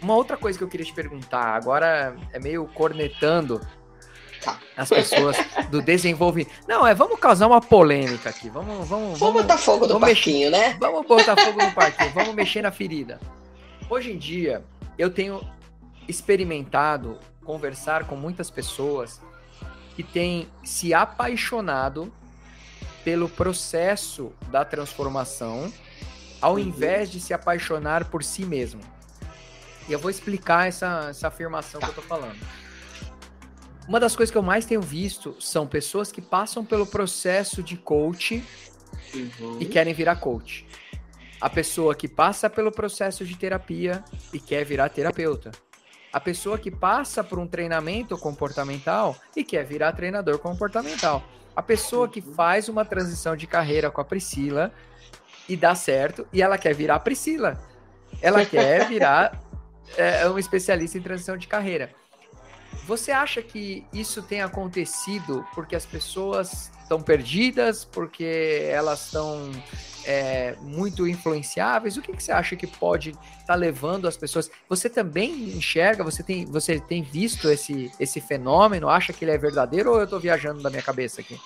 uma 0.00 0.14
outra 0.14 0.36
coisa 0.36 0.58
que 0.58 0.64
eu 0.64 0.68
queria 0.68 0.84
te 0.84 0.92
perguntar, 0.92 1.54
agora 1.54 2.14
é 2.32 2.38
meio 2.38 2.66
cornetando 2.74 3.60
Tá. 4.44 4.58
As 4.76 4.88
pessoas 4.88 5.36
do 5.70 5.80
desenvolvimento. 5.80 6.52
Não, 6.68 6.86
é 6.86 6.94
vamos 6.94 7.18
causar 7.18 7.46
uma 7.46 7.60
polêmica 7.60 8.28
aqui. 8.28 8.50
Vamos, 8.50 8.86
vamos, 8.86 9.18
vamos 9.18 9.42
botar 9.42 9.56
fogo 9.56 9.86
no 9.86 9.98
parquinho, 9.98 10.50
mexer, 10.50 10.50
né? 10.50 10.76
Vamos 10.78 11.06
botar 11.06 11.36
fogo 11.36 11.62
no 11.62 11.72
parquinho, 11.72 12.10
vamos 12.12 12.34
mexer 12.34 12.62
na 12.62 12.70
ferida. 12.70 13.18
Hoje 13.88 14.12
em 14.12 14.18
dia, 14.18 14.62
eu 14.98 15.10
tenho 15.10 15.40
experimentado 16.06 17.18
conversar 17.44 18.04
com 18.04 18.16
muitas 18.16 18.50
pessoas 18.50 19.20
que 19.96 20.02
têm 20.02 20.48
se 20.62 20.92
apaixonado 20.92 22.12
pelo 23.04 23.28
processo 23.28 24.32
da 24.50 24.64
transformação, 24.64 25.72
ao 26.40 26.54
uhum. 26.54 26.58
invés 26.58 27.10
de 27.10 27.20
se 27.20 27.32
apaixonar 27.32 28.06
por 28.06 28.24
si 28.24 28.44
mesmo. 28.44 28.80
E 29.88 29.92
eu 29.92 29.98
vou 29.98 30.10
explicar 30.10 30.66
essa, 30.66 31.08
essa 31.10 31.28
afirmação 31.28 31.80
tá. 31.80 31.86
que 31.86 31.92
eu 31.92 32.02
tô 32.02 32.08
falando. 32.08 32.38
Uma 33.86 34.00
das 34.00 34.16
coisas 34.16 34.30
que 34.30 34.38
eu 34.38 34.42
mais 34.42 34.64
tenho 34.64 34.80
visto 34.80 35.36
são 35.38 35.66
pessoas 35.66 36.10
que 36.10 36.22
passam 36.22 36.64
pelo 36.64 36.86
processo 36.86 37.62
de 37.62 37.76
coach 37.76 38.42
uhum. 39.14 39.58
e 39.60 39.66
querem 39.66 39.92
virar 39.92 40.16
coach. 40.16 40.66
A 41.38 41.50
pessoa 41.50 41.94
que 41.94 42.08
passa 42.08 42.48
pelo 42.48 42.72
processo 42.72 43.26
de 43.26 43.36
terapia 43.36 44.02
e 44.32 44.40
quer 44.40 44.64
virar 44.64 44.88
terapeuta. 44.88 45.50
A 46.10 46.18
pessoa 46.18 46.56
que 46.56 46.70
passa 46.70 47.22
por 47.22 47.38
um 47.38 47.46
treinamento 47.46 48.16
comportamental 48.16 49.16
e 49.36 49.44
quer 49.44 49.64
virar 49.64 49.92
treinador 49.92 50.38
comportamental. 50.38 51.22
A 51.54 51.62
pessoa 51.62 52.08
que 52.08 52.20
uhum. 52.20 52.32
faz 52.32 52.70
uma 52.70 52.86
transição 52.86 53.36
de 53.36 53.46
carreira 53.46 53.90
com 53.90 54.00
a 54.00 54.04
Priscila 54.04 54.72
e 55.46 55.56
dá 55.56 55.74
certo 55.74 56.26
e 56.32 56.40
ela 56.40 56.56
quer 56.56 56.74
virar 56.74 56.94
a 56.94 57.00
Priscila. 57.00 57.60
Ela 58.22 58.46
quer 58.46 58.88
virar 58.88 59.42
é, 59.98 60.26
um 60.30 60.38
especialista 60.38 60.96
em 60.96 61.02
transição 61.02 61.36
de 61.36 61.46
carreira. 61.46 61.90
Você 62.86 63.10
acha 63.10 63.42
que 63.42 63.84
isso 63.92 64.22
tem 64.22 64.42
acontecido 64.42 65.44
porque 65.54 65.74
as 65.74 65.86
pessoas 65.86 66.70
estão 66.82 67.00
perdidas, 67.00 67.84
porque 67.84 68.68
elas 68.70 69.06
estão 69.06 69.50
é, 70.04 70.54
muito 70.60 71.08
influenciáveis? 71.08 71.96
O 71.96 72.02
que, 72.02 72.12
que, 72.12 72.22
você 72.22 72.32
acha 72.32 72.56
que 72.56 72.66
pode 72.66 73.10
estar 73.10 73.44
tá 73.46 73.54
levando 73.54 74.06
as 74.06 74.16
pessoas? 74.16 74.50
Você 74.68 74.88
também 74.88 75.32
enxerga, 75.56 76.04
você 76.04 76.22
tem, 76.22 76.44
você 76.44 76.78
tem 76.78 77.02
visto 77.02 77.48
esse, 77.48 77.90
esse 77.98 78.20
fenômeno? 78.20 78.88
Acha 78.88 79.12
que 79.12 79.24
ele 79.24 79.32
é 79.32 79.38
verdadeiro 79.38 79.90
ou 79.90 79.98
eu 79.98 80.04
estou 80.04 80.20
viajando 80.20 80.62
da 80.62 80.70
minha 80.70 80.82
cabeça 80.82 81.20
aqui? 81.20 81.38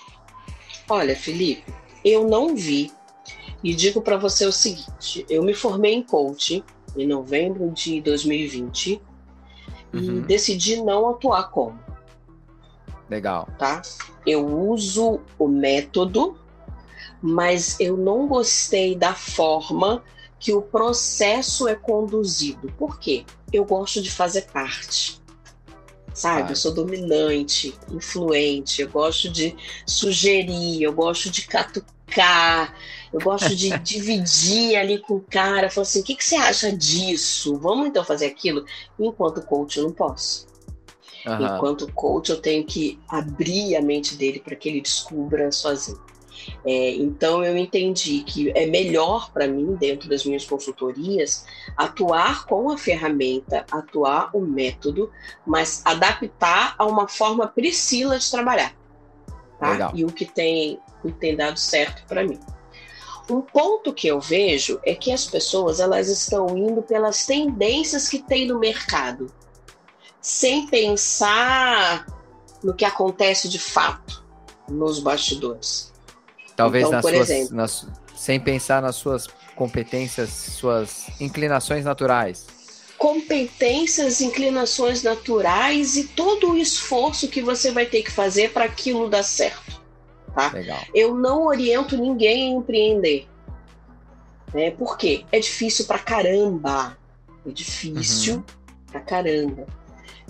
Olha, 0.89 1.15
Felipe, 1.15 1.63
eu 2.03 2.27
não 2.27 2.55
vi. 2.55 2.91
E 3.63 3.73
digo 3.73 4.01
para 4.01 4.17
você 4.17 4.45
o 4.45 4.51
seguinte: 4.51 5.25
eu 5.29 5.43
me 5.43 5.53
formei 5.53 5.93
em 5.93 6.03
coaching 6.03 6.63
em 6.97 7.07
novembro 7.07 7.69
de 7.71 8.01
2020 8.01 9.01
uhum. 9.93 10.17
e 10.17 10.21
decidi 10.21 10.81
não 10.81 11.09
atuar 11.09 11.49
como. 11.49 11.79
Legal. 13.09 13.47
Tá? 13.57 13.81
Eu 14.25 14.45
uso 14.45 15.19
o 15.37 15.47
método, 15.47 16.37
mas 17.21 17.79
eu 17.79 17.97
não 17.97 18.27
gostei 18.27 18.95
da 18.95 19.13
forma 19.13 20.03
que 20.39 20.53
o 20.53 20.61
processo 20.61 21.67
é 21.67 21.75
conduzido. 21.75 22.71
Por 22.77 22.99
quê? 22.99 23.25
Eu 23.51 23.65
gosto 23.65 24.01
de 24.01 24.09
fazer 24.09 24.43
parte. 24.53 25.19
Sabe? 26.13 26.51
Eu 26.51 26.55
sou 26.55 26.73
dominante, 26.73 27.77
influente, 27.91 28.81
eu 28.81 28.89
gosto 28.89 29.29
de 29.29 29.55
sugerir, 29.85 30.81
eu 30.81 30.93
gosto 30.93 31.29
de 31.29 31.43
catucar, 31.47 32.75
eu 33.11 33.19
gosto 33.19 33.55
de 33.55 33.77
dividir 33.79 34.75
ali 34.75 34.99
com 34.99 35.15
o 35.15 35.21
cara, 35.21 35.69
falar 35.69 35.83
assim: 35.83 36.01
o 36.01 36.03
que, 36.03 36.15
que 36.15 36.23
você 36.23 36.35
acha 36.35 36.71
disso? 36.71 37.57
Vamos 37.57 37.87
então 37.87 38.03
fazer 38.03 38.27
aquilo? 38.27 38.65
Enquanto 38.99 39.41
coach, 39.41 39.77
eu 39.77 39.85
não 39.85 39.91
posso. 39.91 40.47
Uhum. 41.25 41.55
Enquanto 41.55 41.91
coach, 41.93 42.29
eu 42.29 42.41
tenho 42.41 42.63
que 42.65 42.99
abrir 43.07 43.75
a 43.75 43.81
mente 43.81 44.15
dele 44.15 44.39
para 44.39 44.55
que 44.55 44.69
ele 44.69 44.81
descubra 44.81 45.51
sozinho. 45.51 45.99
É, 46.65 46.91
então, 46.91 47.43
eu 47.43 47.57
entendi 47.57 48.23
que 48.23 48.51
é 48.55 48.65
melhor 48.65 49.31
para 49.31 49.47
mim, 49.47 49.75
dentro 49.75 50.09
das 50.09 50.25
minhas 50.25 50.45
consultorias, 50.45 51.45
atuar 51.75 52.45
com 52.45 52.69
a 52.69 52.77
ferramenta, 52.77 53.65
atuar 53.69 54.29
o 54.33 54.39
método, 54.39 55.11
mas 55.45 55.81
adaptar 55.85 56.75
a 56.77 56.85
uma 56.85 57.07
forma 57.07 57.47
Priscila 57.47 58.17
de 58.17 58.31
trabalhar. 58.31 58.73
Tá? 59.59 59.91
E 59.93 60.05
o 60.05 60.07
que 60.07 60.25
tem, 60.25 60.79
o 61.03 61.07
que 61.07 61.19
tem 61.19 61.35
dado 61.35 61.59
certo 61.59 62.05
para 62.07 62.23
mim. 62.23 62.39
Um 63.29 63.41
ponto 63.41 63.93
que 63.93 64.07
eu 64.07 64.19
vejo 64.19 64.79
é 64.83 64.95
que 64.95 65.11
as 65.11 65.25
pessoas 65.25 65.79
elas 65.79 66.09
estão 66.09 66.57
indo 66.57 66.81
pelas 66.81 67.25
tendências 67.27 68.09
que 68.09 68.19
tem 68.19 68.47
no 68.47 68.57
mercado, 68.57 69.31
sem 70.19 70.65
pensar 70.65 72.07
no 72.63 72.73
que 72.73 72.83
acontece 72.83 73.47
de 73.47 73.59
fato 73.59 74.25
nos 74.67 74.99
bastidores. 74.99 75.93
Talvez 76.55 76.87
então, 76.87 77.01
por 77.01 77.11
suas, 77.11 77.29
exemplo, 77.29 77.55
nas, 77.55 77.87
sem 78.15 78.39
pensar 78.39 78.81
nas 78.81 78.95
suas 78.95 79.27
competências, 79.55 80.29
suas 80.29 81.07
inclinações 81.21 81.85
naturais. 81.85 82.47
Competências, 82.97 84.19
inclinações 84.21 85.03
naturais 85.03 85.95
e 85.95 86.05
todo 86.05 86.51
o 86.51 86.57
esforço 86.57 87.29
que 87.29 87.41
você 87.41 87.71
vai 87.71 87.85
ter 87.85 88.03
que 88.03 88.11
fazer 88.11 88.51
para 88.51 88.65
aquilo 88.65 89.07
dar 89.07 89.23
certo 89.23 89.78
tá? 90.29 90.51
Legal. 90.53 90.79
Eu 90.93 91.15
não 91.15 91.45
oriento 91.45 91.97
ninguém 91.97 92.53
a 92.53 92.57
empreender. 92.57 93.27
Né? 94.53 94.71
Por 94.71 94.97
quê? 94.97 95.25
É 95.31 95.39
difícil 95.39 95.85
pra 95.85 95.99
caramba. 95.99 96.97
É 97.45 97.51
difícil 97.51 98.35
uhum. 98.35 98.43
pra 98.91 98.99
caramba. 99.01 99.65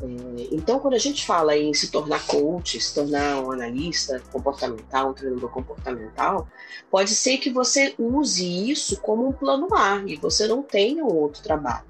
É, 0.01 0.47
então, 0.51 0.79
quando 0.79 0.93
a 0.93 0.99
gente 0.99 1.25
fala 1.25 1.57
em 1.57 1.73
se 1.73 1.91
tornar 1.91 2.25
coach, 2.25 2.79
se 2.79 2.93
tornar 2.93 3.41
um 3.41 3.51
analista 3.51 4.21
comportamental, 4.31 5.09
um 5.09 5.13
treinador 5.13 5.49
comportamental, 5.49 6.47
pode 6.89 7.11
ser 7.11 7.37
que 7.37 7.49
você 7.49 7.93
use 7.97 8.69
isso 8.69 8.99
como 9.01 9.27
um 9.27 9.31
plano 9.31 9.67
A 9.75 10.01
e 10.05 10.15
você 10.15 10.47
não 10.47 10.61
tenha 10.61 11.03
um 11.03 11.13
outro 11.13 11.41
trabalho. 11.41 11.88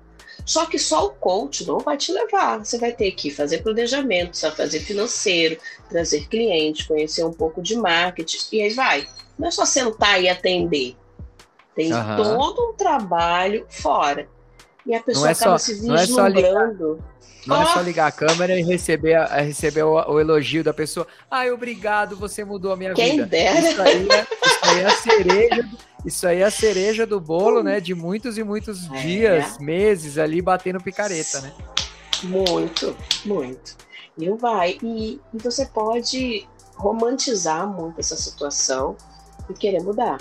Só 0.50 0.66
que 0.66 0.80
só 0.80 1.06
o 1.06 1.12
coach 1.12 1.64
não 1.68 1.78
vai 1.78 1.96
te 1.96 2.12
levar. 2.12 2.66
Você 2.66 2.80
vai 2.80 2.92
ter 2.92 3.12
que 3.12 3.30
fazer 3.30 3.60
planejamento, 3.60 4.42
vai 4.42 4.50
fazer 4.50 4.80
financeiro, 4.80 5.60
trazer 5.88 6.28
clientes, 6.28 6.88
conhecer 6.88 7.24
um 7.24 7.32
pouco 7.32 7.62
de 7.62 7.76
marketing 7.76 8.56
e 8.56 8.64
aí 8.64 8.74
vai. 8.74 9.08
Não 9.38 9.48
é 9.48 9.52
só 9.52 9.64
sentar 9.64 10.20
e 10.20 10.28
atender. 10.28 10.96
Tem 11.76 11.94
uhum. 11.94 12.16
todo 12.16 12.72
um 12.72 12.74
trabalho 12.74 13.64
fora. 13.70 14.28
E 14.88 14.96
a 14.96 15.04
pessoa 15.04 15.30
é 15.30 15.34
acaba 15.34 15.60
só, 15.60 15.66
se 15.66 15.88
vislumbrando. 15.88 17.00
Não 17.46 17.62
é 17.62 17.66
só 17.68 17.82
ligar 17.82 18.08
a 18.08 18.12
câmera 18.12 18.60
e 18.60 18.64
receber, 18.64 19.16
a, 19.16 19.42
receber 19.42 19.84
o, 19.84 19.94
o, 19.94 20.20
elogio 20.20 20.64
da 20.64 20.74
pessoa. 20.74 21.08
Ai, 21.30 21.52
obrigado, 21.52 22.16
você 22.16 22.44
mudou 22.44 22.72
a 22.72 22.76
minha 22.76 22.94
Quem 22.94 23.12
vida. 23.12 23.26
Dera. 23.26 23.70
Isso 23.70 23.82
aí, 23.82 24.08
é, 24.10 24.28
isso 24.46 24.60
aí 24.64 24.80
é 24.80 24.86
a 24.86 24.92
cereja, 24.92 25.70
isso 26.06 26.28
aí 26.28 26.42
é 26.42 26.44
a 26.44 26.52
cereja 26.52 27.06
do 27.06 27.20
bolo, 27.20 27.64
né? 27.64 27.80
De 27.80 27.96
muitos 27.96 28.38
e 28.38 28.44
muitos 28.44 28.90
é. 28.92 29.02
dias, 29.02 29.58
meses 29.60 30.18
ali 30.18 30.42
batendo 30.42 30.82
picareta, 30.82 31.42
né? 31.42 31.54
Muito, 32.24 32.96
muito. 33.26 33.76
E 34.18 34.30
vai. 34.32 34.78
E, 34.84 35.20
e 35.34 35.38
você 35.42 35.66
pode 35.66 36.48
romantizar 36.76 37.68
muito 37.68 38.00
essa 38.00 38.16
situação 38.16 38.96
e 39.50 39.54
querer 39.54 39.82
mudar. 39.82 40.20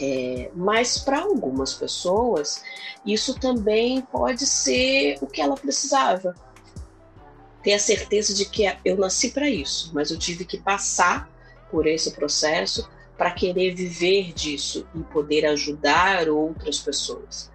É, 0.00 0.50
mas 0.54 0.98
para 0.98 1.20
algumas 1.20 1.72
pessoas, 1.72 2.62
isso 3.04 3.38
também 3.38 4.02
pode 4.02 4.46
ser 4.46 5.18
o 5.20 5.26
que 5.26 5.40
ela 5.40 5.54
precisava. 5.54 6.34
Ter 7.62 7.74
a 7.74 7.78
certeza 7.78 8.34
de 8.34 8.44
que 8.44 8.64
eu 8.84 8.96
nasci 8.96 9.30
para 9.30 9.48
isso, 9.48 9.90
mas 9.94 10.10
eu 10.10 10.18
tive 10.18 10.44
que 10.44 10.58
passar 10.58 11.30
por 11.70 11.86
esse 11.86 12.12
processo 12.12 12.88
para 13.16 13.30
querer 13.30 13.74
viver 13.74 14.32
disso 14.32 14.86
e 14.94 15.02
poder 15.04 15.46
ajudar 15.46 16.28
outras 16.28 16.78
pessoas. 16.78 17.50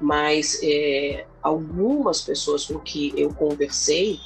Mas 0.00 0.60
é, 0.62 1.26
algumas 1.42 2.22
pessoas 2.22 2.64
com 2.64 2.78
que 2.78 3.12
eu 3.16 3.34
conversei, 3.34 4.18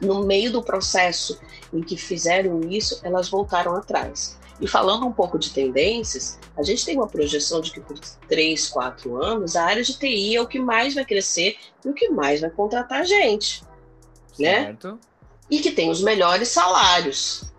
no 0.00 0.24
meio 0.24 0.50
do 0.50 0.62
processo 0.62 1.38
em 1.72 1.80
que 1.80 1.96
fizeram 1.96 2.60
isso, 2.68 3.00
elas 3.02 3.28
voltaram 3.28 3.74
atrás. 3.76 4.36
E 4.62 4.68
falando 4.68 5.04
um 5.04 5.10
pouco 5.10 5.40
de 5.40 5.50
tendências, 5.50 6.38
a 6.56 6.62
gente 6.62 6.86
tem 6.86 6.96
uma 6.96 7.08
projeção 7.08 7.60
de 7.60 7.72
que 7.72 7.80
por 7.80 7.98
3, 8.28 8.68
4 8.68 9.20
anos 9.20 9.56
a 9.56 9.64
área 9.64 9.82
de 9.82 9.98
TI 9.98 10.36
é 10.36 10.40
o 10.40 10.46
que 10.46 10.60
mais 10.60 10.94
vai 10.94 11.04
crescer 11.04 11.56
e 11.84 11.88
o 11.88 11.92
que 11.92 12.08
mais 12.08 12.40
vai 12.40 12.48
contratar 12.48 13.04
gente. 13.04 13.64
Né? 14.38 14.66
Certo. 14.66 15.00
E 15.50 15.58
que 15.58 15.72
tem 15.72 15.90
os 15.90 16.00
melhores 16.00 16.48
salários. 16.48 17.52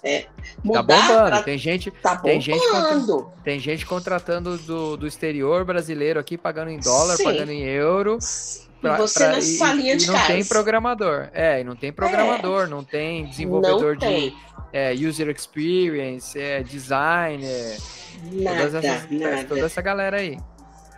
É, 0.00 0.20
tá 0.22 0.30
bombando. 0.62 1.28
Pra... 1.28 1.42
Tem 1.42 1.58
gente, 1.58 1.90
tá 1.90 2.14
tem 2.16 2.40
gente, 2.40 2.64
contra... 2.70 3.24
tem 3.42 3.58
gente 3.58 3.84
contratando 3.84 4.56
do, 4.58 4.96
do 4.96 5.08
exterior 5.08 5.64
brasileiro 5.64 6.20
aqui, 6.20 6.38
pagando 6.38 6.70
em 6.70 6.78
dólar, 6.78 7.16
Sim. 7.16 7.24
pagando 7.24 7.50
em 7.50 7.64
euro. 7.64 8.16
Pra, 8.80 8.94
e 8.94 8.98
você 8.98 9.24
pra, 9.24 9.42
salinha 9.42 9.94
e, 9.94 9.96
de 9.96 10.04
e 10.04 10.06
não 10.06 10.14
casa. 10.14 10.26
tem 10.28 10.44
programador. 10.44 11.30
É, 11.32 11.60
e 11.60 11.64
não 11.64 11.74
tem 11.74 11.92
programador, 11.92 12.62
é. 12.62 12.66
não 12.68 12.84
tem 12.84 13.26
desenvolvedor 13.26 13.94
não 13.94 13.98
tem. 13.98 14.30
de 14.30 14.36
é, 14.72 14.92
user 14.92 15.28
experience, 15.28 16.38
é, 16.38 16.62
designer, 16.62 17.78
nada, 18.32 18.78
essas, 18.78 19.10
nada. 19.10 19.44
toda 19.44 19.66
essa 19.66 19.80
galera 19.80 20.18
aí. 20.18 20.38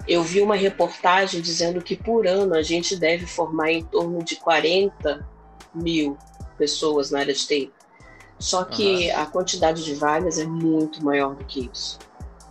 Eu 0.09 0.23
vi 0.23 0.41
uma 0.41 0.57
reportagem 0.57 1.41
dizendo 1.41 1.81
que 1.83 1.95
por 1.95 2.27
ano 2.27 2.55
a 2.55 2.63
gente 2.63 2.97
deve 2.97 3.27
formar 3.27 3.71
em 3.71 3.85
torno 3.85 4.25
de 4.25 4.37
40 4.37 5.27
mil 5.75 6.17
pessoas 6.57 7.11
na 7.11 7.21
área 7.21 7.35
de 7.35 7.47
TI. 7.47 7.73
Só 8.39 8.65
que 8.65 9.11
uhum. 9.11 9.21
a 9.21 9.27
quantidade 9.27 9.85
de 9.85 9.95
vagas 9.95 10.39
é 10.39 10.47
muito 10.47 11.05
maior 11.05 11.35
do 11.35 11.45
que 11.45 11.71
isso. 11.73 11.99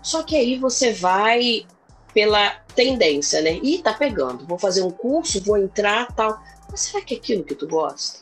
Só 0.01 0.23
que 0.23 0.35
aí 0.35 0.57
você 0.57 0.93
vai 0.93 1.65
pela 2.13 2.51
tendência, 2.75 3.41
né? 3.41 3.59
Ih, 3.61 3.79
tá 3.79 3.93
pegando, 3.93 4.45
vou 4.45 4.57
fazer 4.57 4.83
um 4.83 4.91
curso, 4.91 5.43
vou 5.43 5.57
entrar 5.57 6.07
tal. 6.13 6.39
Mas 6.69 6.81
será 6.81 7.03
que 7.03 7.15
é 7.15 7.17
aquilo 7.17 7.43
que 7.43 7.55
tu 7.55 7.67
gosta? 7.67 8.19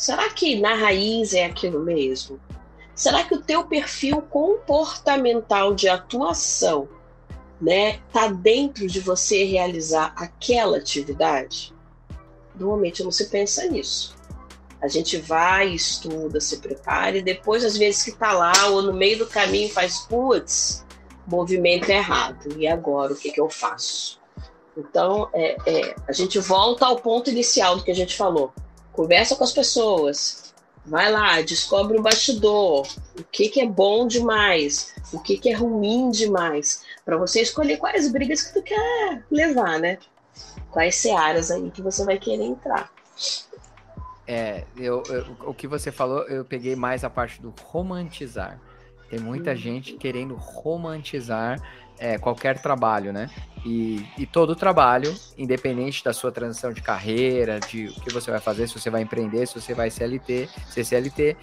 Será 0.00 0.30
que 0.30 0.58
na 0.58 0.74
raiz 0.74 1.34
é 1.34 1.44
aquilo 1.44 1.78
mesmo? 1.80 2.40
Será 2.94 3.22
que 3.22 3.34
o 3.34 3.42
teu 3.42 3.64
perfil 3.64 4.22
comportamental 4.22 5.74
de 5.74 5.90
atuação, 5.90 6.88
né, 7.60 8.00
tá 8.10 8.28
dentro 8.28 8.86
de 8.86 8.98
você 8.98 9.44
realizar 9.44 10.14
aquela 10.16 10.78
atividade? 10.78 11.74
Normalmente 12.58 13.04
não 13.04 13.10
se 13.10 13.26
pensa 13.26 13.66
nisso. 13.66 14.16
A 14.80 14.88
gente 14.88 15.18
vai, 15.18 15.68
estuda, 15.68 16.40
se 16.40 16.56
prepara 16.60 17.18
e 17.18 17.22
depois, 17.22 17.62
às 17.62 17.76
vezes, 17.76 18.02
que 18.02 18.12
tá 18.12 18.32
lá 18.32 18.52
ou 18.68 18.80
no 18.80 18.94
meio 18.94 19.18
do 19.18 19.26
caminho 19.26 19.68
faz, 19.68 19.98
putz, 20.08 20.82
movimento 21.26 21.90
errado. 21.90 22.56
E 22.56 22.66
agora, 22.66 23.12
o 23.12 23.16
que, 23.16 23.32
que 23.32 23.40
eu 23.40 23.50
faço? 23.50 24.18
Então, 24.78 25.28
é, 25.34 25.58
é, 25.66 25.94
a 26.08 26.12
gente 26.12 26.38
volta 26.38 26.86
ao 26.86 26.96
ponto 26.96 27.28
inicial 27.28 27.76
do 27.76 27.84
que 27.84 27.90
a 27.90 27.94
gente 27.94 28.16
falou 28.16 28.50
conversa 29.00 29.34
com 29.34 29.44
as 29.44 29.52
pessoas, 29.52 30.52
vai 30.84 31.10
lá, 31.10 31.40
descobre 31.40 31.98
o 31.98 32.02
bastidor, 32.02 32.86
o 33.18 33.24
que, 33.24 33.48
que 33.48 33.60
é 33.62 33.66
bom 33.66 34.06
demais, 34.06 34.94
o 35.10 35.18
que, 35.18 35.38
que 35.38 35.48
é 35.48 35.54
ruim 35.54 36.10
demais, 36.10 36.84
para 37.02 37.16
você 37.16 37.40
escolher 37.40 37.78
quais 37.78 38.12
brigas 38.12 38.42
que 38.42 38.52
tu 38.52 38.62
quer 38.62 39.24
levar, 39.30 39.78
né? 39.78 39.98
Quais 40.70 40.96
searas 40.96 41.50
aí 41.50 41.70
que 41.70 41.80
você 41.80 42.04
vai 42.04 42.18
querer 42.18 42.44
entrar. 42.44 42.92
É, 44.28 44.64
eu, 44.76 45.02
eu, 45.08 45.36
o 45.46 45.54
que 45.54 45.66
você 45.66 45.90
falou, 45.90 46.28
eu 46.28 46.44
peguei 46.44 46.76
mais 46.76 47.02
a 47.02 47.08
parte 47.08 47.40
do 47.40 47.54
romantizar. 47.64 48.60
Tem 49.08 49.18
muita 49.18 49.52
hum. 49.52 49.56
gente 49.56 49.94
querendo 49.94 50.34
romantizar 50.34 51.58
é, 52.00 52.18
qualquer 52.18 52.58
trabalho, 52.60 53.12
né? 53.12 53.30
E, 53.64 54.04
e 54.16 54.24
todo 54.24 54.56
trabalho, 54.56 55.14
independente 55.36 56.02
da 56.02 56.14
sua 56.14 56.32
transição 56.32 56.72
de 56.72 56.80
carreira, 56.80 57.60
de 57.60 57.88
o 57.88 58.00
que 58.00 58.12
você 58.12 58.30
vai 58.30 58.40
fazer, 58.40 58.66
se 58.66 58.80
você 58.80 58.88
vai 58.88 59.02
empreender, 59.02 59.46
se 59.46 59.60
você 59.60 59.74
vai 59.74 59.90
CLT, 59.90 60.48
ser 60.70 60.82
CLT, 60.82 61.36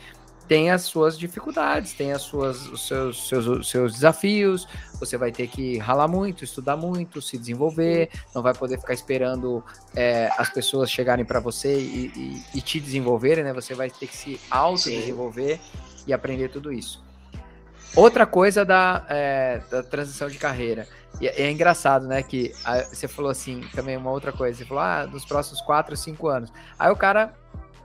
tem 0.48 0.72
as 0.72 0.84
suas 0.84 1.20
dificuldades, 1.20 1.94
tem 1.94 2.14
as 2.14 2.22
suas, 2.22 2.68
os 2.70 2.88
seus, 2.88 3.28
seus, 3.28 3.70
seus 3.70 3.94
desafios. 3.94 4.68
Você 5.00 5.18
vai 5.18 5.32
ter 5.32 5.48
que 5.48 5.78
ralar 5.78 6.08
muito, 6.08 6.44
estudar 6.44 6.78
muito, 6.78 7.22
se 7.22 7.38
desenvolver. 7.38 8.10
Não 8.34 8.42
vai 8.42 8.54
poder 8.54 8.80
ficar 8.80 8.94
esperando 8.94 9.64
é, 9.96 10.32
as 10.38 10.50
pessoas 10.50 10.90
chegarem 10.90 11.26
para 11.26 11.40
você 11.40 11.78
e, 11.78 12.12
e, 12.16 12.58
e, 12.58 12.62
te 12.62 12.80
desenvolverem, 12.80 13.44
né? 13.44 13.54
Você 13.54 13.76
vai 13.76 13.92
ter 13.92 14.08
que 14.08 14.16
se 14.16 14.40
auto-desenvolver 14.50 15.60
e 16.08 16.14
aprender 16.14 16.50
tudo 16.50 16.72
isso. 16.72 17.06
Outra 17.96 18.26
coisa 18.26 18.64
da, 18.64 19.06
é, 19.10 19.62
da 19.70 19.82
transição 19.84 20.28
de 20.28 20.38
carreira. 20.38 20.88
E 21.20 21.28
é, 21.28 21.44
é 21.44 21.52
engraçado, 21.52 22.08
né? 22.08 22.22
Que 22.22 22.54
a, 22.64 22.84
você 22.84 23.08
falou 23.08 23.32
assim, 23.32 23.62
também 23.74 23.98
uma 23.98 24.12
outra 24.12 24.32
coisa. 24.32 24.58
Você 24.58 24.66
falou, 24.66 24.84
ah, 24.84 25.08
nos 25.12 25.26
próximos 25.26 25.62
4, 25.62 25.96
5 25.96 26.28
anos. 26.28 26.52
Aí 26.78 26.92
o 26.92 26.96
cara 26.96 27.34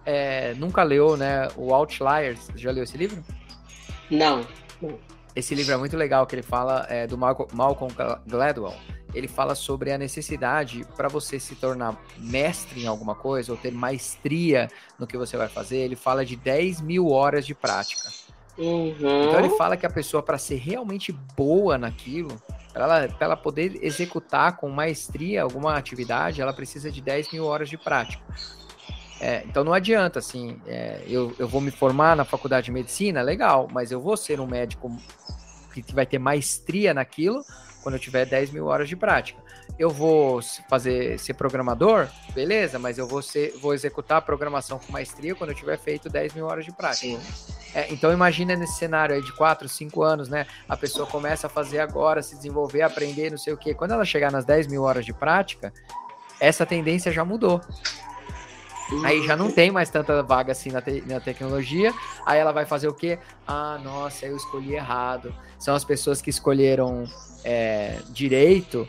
é, 0.05 0.55
nunca 0.55 0.83
leu, 0.83 1.17
né? 1.17 1.49
O 1.57 1.73
Outliers. 1.73 2.49
Já 2.55 2.71
leu 2.71 2.85
esse 2.85 2.97
livro? 2.97 3.23
Não. 4.11 4.47
Esse 5.35 5.55
livro 5.55 5.73
é 5.73 5.77
muito 5.77 5.97
legal, 5.97 6.27
que 6.27 6.35
ele 6.35 6.43
fala 6.43 6.87
é, 6.91 7.07
do 7.07 7.17
Malcolm 7.17 7.95
Gladwell. 8.27 8.75
Ele 9.15 9.29
fala 9.29 9.55
sobre 9.55 9.93
a 9.93 9.99
necessidade 9.99 10.87
para 10.97 11.09
você 11.09 11.39
se 11.39 11.55
tornar 11.55 11.99
mestre 12.19 12.83
em 12.83 12.87
alguma 12.87 13.15
coisa 13.15 13.53
ou 13.53 13.59
ter 13.59 13.71
maestria 13.71 14.69
no 14.99 15.07
que 15.07 15.17
você 15.17 15.37
vai 15.37 15.49
fazer. 15.49 15.79
Ele 15.79 15.97
fala 15.97 16.25
de 16.25 16.37
10 16.37 16.81
mil 16.81 17.09
horas 17.11 17.47
de 17.47 17.55
prática. 17.55 18.11
Uhum. 18.59 18.95
Então 18.95 19.39
ele 19.39 19.51
fala 19.51 19.77
que 19.77 19.87
a 19.87 19.91
pessoa, 19.91 20.23
para 20.23 20.39
ser 20.39 20.57
realmente 20.57 21.13
boa 21.37 21.79
naquilo, 21.79 22.41
para 22.73 22.85
ela, 22.85 23.17
ela 23.19 23.37
poder 23.37 23.79
executar 23.83 24.57
com 24.57 24.69
maestria 24.69 25.43
alguma 25.43 25.77
atividade, 25.77 26.41
ela 26.41 26.53
precisa 26.53 26.91
de 26.91 27.01
10 27.01 27.33
mil 27.33 27.45
horas 27.45 27.69
de 27.69 27.77
prática. 27.77 28.23
É, 29.21 29.45
então 29.45 29.63
não 29.63 29.73
adianta, 29.73 30.19
assim, 30.19 30.61
é, 30.67 31.03
eu, 31.07 31.33
eu 31.39 31.47
vou 31.47 31.61
me 31.61 31.71
formar 31.71 32.17
na 32.17 32.25
faculdade 32.25 32.67
de 32.67 32.73
medicina, 32.73 33.23
legal, 33.23 33.69
mas 33.71 33.93
eu 33.93 34.01
vou 34.01 34.17
ser 34.17 34.41
um 34.41 34.47
médico 34.47 34.91
que 35.73 35.95
vai 35.95 36.05
ter 36.05 36.19
maestria 36.19 36.93
naquilo 36.93 37.43
quando 37.83 37.95
eu 37.95 37.99
tiver 37.99 38.27
10 38.27 38.51
mil 38.51 38.67
horas 38.67 38.89
de 38.89 38.97
prática 38.97 39.42
eu 39.79 39.91
vou 39.91 40.41
fazer 40.69 41.19
ser 41.19 41.35
programador, 41.35 42.09
beleza, 42.35 42.79
mas 42.79 42.99
eu 42.99 43.07
vou, 43.07 43.23
ser, 43.23 43.55
vou 43.61 43.75
executar 43.75 44.19
a 44.19 44.21
programação 44.21 44.79
com 44.79 44.93
maestria 44.93 45.35
quando 45.35 45.51
eu 45.51 45.57
tiver 45.57 45.79
feito 45.79 46.09
10 46.09 46.35
mil 46.35 46.47
horas 46.47 46.65
de 46.65 46.73
prática. 46.73 47.21
É, 47.75 47.93
então 47.93 48.13
imagina 48.13 48.55
nesse 48.55 48.75
cenário 48.75 49.15
aí 49.15 49.23
de 49.23 49.33
4, 49.33 49.69
5 49.69 50.03
anos, 50.03 50.29
né? 50.29 50.47
A 50.69 50.77
pessoa 50.77 51.07
começa 51.07 51.47
a 51.47 51.51
fazer 51.51 51.81
agora, 51.81 52.23
se 52.23 52.37
desenvolver, 52.37 52.83
aprender, 52.83 53.31
não 53.31 53.39
sei 53.39 53.53
o 53.53 53.57
quê. 53.57 53.73
Quando 53.75 53.93
ela 53.93 54.05
chegar 54.05 54.31
nas 54.31 54.45
10 54.45 54.67
mil 54.67 54.83
horas 54.83 55.07
de 55.07 55.13
prática, 55.13 55.73
essa 56.39 56.67
tendência 56.67 57.11
já 57.11 57.25
mudou. 57.25 57.61
Aí 59.05 59.27
já 59.27 59.35
não 59.35 59.51
tem 59.51 59.71
mais 59.71 59.89
tanta 59.89 60.23
vaga 60.23 60.53
assim 60.53 60.71
na, 60.71 60.83
te 60.83 61.03
na 61.07 61.19
tecnologia. 61.19 61.95
Aí 62.27 62.39
ela 62.39 62.53
vai 62.53 62.67
fazer 62.67 62.89
o 62.89 62.95
quê? 62.95 63.19
Ah, 63.47 63.81
nossa, 63.83 64.27
eu 64.27 64.37
escolhi 64.37 64.75
errado. 64.75 65.35
São 65.59 65.75
as 65.75 65.85
pessoas 65.85 66.21
que 66.21 66.29
escolheram 66.29 67.05
é, 67.43 67.99
direito 68.11 68.87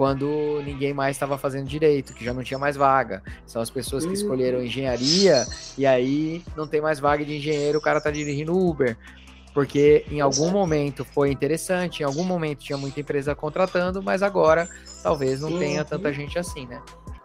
quando 0.00 0.62
ninguém 0.64 0.94
mais 0.94 1.14
estava 1.14 1.36
fazendo 1.36 1.68
direito, 1.68 2.14
que 2.14 2.24
já 2.24 2.32
não 2.32 2.42
tinha 2.42 2.58
mais 2.58 2.74
vaga. 2.74 3.22
São 3.46 3.60
as 3.60 3.68
pessoas 3.68 4.06
que 4.06 4.14
escolheram 4.14 4.62
engenharia 4.62 5.46
e 5.76 5.84
aí 5.84 6.42
não 6.56 6.66
tem 6.66 6.80
mais 6.80 6.98
vaga 6.98 7.22
de 7.22 7.36
engenheiro, 7.36 7.78
o 7.78 7.82
cara 7.82 7.98
está 7.98 8.10
dirigindo 8.10 8.56
Uber. 8.56 8.96
Porque 9.52 10.06
em 10.10 10.22
algum 10.22 10.50
momento 10.50 11.04
foi 11.04 11.30
interessante, 11.30 12.00
em 12.00 12.06
algum 12.06 12.24
momento 12.24 12.60
tinha 12.60 12.78
muita 12.78 12.98
empresa 12.98 13.34
contratando, 13.34 14.02
mas 14.02 14.22
agora 14.22 14.66
talvez 15.02 15.42
não 15.42 15.58
tenha 15.58 15.84
tanta 15.84 16.08
uhum. 16.08 16.14
gente 16.14 16.38
assim, 16.38 16.66
né? 16.66 16.80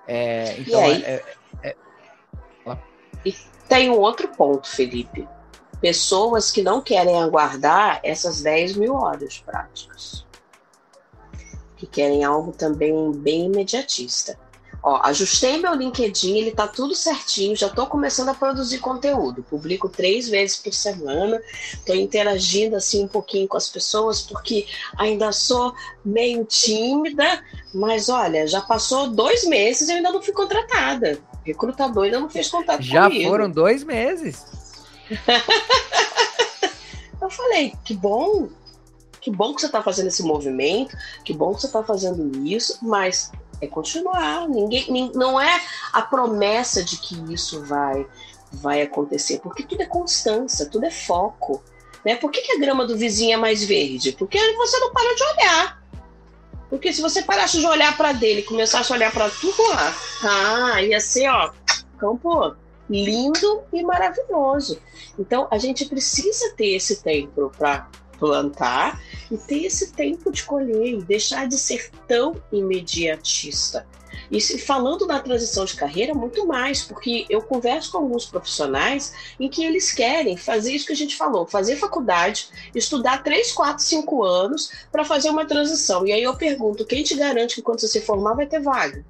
É, 0.05 0.57
então, 0.59 0.83
aí, 0.83 1.01
é, 1.03 1.23
é, 1.63 1.75
é... 2.67 2.77
E 3.23 3.33
tem 3.69 3.89
um 3.89 3.97
outro 3.97 4.27
ponto, 4.27 4.67
Felipe. 4.67 5.25
Pessoas 5.79 6.51
que 6.51 6.61
não 6.61 6.81
querem 6.81 7.23
aguardar 7.23 8.01
essas 8.03 8.41
10 8.41 8.75
mil 8.75 8.95
horas 8.95 9.37
práticas. 9.37 10.24
Que 11.77 11.85
querem 11.85 12.23
algo 12.23 12.51
também 12.51 13.11
bem 13.11 13.45
imediatista. 13.45 14.37
Ó, 14.87 15.01
ajustei 15.03 15.57
meu 15.57 15.73
LinkedIn, 15.73 16.37
ele 16.37 16.51
tá 16.51 16.67
tudo 16.67 16.93
certinho, 16.93 17.55
já 17.55 17.67
tô 17.67 17.87
começando 17.87 18.29
a 18.29 18.35
produzir 18.35 18.77
conteúdo. 18.77 19.41
Publico 19.41 19.89
três 19.89 20.29
vezes 20.29 20.57
por 20.57 20.71
semana, 20.71 21.41
tô 21.83 21.95
interagindo 21.95 22.75
assim 22.75 23.03
um 23.03 23.07
pouquinho 23.07 23.47
com 23.47 23.57
as 23.57 23.67
pessoas, 23.67 24.21
porque 24.21 24.67
ainda 24.95 25.31
sou 25.31 25.73
meio 26.05 26.45
tímida, 26.45 27.43
mas 27.73 28.09
olha, 28.09 28.45
já 28.45 28.61
passou 28.61 29.09
dois 29.09 29.43
meses 29.47 29.87
e 29.87 29.91
eu 29.91 29.97
ainda 29.97 30.11
não 30.11 30.21
fui 30.21 30.33
contratada. 30.33 31.17
O 31.33 31.37
recrutador 31.43 32.03
ainda 32.03 32.19
não 32.19 32.29
fez 32.29 32.47
contato 32.47 32.83
já 32.83 33.05
comigo. 33.05 33.23
Já 33.23 33.29
foram 33.29 33.49
dois 33.49 33.83
meses. 33.83 34.45
eu 37.19 37.29
falei, 37.31 37.73
que 37.83 37.95
bom, 37.95 38.49
que 39.25 39.31
bom 39.31 39.55
que 39.55 39.61
você 39.61 39.65
está 39.65 39.81
fazendo 39.81 40.05
esse 40.05 40.21
movimento, 40.21 40.95
que 41.23 41.33
bom 41.33 41.55
que 41.55 41.61
você 41.61 41.65
está 41.65 41.83
fazendo 41.83 42.45
isso, 42.47 42.77
mas 42.83 43.31
é 43.59 43.65
continuar. 43.65 44.47
Ninguém, 44.47 45.11
não 45.15 45.41
é 45.41 45.59
a 45.91 46.03
promessa 46.03 46.83
de 46.83 46.97
que 46.97 47.15
isso 47.33 47.65
vai, 47.65 48.05
vai 48.51 48.83
acontecer, 48.83 49.39
porque 49.39 49.63
tudo 49.63 49.81
é 49.81 49.87
constância, 49.87 50.69
tudo 50.69 50.85
é 50.85 50.91
foco. 50.91 51.63
Né? 52.05 52.15
Por 52.15 52.29
que, 52.29 52.41
que 52.41 52.51
a 52.51 52.59
grama 52.59 52.85
do 52.85 52.95
vizinho 52.95 53.33
é 53.33 53.37
mais 53.37 53.63
verde? 53.63 54.11
Porque 54.11 54.37
você 54.57 54.79
não 54.79 54.93
para 54.93 55.15
de 55.15 55.23
olhar. 55.23 55.83
Porque 56.69 56.93
se 56.93 57.01
você 57.01 57.23
parasse 57.23 57.57
de 57.59 57.65
olhar 57.65 57.97
para 57.97 58.11
dele 58.11 58.41
e 58.41 58.43
começasse 58.43 58.93
a 58.93 58.95
olhar 58.95 59.11
para 59.11 59.27
tudo 59.27 59.59
lá, 59.69 59.95
ah, 60.23 60.83
ia 60.83 60.99
ser, 60.99 61.29
ó, 61.29 61.51
campo 61.97 62.55
lindo 62.87 63.63
e 63.73 63.81
maravilhoso. 63.81 64.79
Então, 65.17 65.47
a 65.49 65.57
gente 65.57 65.85
precisa 65.85 66.53
ter 66.55 66.75
esse 66.75 67.01
tempo 67.01 67.51
para 67.57 67.89
plantar 68.17 69.01
e 69.31 69.37
ter 69.37 69.65
esse 69.65 69.91
tempo 69.91 70.31
de 70.31 70.43
colher 70.43 70.93
e 70.93 71.01
deixar 71.01 71.47
de 71.47 71.57
ser 71.57 71.89
tão 72.07 72.35
imediatista. 72.51 73.85
E 74.31 74.41
falando 74.57 75.05
da 75.05 75.19
transição 75.19 75.65
de 75.65 75.75
carreira, 75.75 76.13
muito 76.13 76.45
mais, 76.47 76.81
porque 76.81 77.25
eu 77.29 77.41
converso 77.41 77.91
com 77.91 77.99
alguns 77.99 78.25
profissionais 78.25 79.13
em 79.39 79.49
que 79.49 79.63
eles 79.63 79.91
querem 79.91 80.35
fazer 80.35 80.73
isso 80.73 80.87
que 80.87 80.93
a 80.93 80.95
gente 80.95 81.15
falou, 81.15 81.45
fazer 81.45 81.75
faculdade, 81.75 82.47
estudar 82.73 83.23
3, 83.23 83.51
4, 83.51 83.83
5 83.83 84.23
anos 84.23 84.71
para 84.91 85.05
fazer 85.05 85.29
uma 85.29 85.45
transição. 85.45 86.05
E 86.07 86.11
aí 86.11 86.23
eu 86.23 86.35
pergunto, 86.35 86.85
quem 86.85 87.03
te 87.03 87.15
garante 87.15 87.55
que 87.55 87.61
quando 87.61 87.81
você 87.81 87.87
se 87.87 88.01
formar 88.01 88.33
vai 88.33 88.47
ter 88.47 88.59
vaga? 88.59 89.05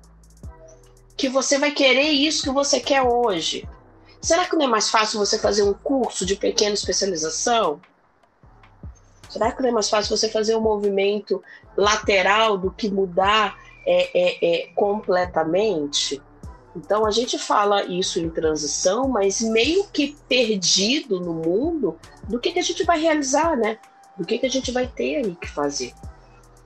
Que 1.16 1.30
você 1.30 1.58
vai 1.58 1.72
querer 1.72 2.10
isso 2.10 2.44
que 2.44 2.50
você 2.50 2.80
quer 2.80 3.02
hoje? 3.02 3.68
Será 4.22 4.46
que 4.46 4.56
não 4.56 4.66
é 4.66 4.68
mais 4.68 4.90
fácil 4.90 5.20
você 5.20 5.40
fazer 5.40 5.64
um 5.64 5.74
curso 5.74 6.26
de 6.26 6.36
pequena 6.36 6.74
especialização? 6.74 7.80
Será 9.36 9.52
que 9.52 9.62
não 9.62 9.68
é 9.68 9.72
mais 9.74 9.90
fácil 9.90 10.16
você 10.16 10.30
fazer 10.30 10.56
um 10.56 10.62
movimento 10.62 11.44
lateral 11.76 12.58
do 12.58 12.72
que 12.72 12.90
mudar 12.90 13.60
é, 13.86 14.10
é, 14.18 14.38
é, 14.42 14.68
completamente? 14.68 16.22
Então 16.74 17.06
a 17.06 17.12
gente 17.12 17.38
fala 17.38 17.84
isso 17.84 18.18
em 18.18 18.30
transição, 18.30 19.10
mas 19.10 19.42
meio 19.42 19.88
que 19.92 20.16
perdido 20.30 21.20
no 21.20 21.34
mundo 21.34 21.98
do 22.30 22.40
que, 22.40 22.54
que 22.54 22.60
a 22.60 22.64
gente 22.64 22.86
vai 22.86 22.98
realizar, 22.98 23.58
né? 23.58 23.78
Do 24.18 24.26
que, 24.26 24.38
que 24.38 24.46
a 24.46 24.50
gente 24.50 24.72
vai 24.72 24.88
ter 24.88 25.18
aí 25.18 25.36
que 25.36 25.50
fazer. 25.50 25.94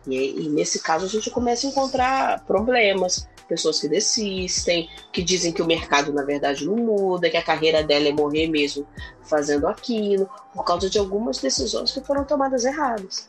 E, 0.06 0.46
e 0.46 0.50
nesse 0.50 0.80
caso 0.84 1.08
a 1.08 1.10
gente 1.10 1.32
começa 1.32 1.66
a 1.66 1.72
encontrar 1.72 2.46
problemas, 2.46 3.28
pessoas 3.50 3.82
que 3.82 3.90
desistem, 3.90 4.88
que 5.12 5.24
dizem 5.24 5.52
que 5.52 5.62
o 5.62 5.66
mercado 5.66 6.14
na 6.14 6.24
verdade 6.24 6.66
não 6.66 6.76
muda, 6.76 7.30
que 7.30 7.36
a 7.36 7.44
carreira 7.44 7.84
dela 7.84 8.08
é 8.08 8.14
morrer 8.14 8.48
mesmo 8.48 8.88
fazendo 9.24 9.68
aquilo, 9.68 10.30
por 10.54 10.64
causa 10.64 10.90
de 10.90 10.98
algumas 11.00 11.40
decisões 11.40 11.92
que 11.92 12.00
foram 12.02 12.24
tomadas 12.24 12.64
erradas. 12.64 13.28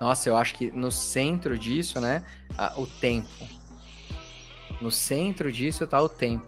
Nossa, 0.00 0.28
eu 0.28 0.36
acho 0.36 0.54
que 0.54 0.70
no 0.70 0.90
centro 0.90 1.58
disso, 1.58 2.00
né, 2.00 2.24
o 2.76 2.86
tempo. 2.86 3.28
No 4.80 4.90
centro 4.90 5.52
disso 5.52 5.84
está 5.84 6.00
o 6.00 6.08
tempo. 6.08 6.46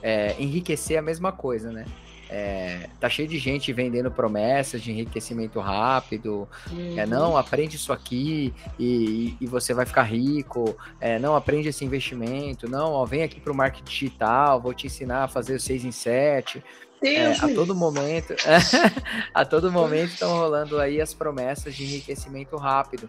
É, 0.00 0.34
enriquecer 0.40 0.96
é 0.96 0.98
a 0.98 1.02
mesma 1.02 1.32
coisa, 1.32 1.70
né? 1.70 1.84
É, 2.30 2.88
tá 3.00 3.08
cheio 3.08 3.26
de 3.26 3.38
gente 3.38 3.72
vendendo 3.72 4.10
promessas 4.10 4.82
de 4.82 4.90
enriquecimento 4.90 5.58
rápido. 5.60 6.48
É, 6.70 6.72
uhum. 6.72 6.98
É, 6.98 7.06
não, 7.06 7.36
aprende 7.36 7.76
isso 7.76 7.92
aqui 7.92 8.52
e, 8.78 9.36
e 9.40 9.46
você 9.46 9.72
vai 9.72 9.86
ficar 9.86 10.02
rico. 10.02 10.76
É, 11.00 11.18
não, 11.18 11.34
aprende 11.34 11.68
esse 11.68 11.84
investimento. 11.84 12.68
Não, 12.68 12.92
ó, 12.92 13.04
vem 13.04 13.22
aqui 13.22 13.40
para 13.40 13.52
o 13.52 13.56
marketing 13.56 13.84
digital, 13.84 14.60
vou 14.60 14.74
te 14.74 14.86
ensinar 14.86 15.24
a 15.24 15.28
fazer 15.28 15.54
o 15.54 15.60
6 15.60 15.84
em 15.84 15.92
7. 15.92 16.62
É, 17.00 17.30
a 17.30 17.54
todo 17.54 17.76
momento, 17.76 18.34
a 19.32 19.44
todo 19.44 19.70
momento 19.70 20.12
estão 20.14 20.36
rolando 20.36 20.80
aí 20.80 21.00
as 21.00 21.14
promessas 21.14 21.74
de 21.74 21.84
enriquecimento 21.84 22.56
rápido. 22.56 23.08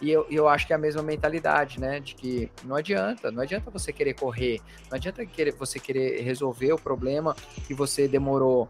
E 0.00 0.10
eu, 0.10 0.26
eu 0.30 0.48
acho 0.48 0.66
que 0.66 0.72
é 0.72 0.76
a 0.76 0.78
mesma 0.78 1.02
mentalidade, 1.02 1.80
né? 1.80 1.98
De 1.98 2.14
que 2.14 2.50
não 2.64 2.76
adianta, 2.76 3.30
não 3.30 3.42
adianta 3.42 3.70
você 3.70 3.92
querer 3.92 4.14
correr, 4.14 4.60
não 4.90 4.96
adianta 4.96 5.24
querer, 5.26 5.52
você 5.54 5.80
querer 5.80 6.22
resolver 6.22 6.72
o 6.72 6.78
problema 6.78 7.34
que 7.66 7.74
você 7.74 8.06
demorou. 8.06 8.68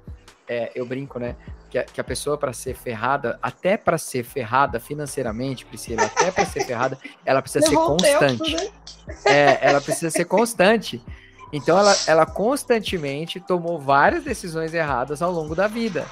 É, 0.48 0.72
eu 0.74 0.86
brinco, 0.86 1.18
né? 1.18 1.36
Que 1.68 1.78
a, 1.78 1.84
que 1.84 2.00
a 2.00 2.04
pessoa, 2.04 2.38
para 2.38 2.54
ser 2.54 2.74
ferrada, 2.74 3.38
até 3.42 3.76
para 3.76 3.98
ser 3.98 4.24
ferrada 4.24 4.80
financeiramente, 4.80 5.66
Priscila, 5.66 6.04
até 6.04 6.30
para 6.30 6.46
ser 6.46 6.64
ferrada, 6.64 6.98
ela 7.26 7.42
precisa 7.42 7.66
ser 7.66 7.76
constante. 7.76 8.56
Tempo, 8.56 8.64
né? 8.64 8.70
É, 9.26 9.68
ela 9.68 9.80
precisa 9.82 10.10
ser 10.10 10.24
constante. 10.24 11.04
Então, 11.52 11.78
ela, 11.78 11.94
ela 12.06 12.24
constantemente 12.24 13.40
tomou 13.40 13.78
várias 13.78 14.24
decisões 14.24 14.72
erradas 14.72 15.20
ao 15.20 15.30
longo 15.30 15.54
da 15.54 15.66
vida. 15.66 16.06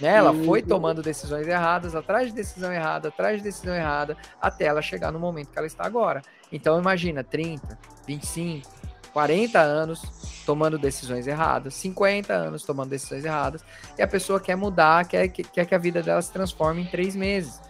Né? 0.00 0.08
Ela 0.08 0.34
foi 0.34 0.60
tomando 0.62 1.02
decisões 1.02 1.46
erradas, 1.46 1.94
atrás 1.94 2.28
de 2.28 2.34
decisão 2.34 2.72
errada, 2.72 3.08
atrás 3.08 3.38
de 3.38 3.44
decisão 3.44 3.74
errada, 3.74 4.16
até 4.40 4.64
ela 4.64 4.82
chegar 4.82 5.12
no 5.12 5.18
momento 5.18 5.50
que 5.50 5.58
ela 5.58 5.66
está 5.66 5.84
agora. 5.84 6.22
Então 6.50 6.78
imagina, 6.78 7.22
30, 7.22 7.78
25, 8.06 8.68
40 9.12 9.60
anos 9.60 10.42
tomando 10.44 10.78
decisões 10.78 11.26
erradas, 11.26 11.74
50 11.74 12.32
anos 12.32 12.64
tomando 12.64 12.90
decisões 12.90 13.24
erradas, 13.24 13.64
e 13.96 14.02
a 14.02 14.08
pessoa 14.08 14.40
quer 14.40 14.56
mudar, 14.56 15.06
quer, 15.06 15.28
quer 15.28 15.64
que 15.64 15.74
a 15.74 15.78
vida 15.78 16.02
dela 16.02 16.20
se 16.20 16.32
transforme 16.32 16.82
em 16.82 16.86
três 16.86 17.14
meses. 17.14 17.60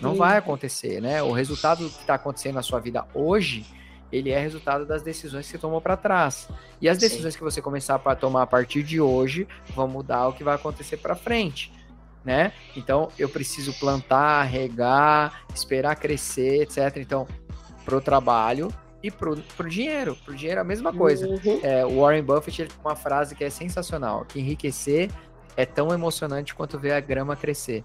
Não 0.00 0.14
vai 0.14 0.38
acontecer, 0.38 0.98
né? 1.02 1.22
O 1.22 1.30
resultado 1.30 1.88
que 1.90 2.00
está 2.00 2.14
acontecendo 2.14 2.54
na 2.54 2.62
sua 2.62 2.80
vida 2.80 3.06
hoje 3.12 3.66
ele 4.12 4.30
é 4.30 4.38
resultado 4.38 4.84
das 4.84 5.02
decisões 5.02 5.46
que 5.46 5.52
você 5.52 5.58
tomou 5.58 5.80
para 5.80 5.96
trás. 5.96 6.48
E 6.80 6.88
as 6.88 6.98
decisões 6.98 7.34
Sim. 7.34 7.38
que 7.38 7.44
você 7.44 7.62
começar 7.62 8.00
a 8.04 8.14
tomar 8.14 8.42
a 8.42 8.46
partir 8.46 8.82
de 8.82 9.00
hoje 9.00 9.46
vão 9.74 9.86
mudar 9.86 10.28
o 10.28 10.32
que 10.32 10.44
vai 10.44 10.54
acontecer 10.54 10.96
para 10.96 11.14
frente, 11.14 11.72
né? 12.24 12.52
Então, 12.76 13.08
eu 13.18 13.28
preciso 13.28 13.72
plantar, 13.74 14.42
regar, 14.44 15.42
esperar 15.54 15.96
crescer, 15.96 16.62
etc. 16.62 16.96
Então, 16.96 17.26
pro 17.84 18.00
trabalho 18.00 18.72
e 19.02 19.10
pro, 19.10 19.36
pro 19.56 19.68
dinheiro. 19.68 20.16
Pro 20.24 20.34
dinheiro 20.34 20.58
é 20.58 20.62
a 20.62 20.64
mesma 20.64 20.92
coisa. 20.92 21.26
Uhum. 21.26 21.60
É, 21.62 21.84
o 21.86 22.00
Warren 22.00 22.22
Buffett 22.22 22.62
ele 22.62 22.70
tem 22.70 22.78
uma 22.84 22.96
frase 22.96 23.34
que 23.34 23.44
é 23.44 23.50
sensacional, 23.50 24.24
que 24.24 24.40
enriquecer 24.40 25.10
é 25.56 25.64
tão 25.66 25.92
emocionante 25.92 26.54
quanto 26.54 26.78
ver 26.78 26.92
a 26.92 27.00
grama 27.00 27.36
crescer. 27.36 27.84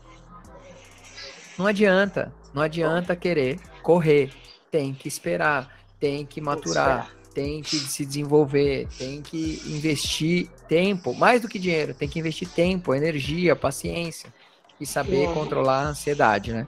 Não 1.58 1.68
adianta, 1.68 2.34
não 2.54 2.62
adianta 2.62 3.16
querer 3.16 3.60
correr, 3.82 4.30
tem 4.70 4.94
que 4.94 5.08
esperar 5.08 5.74
tem 6.06 6.24
que 6.24 6.40
maturar, 6.40 7.10
tem 7.34 7.64
que 7.64 7.78
se 7.78 8.06
desenvolver, 8.06 8.88
tem 8.96 9.24
que 9.24 9.60
investir 9.66 10.48
tempo, 10.68 11.16
mais 11.16 11.42
do 11.42 11.48
que 11.48 11.58
dinheiro, 11.58 11.96
tem 11.96 12.08
que 12.08 12.20
investir 12.20 12.48
tempo, 12.48 12.94
energia, 12.94 13.56
paciência 13.56 14.32
e 14.80 14.86
saber 14.86 15.28
uhum. 15.28 15.34
controlar 15.34 15.80
a 15.80 15.88
ansiedade, 15.88 16.54
né? 16.54 16.68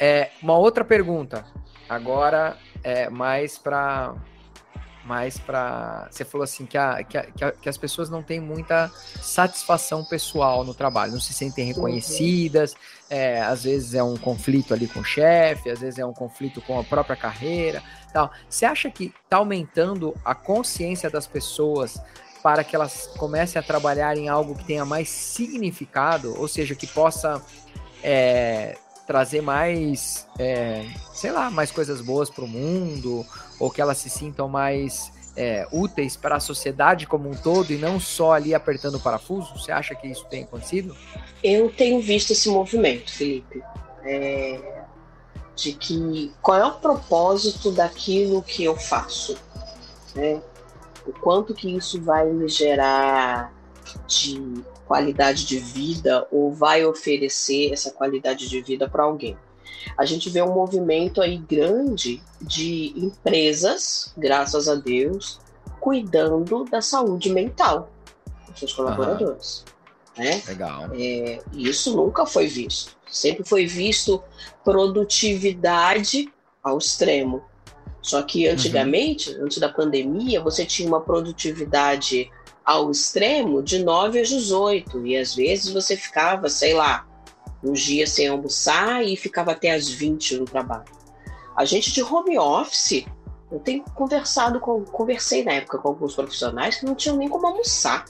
É, 0.00 0.30
uma 0.42 0.56
outra 0.56 0.82
pergunta, 0.86 1.44
agora 1.86 2.56
é 2.82 3.10
mais 3.10 3.58
para 3.58 4.14
mais 5.04 5.38
para 5.38 6.08
você 6.10 6.24
falou 6.24 6.42
assim 6.42 6.66
que, 6.66 6.76
a, 6.76 7.04
que, 7.04 7.16
a, 7.16 7.52
que, 7.52 7.68
as 7.68 7.76
pessoas 7.76 8.10
não 8.10 8.22
têm 8.22 8.40
muita 8.40 8.90
satisfação 9.20 10.04
pessoal 10.04 10.64
no 10.64 10.74
trabalho, 10.74 11.12
não 11.12 11.20
se 11.20 11.32
sentem 11.32 11.64
uhum. 11.64 11.74
reconhecidas, 11.74 12.74
é, 13.08 13.40
às 13.40 13.62
vezes 13.62 13.94
é 13.94 14.02
um 14.02 14.16
conflito 14.16 14.74
ali 14.74 14.88
com 14.88 15.00
o 15.00 15.04
chefe, 15.04 15.70
às 15.70 15.78
vezes 15.78 15.98
é 15.98 16.04
um 16.04 16.12
conflito 16.12 16.60
com 16.60 16.78
a 16.78 16.82
própria 16.82 17.14
carreira, 17.14 17.82
tal. 18.16 18.30
Você 18.48 18.64
acha 18.64 18.90
que 18.90 19.12
está 19.24 19.36
aumentando 19.36 20.14
a 20.24 20.34
consciência 20.34 21.10
das 21.10 21.26
pessoas 21.26 22.00
para 22.42 22.64
que 22.64 22.74
elas 22.74 23.08
comecem 23.18 23.60
a 23.60 23.62
trabalhar 23.62 24.16
em 24.16 24.28
algo 24.28 24.54
que 24.54 24.64
tenha 24.64 24.86
mais 24.86 25.08
significado, 25.10 26.34
ou 26.38 26.48
seja, 26.48 26.74
que 26.74 26.86
possa 26.86 27.42
é, 28.02 28.78
trazer 29.06 29.42
mais, 29.42 30.26
é, 30.38 30.86
sei 31.12 31.30
lá, 31.30 31.50
mais 31.50 31.70
coisas 31.70 32.00
boas 32.00 32.30
para 32.30 32.44
o 32.44 32.48
mundo, 32.48 33.26
ou 33.60 33.70
que 33.70 33.82
elas 33.82 33.98
se 33.98 34.08
sintam 34.08 34.48
mais 34.48 35.12
é, 35.36 35.66
úteis 35.70 36.16
para 36.16 36.36
a 36.36 36.40
sociedade 36.40 37.06
como 37.06 37.28
um 37.28 37.34
todo 37.34 37.70
e 37.70 37.76
não 37.76 38.00
só 38.00 38.32
ali 38.32 38.54
apertando 38.54 38.94
o 38.94 39.00
parafuso? 39.00 39.58
Você 39.58 39.70
acha 39.70 39.94
que 39.94 40.06
isso 40.06 40.24
tem 40.26 40.44
acontecido? 40.44 40.96
Eu 41.42 41.68
tenho 41.68 42.00
visto 42.00 42.32
esse 42.32 42.48
movimento, 42.48 43.12
Felipe. 43.12 43.62
É, 44.04 44.75
de 45.56 45.72
que 45.72 46.32
qual 46.42 46.58
é 46.58 46.66
o 46.66 46.72
propósito 46.72 47.72
daquilo 47.72 48.42
que 48.42 48.62
eu 48.62 48.76
faço, 48.76 49.36
né? 50.14 50.40
O 51.06 51.12
quanto 51.12 51.54
que 51.54 51.74
isso 51.74 52.00
vai 52.02 52.26
me 52.26 52.48
gerar 52.48 53.52
de 54.06 54.62
qualidade 54.86 55.46
de 55.46 55.58
vida 55.58 56.26
ou 56.30 56.52
vai 56.52 56.84
oferecer 56.84 57.72
essa 57.72 57.90
qualidade 57.90 58.48
de 58.48 58.60
vida 58.60 58.88
para 58.88 59.04
alguém. 59.04 59.36
a 59.96 60.04
gente 60.04 60.28
vê 60.28 60.42
um 60.42 60.52
movimento 60.52 61.22
aí 61.22 61.38
grande 61.38 62.22
de 62.40 62.92
empresas, 62.96 64.12
graças 64.16 64.68
a 64.68 64.74
Deus, 64.74 65.38
cuidando 65.80 66.64
da 66.64 66.82
saúde 66.82 67.30
mental 67.30 67.88
dos 68.48 68.58
seus 68.58 68.72
colaboradores. 68.72 69.64
Uhum. 70.18 70.24
Né? 70.24 70.42
Legal. 70.46 70.90
É, 70.92 71.38
isso 71.52 71.96
nunca 71.96 72.26
foi 72.26 72.46
visto. 72.46 72.95
Sempre 73.10 73.44
foi 73.44 73.66
visto 73.66 74.22
produtividade 74.64 76.32
ao 76.62 76.78
extremo. 76.78 77.44
Só 78.02 78.22
que 78.22 78.46
antigamente, 78.46 79.30
uhum. 79.30 79.44
antes 79.44 79.58
da 79.58 79.68
pandemia, 79.68 80.40
você 80.40 80.64
tinha 80.64 80.88
uma 80.88 81.00
produtividade 81.00 82.30
ao 82.64 82.90
extremo 82.90 83.62
de 83.62 83.82
9 83.82 84.20
às 84.20 84.28
18. 84.28 85.06
E 85.06 85.16
às 85.16 85.34
vezes 85.34 85.72
você 85.72 85.96
ficava, 85.96 86.48
sei 86.48 86.74
lá, 86.74 87.06
uns 87.62 87.80
dias 87.80 88.10
sem 88.10 88.28
almoçar 88.28 89.04
e 89.04 89.16
ficava 89.16 89.52
até 89.52 89.72
às 89.72 89.88
20 89.88 90.38
no 90.38 90.44
trabalho. 90.44 90.84
A 91.56 91.64
gente 91.64 91.92
de 91.92 92.02
home 92.02 92.38
office, 92.38 93.04
eu 93.50 93.58
tenho 93.60 93.82
conversado 93.94 94.60
com, 94.60 94.84
conversei 94.84 95.42
na 95.42 95.52
época 95.52 95.78
com 95.78 95.88
alguns 95.88 96.14
profissionais 96.14 96.76
que 96.76 96.84
não 96.84 96.94
tinham 96.94 97.16
nem 97.16 97.28
como 97.28 97.46
almoçar. 97.46 98.04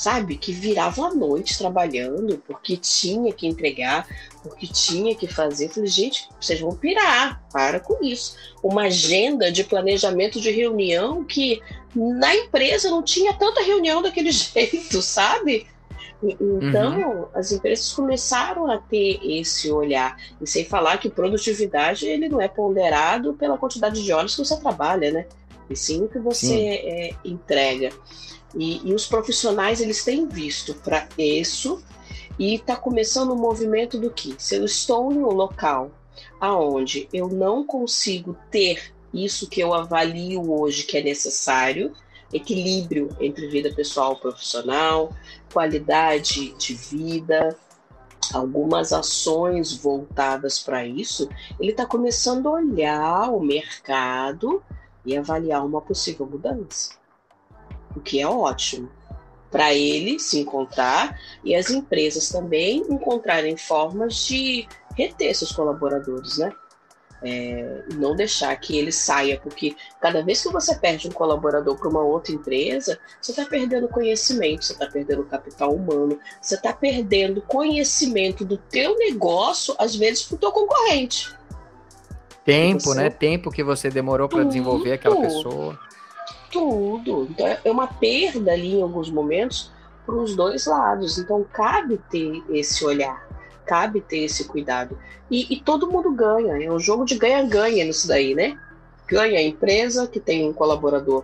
Sabe? 0.00 0.38
Que 0.38 0.50
viravam 0.50 1.04
à 1.04 1.14
noite 1.14 1.58
trabalhando 1.58 2.42
porque 2.46 2.74
tinha 2.74 3.30
que 3.34 3.46
entregar, 3.46 4.08
porque 4.42 4.66
tinha 4.66 5.14
que 5.14 5.26
fazer. 5.26 5.66
Eu 5.66 5.68
falei, 5.68 5.90
gente, 5.90 6.26
vocês 6.40 6.58
vão 6.58 6.74
pirar, 6.74 7.44
para 7.52 7.78
com 7.80 8.02
isso. 8.02 8.34
Uma 8.62 8.84
agenda 8.84 9.52
de 9.52 9.62
planejamento 9.62 10.40
de 10.40 10.50
reunião 10.50 11.22
que 11.22 11.60
na 11.94 12.34
empresa 12.34 12.88
não 12.88 13.02
tinha 13.02 13.34
tanta 13.34 13.62
reunião 13.62 14.00
daquele 14.00 14.32
jeito, 14.32 15.02
sabe? 15.02 15.66
Então, 16.22 16.98
uhum. 16.98 17.26
as 17.34 17.52
empresas 17.52 17.92
começaram 17.92 18.70
a 18.70 18.78
ter 18.78 19.20
esse 19.22 19.70
olhar. 19.70 20.16
E 20.40 20.46
sem 20.46 20.64
falar 20.64 20.96
que 20.96 21.10
produtividade 21.10 22.06
ele 22.06 22.26
não 22.26 22.40
é 22.40 22.48
ponderado 22.48 23.34
pela 23.34 23.58
quantidade 23.58 24.02
de 24.02 24.10
horas 24.14 24.34
que 24.34 24.42
você 24.42 24.58
trabalha, 24.58 25.10
né? 25.10 25.26
E 25.68 25.76
sim 25.76 26.04
o 26.04 26.08
que 26.08 26.18
você 26.18 26.56
é, 26.56 27.14
entrega. 27.22 27.90
E, 28.54 28.88
e, 28.88 28.94
os 28.94 29.06
profissionais 29.06 29.80
eles 29.80 30.04
têm 30.04 30.26
visto 30.26 30.74
para 30.74 31.08
isso 31.16 31.82
e 32.38 32.56
está 32.56 32.74
começando 32.74 33.32
um 33.32 33.38
movimento 33.38 33.98
do 33.98 34.10
que 34.10 34.34
se 34.38 34.56
eu 34.56 34.64
estou 34.64 35.12
em 35.12 35.18
um 35.18 35.30
local 35.30 35.92
aonde 36.40 37.08
eu 37.12 37.28
não 37.28 37.64
consigo 37.64 38.36
ter 38.50 38.92
isso 39.12 39.48
que 39.48 39.60
eu 39.60 39.74
avalio 39.74 40.50
hoje 40.50 40.84
que 40.84 40.96
é 40.96 41.02
necessário, 41.02 41.92
equilíbrio 42.32 43.08
entre 43.20 43.48
vida 43.48 43.72
pessoal 43.74 44.14
e 44.14 44.20
profissional, 44.20 45.12
qualidade 45.52 46.54
de 46.54 46.74
vida, 46.74 47.56
algumas 48.32 48.92
ações 48.92 49.76
voltadas 49.76 50.60
para 50.60 50.86
isso, 50.86 51.28
ele 51.58 51.72
está 51.72 51.84
começando 51.84 52.46
a 52.46 52.52
olhar 52.52 53.30
o 53.30 53.40
mercado 53.40 54.62
e 55.04 55.16
avaliar 55.16 55.64
uma 55.64 55.80
possível 55.80 56.26
mudança, 56.26 56.90
o 57.94 58.00
que 58.00 58.20
é 58.20 58.26
ótimo 58.26 58.90
para 59.50 59.74
ele 59.74 60.18
se 60.18 60.38
encontrar 60.38 61.18
e 61.44 61.54
as 61.54 61.70
empresas 61.70 62.28
também 62.28 62.84
encontrarem 62.88 63.56
formas 63.56 64.14
de 64.26 64.66
reter 64.96 65.34
seus 65.34 65.52
colaboradores, 65.52 66.38
né? 66.38 66.52
É, 67.22 67.84
não 67.96 68.16
deixar 68.16 68.56
que 68.56 68.78
ele 68.78 68.90
saia, 68.90 69.38
porque 69.38 69.76
cada 70.00 70.22
vez 70.22 70.42
que 70.42 70.48
você 70.48 70.74
perde 70.74 71.06
um 71.06 71.10
colaborador 71.10 71.76
para 71.76 71.88
uma 71.88 72.00
outra 72.00 72.32
empresa, 72.32 72.98
você 73.20 73.32
está 73.32 73.44
perdendo 73.44 73.88
conhecimento, 73.88 74.64
você 74.64 74.72
está 74.72 74.86
perdendo 74.86 75.24
capital 75.24 75.74
humano, 75.74 76.18
você 76.40 76.54
está 76.54 76.72
perdendo 76.72 77.42
conhecimento 77.42 78.42
do 78.42 78.56
teu 78.56 78.96
negócio, 78.96 79.74
às 79.78 79.94
vezes, 79.94 80.22
para 80.22 80.36
o 80.36 80.38
teu 80.38 80.50
concorrente. 80.50 81.36
Tempo, 82.42 82.80
você... 82.80 82.94
né? 83.02 83.10
Tempo 83.10 83.50
que 83.50 83.62
você 83.62 83.90
demorou 83.90 84.26
para 84.26 84.42
desenvolver 84.44 84.92
aquela 84.92 85.20
pessoa. 85.20 85.78
Tudo. 86.50 87.28
Então 87.30 87.46
é 87.64 87.70
uma 87.70 87.86
perda 87.86 88.52
ali 88.52 88.74
em 88.74 88.82
alguns 88.82 89.10
momentos 89.10 89.70
para 90.04 90.14
os 90.14 90.34
dois 90.34 90.66
lados. 90.66 91.18
Então 91.18 91.44
cabe 91.52 91.98
ter 92.10 92.42
esse 92.50 92.84
olhar 92.84 93.30
cabe 93.70 94.00
ter 94.00 94.24
esse 94.24 94.46
cuidado. 94.46 94.98
E, 95.30 95.54
e 95.54 95.60
todo 95.60 95.88
mundo 95.88 96.10
ganha, 96.10 96.60
é 96.60 96.72
um 96.72 96.80
jogo 96.80 97.04
de 97.04 97.16
ganha-ganha 97.16 97.84
nisso 97.84 98.08
daí, 98.08 98.34
né? 98.34 98.58
Ganha 99.06 99.38
a 99.38 99.42
empresa 99.42 100.08
que 100.08 100.18
tem 100.18 100.48
um 100.48 100.52
colaborador 100.52 101.22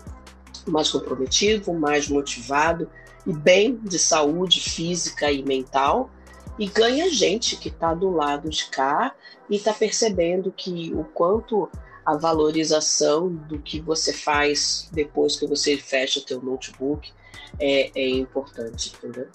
mais 0.64 0.88
comprometido, 0.88 1.74
mais 1.74 2.08
motivado 2.08 2.88
e 3.26 3.32
bem 3.32 3.76
de 3.82 3.98
saúde 3.98 4.60
física 4.60 5.32
e 5.32 5.42
mental, 5.42 6.08
e 6.56 6.68
ganha 6.68 7.10
gente 7.10 7.56
que 7.56 7.68
está 7.68 7.92
do 7.92 8.10
lado 8.10 8.48
de 8.48 8.66
cá 8.66 9.12
e 9.50 9.56
está 9.56 9.72
percebendo 9.72 10.52
que 10.52 10.92
o 10.94 11.02
quanto 11.02 11.68
a 12.06 12.16
valorização 12.16 13.28
do 13.28 13.58
que 13.58 13.80
você 13.80 14.12
faz 14.12 14.88
depois 14.92 15.36
que 15.36 15.46
você 15.46 15.76
fecha 15.76 16.20
teu 16.20 16.40
notebook 16.40 17.12
é, 17.58 17.90
é 17.94 18.08
importante, 18.10 18.92
entendeu? 18.96 19.26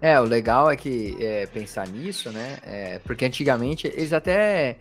É, 0.00 0.20
o 0.20 0.24
legal 0.24 0.70
é 0.70 0.76
que 0.76 1.16
é, 1.20 1.46
pensar 1.46 1.88
nisso, 1.88 2.30
né? 2.30 2.58
É, 2.62 2.98
porque 3.00 3.24
antigamente 3.24 3.86
eles 3.86 4.12
até 4.12 4.78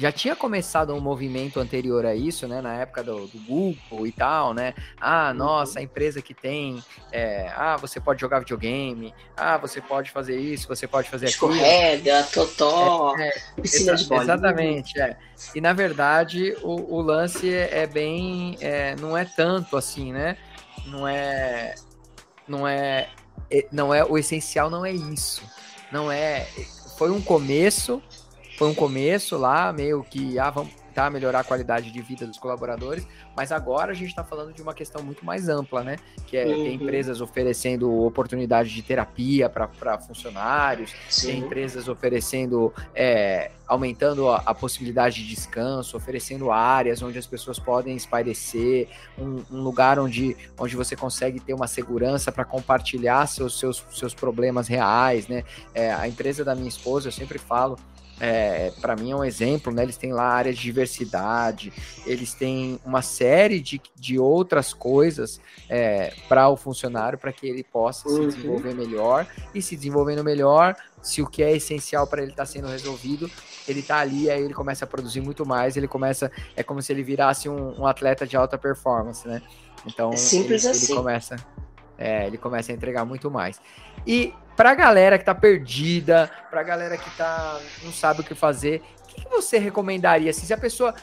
já 0.00 0.10
tinha 0.10 0.34
começado 0.34 0.94
um 0.94 1.00
movimento 1.00 1.60
anterior 1.60 2.06
a 2.06 2.14
isso, 2.14 2.48
né? 2.48 2.60
Na 2.60 2.74
época 2.74 3.04
do, 3.04 3.26
do 3.26 3.38
Google 3.40 4.06
e 4.06 4.12
tal, 4.12 4.54
né? 4.54 4.74
Ah, 5.00 5.32
nossa, 5.34 5.78
a 5.78 5.82
empresa 5.82 6.22
que 6.22 6.34
tem. 6.34 6.82
É, 7.12 7.52
ah, 7.54 7.76
você 7.76 8.00
pode 8.00 8.20
jogar 8.20 8.40
videogame. 8.40 9.14
Ah, 9.36 9.58
você 9.58 9.80
pode 9.80 10.10
fazer 10.10 10.38
isso, 10.38 10.66
você 10.66 10.88
pode 10.88 11.08
fazer 11.08 11.26
aquilo. 11.26 11.52
Escorrega, 11.52 12.22
totó, 12.24 13.14
é, 13.18 13.28
é, 13.28 13.60
piscina 13.60 13.94
de 13.94 14.04
bola. 14.06 14.22
Exatamente, 14.22 15.00
é. 15.00 15.16
E 15.54 15.60
na 15.60 15.72
verdade 15.72 16.56
o, 16.62 16.96
o 16.96 17.00
lance 17.00 17.52
é, 17.52 17.82
é 17.82 17.86
bem. 17.86 18.56
É, 18.60 18.96
não 18.96 19.16
é 19.16 19.24
tanto 19.24 19.76
assim, 19.76 20.12
né? 20.12 20.36
Não 20.86 21.06
é. 21.06 21.74
Não 22.48 22.66
é 22.66 23.10
é, 23.50 23.66
não 23.72 23.92
é 23.92 24.04
o 24.04 24.16
essencial 24.16 24.70
não 24.70 24.86
é 24.86 24.92
isso. 24.92 25.42
Não 25.90 26.10
é. 26.10 26.46
Foi 26.96 27.10
um 27.10 27.20
começo, 27.20 28.02
foi 28.60 28.68
um 28.68 28.74
começo 28.74 29.38
lá, 29.38 29.72
meio 29.72 30.04
que 30.04 30.38
ah, 30.38 30.50
vamos 30.50 30.74
tentar 30.74 31.08
melhorar 31.08 31.40
a 31.40 31.44
qualidade 31.44 31.90
de 31.90 32.02
vida 32.02 32.26
dos 32.26 32.36
colaboradores, 32.36 33.08
mas 33.36 33.52
agora 33.52 33.92
a 33.92 33.94
gente 33.94 34.08
está 34.08 34.24
falando 34.24 34.52
de 34.52 34.60
uma 34.60 34.74
questão 34.74 35.02
muito 35.02 35.24
mais 35.24 35.48
ampla, 35.48 35.82
né? 35.82 35.96
Que 36.26 36.36
é 36.36 36.46
uhum. 36.46 36.64
tem 36.64 36.74
empresas 36.74 37.20
oferecendo 37.20 38.04
oportunidade 38.04 38.70
de 38.70 38.82
terapia 38.82 39.48
para 39.48 39.98
funcionários, 39.98 40.94
Sim. 41.08 41.26
tem 41.26 41.38
empresas 41.40 41.88
oferecendo, 41.88 42.72
é, 42.94 43.50
aumentando 43.66 44.28
a, 44.28 44.42
a, 44.44 44.54
possibilidade 44.54 45.22
de 45.22 45.34
descanso, 45.34 45.96
oferecendo 45.96 46.50
áreas 46.50 47.02
onde 47.02 47.18
as 47.18 47.26
pessoas 47.26 47.58
podem 47.58 47.96
espairecer, 47.96 48.88
um, 49.18 49.42
um 49.50 49.62
lugar 49.62 49.98
onde, 49.98 50.36
onde 50.58 50.76
você 50.76 50.96
consegue 50.96 51.40
ter 51.40 51.54
uma 51.54 51.66
segurança 51.66 52.30
para 52.32 52.44
compartilhar 52.44 53.26
seus, 53.26 53.58
seus, 53.58 53.84
seus 53.90 54.14
problemas 54.14 54.68
reais, 54.68 55.28
né? 55.28 55.44
É, 55.74 55.92
a 55.92 56.06
empresa 56.08 56.44
da 56.44 56.54
minha 56.54 56.68
esposa, 56.68 57.08
eu 57.08 57.12
sempre 57.12 57.38
falo, 57.38 57.78
é, 58.20 58.70
para 58.82 58.94
mim 58.94 59.12
é 59.12 59.16
um 59.16 59.24
exemplo, 59.24 59.72
né? 59.72 59.82
Eles 59.82 59.96
têm 59.96 60.12
lá 60.12 60.24
áreas 60.24 60.56
de 60.56 60.62
diversidade, 60.62 61.72
eles 62.04 62.34
têm 62.34 62.78
uma 62.84 63.00
série 63.20 63.60
de, 63.60 63.78
de 63.94 64.18
outras 64.18 64.72
coisas 64.72 65.38
é, 65.68 66.14
para 66.26 66.48
o 66.48 66.56
funcionário 66.56 67.18
para 67.18 67.30
que 67.30 67.46
ele 67.46 67.62
possa 67.62 68.08
uhum. 68.08 68.30
se 68.30 68.36
desenvolver 68.38 68.74
melhor 68.74 69.26
e 69.54 69.60
se 69.60 69.76
desenvolvendo 69.76 70.24
melhor, 70.24 70.74
se 71.02 71.20
o 71.20 71.26
que 71.26 71.42
é 71.42 71.54
essencial 71.54 72.06
para 72.06 72.22
ele 72.22 72.30
está 72.30 72.46
sendo 72.46 72.68
resolvido, 72.68 73.30
ele 73.68 73.80
está 73.80 73.98
ali, 73.98 74.30
aí 74.30 74.42
ele 74.42 74.54
começa 74.54 74.86
a 74.86 74.88
produzir 74.88 75.20
muito 75.20 75.44
mais, 75.44 75.76
ele 75.76 75.86
começa, 75.86 76.32
é 76.56 76.62
como 76.62 76.80
se 76.80 76.90
ele 76.94 77.02
virasse 77.02 77.46
um, 77.46 77.82
um 77.82 77.86
atleta 77.86 78.26
de 78.26 78.38
alta 78.38 78.56
performance, 78.56 79.28
né? 79.28 79.42
Então, 79.84 80.16
simples 80.16 80.64
ele, 80.64 80.72
assim. 80.72 80.86
ele 80.86 80.94
começa, 80.94 81.36
é, 81.98 82.26
ele 82.26 82.38
começa 82.38 82.72
a 82.72 82.74
entregar 82.74 83.04
muito 83.04 83.30
mais. 83.30 83.60
E 84.06 84.32
pra 84.56 84.74
galera 84.74 85.18
que 85.18 85.24
tá 85.26 85.34
perdida, 85.34 86.30
pra 86.50 86.62
galera 86.62 86.96
que 86.96 87.10
tá 87.18 87.60
não 87.82 87.92
sabe 87.92 88.22
o 88.22 88.24
que 88.24 88.34
fazer, 88.34 88.82
que, 89.10 89.22
que 89.22 89.28
você 89.28 89.58
recomendaria? 89.58 90.30
Assim, 90.30 90.46
se 90.46 90.52
a 90.52 90.58
pessoa 90.58 90.94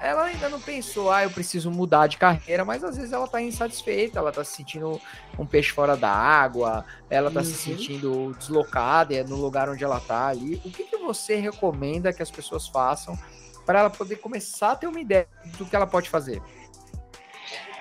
ela 0.00 0.24
ainda 0.24 0.48
não 0.48 0.60
pensou, 0.60 1.10
ah, 1.10 1.24
eu 1.24 1.30
preciso 1.30 1.70
mudar 1.70 2.06
de 2.06 2.16
carreira, 2.16 2.64
mas 2.64 2.82
às 2.82 2.96
vezes 2.96 3.12
ela 3.12 3.26
tá 3.28 3.42
insatisfeita, 3.42 4.18
ela 4.18 4.32
tá 4.32 4.42
se 4.42 4.56
sentindo 4.56 5.00
um 5.38 5.44
peixe 5.44 5.70
fora 5.70 5.96
da 5.96 6.10
água, 6.10 6.84
ela 7.10 7.30
tá 7.30 7.40
uhum. 7.40 7.44
se 7.44 7.54
sentindo 7.54 8.34
deslocada 8.38 9.22
no 9.24 9.36
lugar 9.36 9.68
onde 9.68 9.84
ela 9.84 10.00
tá 10.00 10.28
ali. 10.28 10.60
O 10.64 10.70
que, 10.70 10.84
que 10.84 10.96
você 10.96 11.36
recomenda 11.36 12.12
que 12.12 12.22
as 12.22 12.30
pessoas 12.30 12.68
façam 12.68 13.18
para 13.64 13.80
ela 13.80 13.90
poder 13.90 14.16
começar 14.16 14.72
a 14.72 14.76
ter 14.76 14.86
uma 14.86 15.00
ideia 15.00 15.28
do 15.58 15.66
que 15.66 15.74
ela 15.76 15.86
pode 15.86 16.08
fazer? 16.08 16.40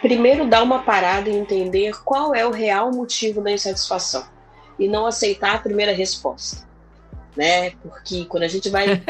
Primeiro, 0.02 0.48
dar 0.48 0.64
uma 0.64 0.84
parada 0.84 1.30
e 1.30 1.36
entender 1.36 1.94
qual 2.04 2.36
é 2.36 2.46
o 2.46 2.52
real 2.52 2.92
motivo 2.92 3.42
da 3.42 3.52
insatisfação 3.52 4.26
e 4.78 4.88
não 4.88 5.06
aceitar 5.06 5.56
a 5.56 5.60
primeira 5.60 5.94
resposta. 5.94 6.68
Né? 7.36 7.72
Porque 7.84 8.24
quando 8.26 8.44
a 8.44 8.48
gente 8.48 8.70
vai 8.70 9.02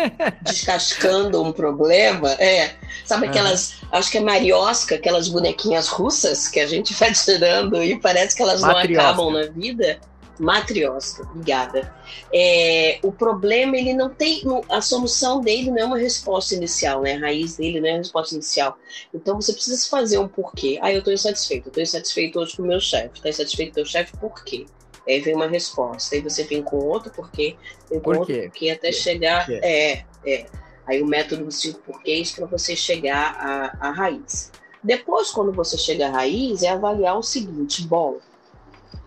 descascando 0.42 1.44
um 1.44 1.52
problema, 1.52 2.32
é, 2.34 2.74
sabe 3.06 3.28
aquelas, 3.28 3.74
uhum. 3.84 3.90
acho 3.92 4.10
que 4.10 4.18
é 4.18 4.22
mariosca, 4.22 4.96
aquelas 4.96 5.28
bonequinhas 5.28 5.88
russas 5.88 6.48
que 6.48 6.60
a 6.60 6.66
gente 6.66 6.94
vai 6.98 7.14
tirando 7.14 7.84
e 7.84 8.00
parece 8.00 8.36
que 8.36 8.42
elas 8.42 8.62
Matriosca. 8.62 9.04
não 9.04 9.10
acabam 9.10 9.32
na 9.32 9.46
vida. 9.52 10.00
Matrioska, 10.40 11.24
obrigada. 11.24 11.94
É, 12.34 13.00
o 13.02 13.12
problema, 13.12 13.78
ele 13.78 13.94
não 13.94 14.10
tem. 14.10 14.44
A 14.70 14.82
solução 14.82 15.40
dele 15.40 15.72
não 15.72 15.78
é 15.78 15.86
uma 15.86 15.98
resposta 15.98 16.56
inicial, 16.56 17.02
né? 17.02 17.16
A 17.16 17.20
raiz 17.20 17.56
dele 17.56 17.80
não 17.80 17.88
é 17.88 17.94
a 17.94 17.98
resposta 17.98 18.36
inicial. 18.36 18.78
Então 19.14 19.40
você 19.40 19.54
precisa 19.54 19.88
fazer 19.88 20.18
um 20.18 20.28
porquê. 20.28 20.78
Ah, 20.82 20.92
eu 20.92 21.00
estou 21.00 21.14
insatisfeito. 21.14 21.68
Eu 21.68 21.70
estou 21.70 21.84
insatisfeito 21.84 22.40
hoje 22.40 22.58
com 22.58 22.64
o 22.64 22.68
meu 22.68 22.80
chefe. 22.80 23.12
Está 23.16 23.30
insatisfeito 23.30 23.74
com 23.74 23.80
o 23.80 23.84
meu 23.84 23.90
chefe 23.90 24.18
por 24.18 24.44
quê? 24.44 24.66
Aí 25.08 25.20
vem 25.20 25.36
uma 25.36 25.48
resposta. 25.48 26.16
Aí 26.16 26.22
você 26.22 26.44
vem 26.44 26.64
com 26.64 26.78
outro 26.78 27.12
porquê, 27.12 27.56
vem 27.90 28.00
com 28.00 28.04
por 28.04 28.18
outro 28.18 28.42
porquê 28.42 28.70
até 28.72 28.92
chegar. 28.92 29.48
É, 29.50 30.04
é. 30.26 30.46
Aí 30.88 31.02
o 31.02 31.06
método 31.06 31.46
dos 31.46 31.60
cinco 31.60 31.80
porquês 31.80 32.32
para 32.32 32.46
você 32.46 32.76
chegar 32.76 33.36
à, 33.40 33.88
à 33.88 33.92
raiz. 33.92 34.52
Depois, 34.84 35.32
quando 35.32 35.52
você 35.52 35.78
chega 35.78 36.08
à 36.08 36.12
raiz, 36.12 36.62
é 36.62 36.70
avaliar 36.70 37.18
o 37.18 37.24
seguinte: 37.24 37.86
bom, 37.88 38.20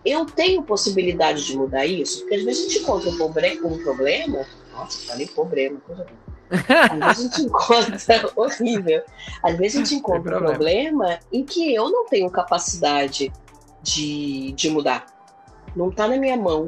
eu 0.05 0.25
tenho 0.25 0.63
possibilidade 0.63 1.45
de 1.45 1.55
mudar 1.55 1.85
isso? 1.85 2.21
Porque 2.21 2.35
às 2.35 2.43
vezes 2.43 2.65
a 2.65 2.69
gente 2.69 2.83
encontra 2.83 3.09
um, 3.09 3.83
problema. 3.83 4.45
Nossa, 4.73 5.07
falei 5.07 5.27
problema, 5.27 5.79
coisa 5.81 6.05
Às 6.49 7.17
vezes 7.17 7.19
a 7.19 7.37
gente 7.37 7.41
encontra 7.47 8.31
horrível. 8.35 9.03
Às 9.43 9.57
vezes 9.57 9.75
a 9.75 9.79
gente 9.83 9.95
encontra 9.95 10.37
um 10.37 10.39
problema 10.39 11.19
em 11.31 11.43
que 11.43 11.73
eu 11.73 11.89
não 11.89 12.05
tenho 12.07 12.29
capacidade 12.29 13.31
de, 13.81 14.51
de 14.53 14.69
mudar. 14.69 15.05
Não 15.75 15.89
está 15.89 16.07
na 16.07 16.17
minha 16.17 16.37
mão. 16.37 16.65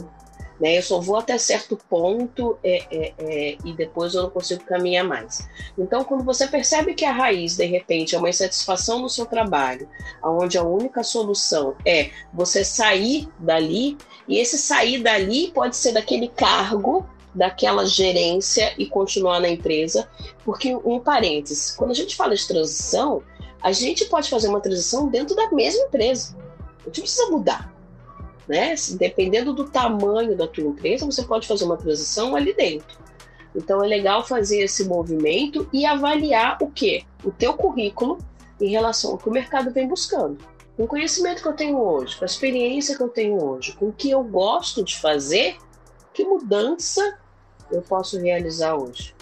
Né? 0.62 0.78
Eu 0.78 0.84
só 0.84 1.02
vou 1.02 1.18
até 1.18 1.38
certo 1.40 1.76
ponto 1.90 2.56
é, 2.64 2.86
é, 2.92 3.14
é, 3.18 3.58
e 3.66 3.74
depois 3.74 4.14
eu 4.14 4.22
não 4.22 4.30
consigo 4.30 4.64
caminhar 4.64 5.04
mais. 5.04 5.50
Então, 5.76 6.04
quando 6.04 6.24
você 6.24 6.48
percebe 6.48 6.94
que 6.94 7.04
a 7.04 7.12
raiz, 7.12 7.58
de 7.58 7.66
repente, 7.66 8.14
é 8.14 8.20
uma 8.20 8.30
insatisfação 8.30 9.00
no 9.00 9.10
seu 9.10 9.26
trabalho, 9.26 9.90
onde 10.24 10.60
a 10.60 10.64
única 10.64 11.02
solução 11.02 11.76
é 11.84 12.12
você 12.32 12.64
sair 12.64 13.28
dali, 13.40 13.98
e 14.28 14.38
esse 14.38 14.58
sair 14.60 15.02
dali 15.02 15.52
pode 15.52 15.76
ser 15.76 15.94
daquele 15.94 16.28
cargo 16.28 17.10
daquela 17.34 17.86
gerência 17.86 18.74
e 18.78 18.86
continuar 18.86 19.40
na 19.40 19.48
empresa, 19.48 20.08
porque 20.44 20.76
um 20.76 21.00
parênteses, 21.00 21.72
quando 21.72 21.92
a 21.92 21.96
gente 21.96 22.14
fala 22.14 22.36
de 22.36 22.46
transição, 22.46 23.24
a 23.62 23.72
gente 23.72 24.04
pode 24.06 24.30
fazer 24.30 24.50
uma 24.50 24.60
transição 24.60 25.08
dentro 25.08 25.34
da 25.34 25.50
mesma 25.50 25.86
empresa. 25.86 26.36
A 26.82 26.86
gente 26.88 27.02
precisa 27.02 27.30
mudar 27.30 27.72
né? 28.48 28.76
Dependendo 28.92 29.54
do 29.54 29.70
tamanho 29.70 30.36
da 30.36 30.48
tua 30.48 30.64
empresa, 30.64 31.06
você 31.06 31.24
pode 31.24 31.48
fazer 31.48 31.66
uma 31.66 31.78
transição 31.78 32.36
ali 32.36 32.54
dentro. 32.54 33.00
Então 33.56 33.84
é 33.84 33.88
legal 33.88 34.26
fazer 34.26 34.62
esse 34.62 34.86
movimento 34.86 35.68
e 35.74 35.86
avaliar 35.86 36.58
o 36.62 36.70
que? 36.70 37.06
O 37.24 37.32
teu 37.32 37.54
currículo 37.54 38.18
em 38.60 38.70
relação 38.70 39.12
ao 39.12 39.18
que 39.18 39.28
o 39.28 39.32
mercado 39.32 39.72
vem 39.72 39.88
buscando. 39.88 40.38
Com 40.78 40.84
o 40.84 40.88
conhecimento 40.88 41.42
que 41.42 41.48
eu 41.48 41.54
tenho 41.54 41.78
hoje, 41.78 42.16
com 42.16 42.24
a 42.24 42.26
experiência 42.26 42.96
que 42.96 43.04
eu 43.04 43.10
tenho 43.10 43.44
hoje, 43.44 43.74
com 43.74 43.90
o 43.90 43.94
que 43.94 44.10
eu 44.10 44.24
gosto 44.24 44.84
de 44.84 44.98
fazer, 45.00 45.58
que 46.14 46.24
mudança 46.24 47.20
eu 47.70 47.82
posso 47.82 48.20
realizar 48.20 48.76
hoje? 48.76 49.14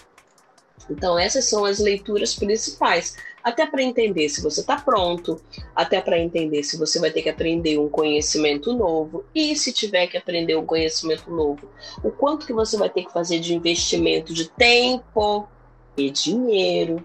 Então 0.90 1.18
essas 1.18 1.46
são 1.46 1.66
as 1.66 1.80
leituras 1.80 2.36
principais 2.36 3.16
até 3.44 3.66
para 3.66 3.82
entender 3.82 4.30
se 4.30 4.42
você 4.42 4.62
está 4.62 4.78
pronto, 4.78 5.42
até 5.76 6.02
para 6.02 6.20
entender 6.20 6.64
se 6.64 6.78
você 6.78 7.00
vai 7.00 7.12
ter 7.12 7.22
que 7.22 7.30
aprender 7.30 7.78
um 7.78 7.90
conhecimento 7.90 8.74
novo 8.74 9.24
e 9.34 9.56
se 9.56 9.72
tiver 9.72 10.08
que 10.08 10.18
aprender 10.18 10.56
um 10.56 10.66
conhecimento 10.66 11.32
novo, 11.32 11.70
o 12.04 12.12
quanto 12.12 12.46
que 12.46 12.54
você 12.54 12.78
vai 12.78 12.90
ter 12.90 13.06
que 13.06 13.14
fazer 13.14 13.40
de 13.40 13.54
investimento 13.54 14.34
de 14.34 14.50
tempo 14.50 15.48
e 15.96 16.10
dinheiro. 16.10 17.04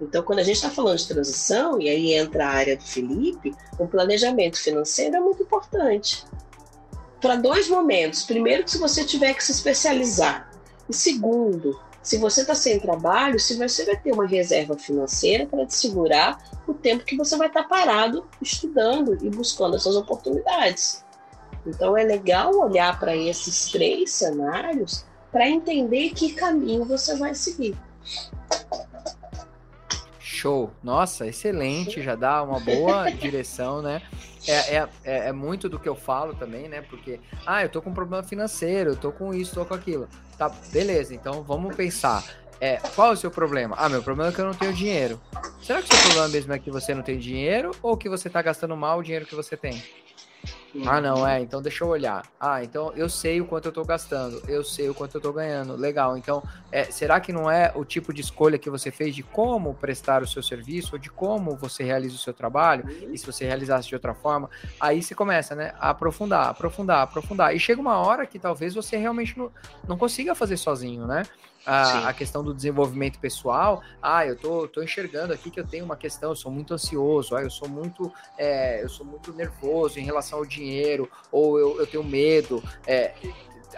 Então, 0.00 0.22
quando 0.22 0.40
a 0.40 0.42
gente 0.42 0.56
está 0.56 0.70
falando 0.70 0.98
de 0.98 1.06
transição, 1.06 1.80
e 1.80 1.88
aí 1.88 2.14
entra 2.14 2.46
a 2.46 2.50
área 2.50 2.76
do 2.76 2.82
Felipe, 2.82 3.54
o 3.78 3.86
planejamento 3.86 4.60
financeiro 4.60 5.16
é 5.16 5.20
muito 5.20 5.42
importante. 5.42 6.24
Para 7.20 7.36
dois 7.36 7.68
momentos. 7.68 8.24
Primeiro, 8.24 8.64
que 8.64 8.70
se 8.70 8.78
você 8.78 9.04
tiver 9.04 9.32
que 9.34 9.42
se 9.42 9.52
especializar. 9.52 10.50
E 10.88 10.92
segundo, 10.92 11.80
se 12.04 12.18
você 12.18 12.42
está 12.42 12.54
sem 12.54 12.78
trabalho, 12.78 13.40
se 13.40 13.56
você 13.56 13.86
vai 13.86 13.96
ter 13.96 14.12
uma 14.12 14.26
reserva 14.26 14.76
financeira 14.76 15.46
para 15.46 15.64
te 15.64 15.74
segurar 15.74 16.38
o 16.68 16.74
tempo 16.74 17.02
que 17.02 17.16
você 17.16 17.34
vai 17.38 17.48
estar 17.48 17.62
tá 17.62 17.68
parado 17.68 18.26
estudando 18.42 19.16
e 19.24 19.30
buscando 19.30 19.74
essas 19.74 19.96
oportunidades. 19.96 21.02
Então 21.66 21.96
é 21.96 22.04
legal 22.04 22.54
olhar 22.54 23.00
para 23.00 23.16
esses 23.16 23.70
três 23.70 24.12
cenários 24.12 25.06
para 25.32 25.48
entender 25.48 26.10
que 26.10 26.34
caminho 26.34 26.84
você 26.84 27.16
vai 27.16 27.34
seguir. 27.34 27.74
Show! 30.44 30.70
Nossa, 30.82 31.26
excelente, 31.26 32.02
já 32.02 32.14
dá 32.14 32.42
uma 32.42 32.60
boa 32.60 33.08
direção, 33.18 33.80
né? 33.80 34.02
É, 34.46 34.76
é, 34.76 34.88
é, 35.02 35.28
é, 35.28 35.32
muito 35.32 35.70
do 35.70 35.78
que 35.78 35.88
eu 35.88 35.96
falo 35.96 36.34
também, 36.34 36.68
né? 36.68 36.82
Porque, 36.82 37.18
ah, 37.46 37.62
eu 37.62 37.70
tô 37.70 37.80
com 37.80 37.88
um 37.88 37.94
problema 37.94 38.22
financeiro, 38.22 38.90
eu 38.90 38.96
tô 38.96 39.10
com 39.10 39.32
isso, 39.32 39.54
tô 39.54 39.64
com 39.64 39.72
aquilo. 39.72 40.06
Tá, 40.36 40.50
beleza, 40.70 41.14
então 41.14 41.42
vamos 41.42 41.74
pensar. 41.74 42.22
É, 42.60 42.76
qual 42.94 43.08
é 43.08 43.12
o 43.14 43.16
seu 43.16 43.30
problema? 43.30 43.74
Ah, 43.78 43.88
meu 43.88 44.02
problema 44.02 44.30
é 44.30 44.34
que 44.34 44.38
eu 44.38 44.44
não 44.44 44.52
tenho 44.52 44.74
dinheiro. 44.74 45.18
Será 45.62 45.80
que 45.80 45.86
o 45.86 45.96
seu 45.96 46.04
problema 46.08 46.28
mesmo 46.28 46.52
é 46.52 46.58
que 46.58 46.70
você 46.70 46.94
não 46.94 47.02
tem 47.02 47.18
dinheiro 47.18 47.70
ou 47.80 47.96
que 47.96 48.10
você 48.10 48.28
tá 48.28 48.42
gastando 48.42 48.76
mal 48.76 48.98
o 48.98 49.02
dinheiro 49.02 49.24
que 49.24 49.34
você 49.34 49.56
tem? 49.56 49.82
Ah, 50.86 51.00
não, 51.00 51.26
é. 51.26 51.40
Então 51.40 51.62
deixa 51.62 51.84
eu 51.84 51.88
olhar. 51.88 52.24
Ah, 52.38 52.62
então 52.62 52.92
eu 52.96 53.08
sei 53.08 53.40
o 53.40 53.46
quanto 53.46 53.66
eu 53.66 53.72
tô 53.72 53.84
gastando. 53.84 54.42
Eu 54.48 54.64
sei 54.64 54.88
o 54.88 54.94
quanto 54.94 55.16
eu 55.16 55.20
tô 55.20 55.32
ganhando. 55.32 55.76
Legal. 55.76 56.16
Então, 56.16 56.42
é, 56.72 56.84
será 56.84 57.20
que 57.20 57.32
não 57.32 57.50
é 57.50 57.72
o 57.74 57.84
tipo 57.84 58.12
de 58.12 58.20
escolha 58.20 58.58
que 58.58 58.68
você 58.68 58.90
fez 58.90 59.14
de 59.14 59.22
como 59.22 59.74
prestar 59.74 60.22
o 60.22 60.26
seu 60.26 60.42
serviço 60.42 60.94
ou 60.94 60.98
de 60.98 61.10
como 61.10 61.56
você 61.56 61.84
realiza 61.84 62.16
o 62.16 62.18
seu 62.18 62.34
trabalho? 62.34 62.84
E 63.12 63.16
se 63.16 63.26
você 63.26 63.44
realizasse 63.44 63.88
de 63.88 63.94
outra 63.94 64.14
forma? 64.14 64.50
Aí 64.80 65.02
você 65.02 65.14
começa, 65.14 65.54
né? 65.54 65.72
A 65.78 65.90
aprofundar, 65.90 66.48
aprofundar, 66.48 67.02
aprofundar. 67.02 67.54
E 67.54 67.60
chega 67.60 67.80
uma 67.80 67.96
hora 67.98 68.26
que 68.26 68.38
talvez 68.38 68.74
você 68.74 68.96
realmente 68.96 69.38
não, 69.38 69.50
não 69.86 69.96
consiga 69.96 70.34
fazer 70.34 70.56
sozinho, 70.56 71.06
né? 71.06 71.22
A, 71.66 72.08
a, 72.08 72.12
questão 72.12 72.42
do 72.42 72.54
desenvolvimento 72.54 73.18
pessoal. 73.18 73.82
Ah, 74.02 74.26
eu 74.26 74.36
tô, 74.36 74.68
tô 74.68 74.82
enxergando 74.82 75.32
aqui 75.32 75.50
que 75.50 75.60
eu 75.60 75.66
tenho 75.66 75.84
uma 75.84 75.96
questão, 75.96 76.30
eu 76.30 76.36
sou 76.36 76.52
muito 76.52 76.74
ansioso, 76.74 77.34
ah, 77.34 77.42
eu 77.42 77.50
sou 77.50 77.68
muito, 77.68 78.12
é, 78.36 78.82
eu 78.82 78.88
sou 78.88 79.04
muito 79.06 79.32
nervoso 79.32 79.98
em 79.98 80.04
relação 80.04 80.38
ao 80.38 80.46
dinheiro, 80.46 81.10
ou 81.30 81.58
eu, 81.58 81.80
eu 81.80 81.86
tenho 81.86 82.04
medo. 82.04 82.62
É, 82.86 83.14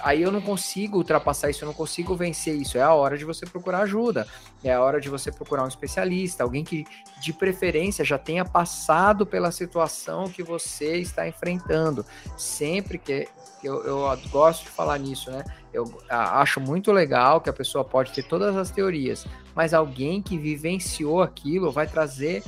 aí 0.01 0.23
eu 0.23 0.31
não 0.31 0.41
consigo 0.41 0.99
ultrapassar 0.99 1.51
isso, 1.51 1.65
eu 1.65 1.67
não 1.67 1.75
consigo 1.75 2.15
vencer 2.17 2.55
isso. 2.55 2.77
É 2.79 2.83
a 2.83 2.93
hora 2.93 3.17
de 3.17 3.25
você 3.25 3.47
procurar 3.47 3.81
ajuda, 3.81 4.27
é 4.63 4.73
a 4.73 4.83
hora 4.83 5.01
de 5.01 5.09
você 5.09 5.31
procurar 5.31 5.65
um 5.65 5.69
especialista, 5.69 6.43
alguém 6.43 6.65
que 6.65 6.85
de 7.21 7.33
preferência 7.33 8.05
já 8.05 8.19
tenha 8.19 8.45
passado 8.45 9.25
pela 9.25 9.51
situação 9.51 10.29
que 10.29 10.43
você 10.43 10.97
está 10.97 11.27
enfrentando. 11.27 12.05
Sempre 12.37 12.99
que 12.99 13.29
eu, 13.63 13.85
eu 13.85 14.19
gosto 14.31 14.65
de 14.65 14.71
falar 14.71 14.99
nisso, 14.99 15.31
né? 15.31 15.45
Eu 15.77 15.85
acho 16.09 16.59
muito 16.59 16.91
legal 16.91 17.39
que 17.39 17.51
a 17.51 17.53
pessoa 17.53 17.85
pode 17.85 18.11
ter 18.11 18.23
todas 18.23 18.57
as 18.57 18.71
teorias, 18.71 19.27
mas 19.55 19.75
alguém 19.75 20.23
que 20.23 20.39
vivenciou 20.39 21.21
aquilo 21.21 21.71
vai 21.71 21.87
trazer 21.87 22.43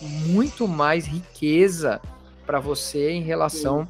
muito 0.00 0.66
mais 0.66 1.06
riqueza 1.06 2.00
para 2.44 2.58
você 2.58 3.12
em 3.12 3.22
relação 3.22 3.86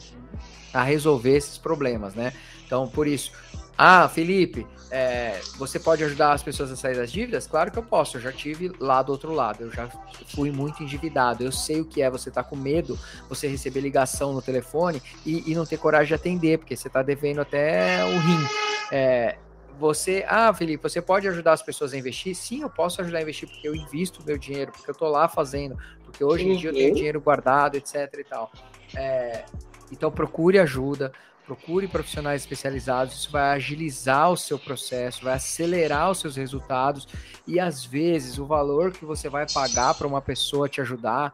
a 0.71 0.83
resolver 0.83 1.35
esses 1.35 1.57
problemas, 1.57 2.15
né? 2.15 2.35
Então, 2.67 2.87
por 2.87 3.07
isso, 3.07 3.33
ah, 3.79 4.07
Felipe, 4.07 4.67
é, 4.95 5.41
você 5.57 5.81
pode 5.81 6.05
ajudar 6.05 6.35
as 6.35 6.43
pessoas 6.45 6.71
a 6.71 6.77
sair 6.77 6.95
das 6.95 7.11
dívidas? 7.11 7.49
Claro 7.49 7.73
que 7.73 7.77
eu 7.77 7.83
posso, 7.83 8.17
eu 8.17 8.21
já 8.21 8.31
tive 8.31 8.71
lá 8.79 9.03
do 9.03 9.11
outro 9.11 9.33
lado, 9.33 9.65
eu 9.65 9.73
já 9.73 9.89
fui 10.29 10.53
muito 10.53 10.85
endividado, 10.85 11.43
eu 11.43 11.51
sei 11.51 11.81
o 11.81 11.85
que 11.85 12.01
é 12.01 12.09
você 12.09 12.31
tá 12.31 12.45
com 12.45 12.55
medo, 12.55 12.97
você 13.29 13.49
receber 13.49 13.81
ligação 13.81 14.33
no 14.33 14.41
telefone 14.41 15.03
e, 15.27 15.51
e, 15.51 15.55
não 15.57 15.67
ter 15.67 15.79
coragem 15.79 16.07
de 16.07 16.15
atender, 16.15 16.59
porque 16.59 16.77
você 16.77 16.87
está 16.87 17.03
devendo 17.03 17.41
até 17.41 18.05
o 18.05 18.19
rim. 18.21 18.47
É, 18.93 19.37
você, 19.81 20.25
ah, 20.29 20.55
Felipe, 20.55 20.85
você 20.85 21.03
pode 21.03 21.27
ajudar 21.27 21.55
as 21.55 21.63
pessoas 21.63 21.93
a 21.93 21.99
investir? 21.99 22.37
Sim, 22.37 22.63
eu 22.63 22.71
posso 22.71 23.01
ajudar 23.01 23.19
a 23.19 23.23
investir 23.23 23.49
porque 23.49 23.67
eu 23.67 23.75
invisto 23.75 24.23
meu 24.25 24.39
dinheiro, 24.39 24.71
porque 24.71 24.89
eu 24.89 24.95
tô 24.95 25.09
lá 25.09 25.27
fazendo, 25.27 25.77
porque 26.05 26.23
hoje 26.23 26.49
em 26.49 26.57
dia 26.57 26.71
eu 26.71 26.75
tenho 26.75 26.91
uhum. 26.91 26.95
dinheiro 26.95 27.21
guardado, 27.21 27.75
etc 27.75 28.15
e 28.17 28.23
tal. 28.23 28.53
É, 28.95 29.45
então 29.91 30.09
procure 30.13 30.61
ajuda, 30.61 31.11
Procure 31.47 31.87
profissionais 31.87 32.41
especializados, 32.41 33.15
isso 33.15 33.31
vai 33.31 33.55
agilizar 33.55 34.31
o 34.31 34.37
seu 34.37 34.59
processo, 34.59 35.25
vai 35.25 35.35
acelerar 35.35 36.11
os 36.11 36.19
seus 36.19 36.37
resultados 36.37 37.07
e 37.47 37.61
às 37.61 37.85
vezes 37.85 38.39
o 38.39 38.47
valor 38.47 38.93
que 38.93 39.05
você 39.05 39.29
vai 39.29 39.45
pagar 39.53 39.95
para 39.95 40.07
uma 40.07 40.23
pessoa 40.23 40.71
te 40.71 40.81
ajudar 40.81 41.33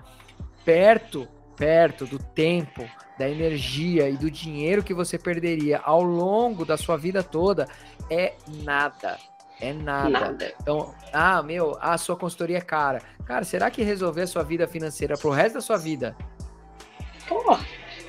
perto, 0.64 1.28
perto 1.56 2.06
do 2.06 2.18
tempo, 2.18 2.84
da 3.16 3.28
energia 3.28 4.08
e 4.08 4.16
do 4.16 4.28
dinheiro 4.28 4.82
que 4.82 4.92
você 4.92 5.16
perderia 5.16 5.78
ao 5.84 6.02
longo 6.02 6.64
da 6.64 6.76
sua 6.76 6.96
vida 6.96 7.22
toda 7.22 7.68
é 8.10 8.34
nada. 8.64 9.16
É 9.60 9.72
nada. 9.72 10.08
nada. 10.08 10.54
Então, 10.60 10.92
ah, 11.12 11.40
meu, 11.40 11.76
a 11.80 11.96
sua 11.98 12.16
consultoria 12.16 12.58
é 12.58 12.62
cara. 12.62 13.00
Cara, 13.24 13.44
será 13.44 13.70
que 13.70 13.82
resolver 13.82 14.22
a 14.22 14.26
sua 14.26 14.42
vida 14.42 14.66
financeira 14.66 15.16
pro 15.16 15.30
resto 15.30 15.54
da 15.54 15.60
sua 15.60 15.76
vida? 15.76 16.16
Porra 17.28 17.60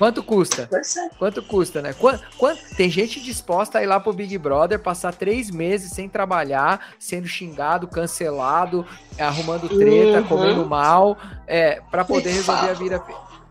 Quanto 0.02 0.20
custa? 0.20 0.68
Quanto 1.16 1.40
custa, 1.44 1.80
né? 1.80 1.92
Quanto, 1.92 2.24
quanto, 2.36 2.60
tem 2.74 2.90
gente 2.90 3.22
disposta 3.22 3.78
a 3.78 3.84
ir 3.84 3.86
lá 3.86 4.00
pro 4.00 4.12
Big 4.12 4.36
Brother, 4.36 4.80
passar 4.80 5.14
três 5.14 5.48
meses 5.48 5.92
sem 5.92 6.08
trabalhar, 6.08 6.88
sendo 6.98 7.28
xingado, 7.28 7.86
cancelado, 7.86 8.84
arrumando 9.16 9.68
treta, 9.68 10.18
uhum. 10.18 10.26
comendo 10.26 10.66
mal, 10.66 11.16
é, 11.46 11.80
para 11.88 12.04
poder 12.04 12.32
resolver 12.32 12.70
a 12.70 12.72
vida, 12.72 13.04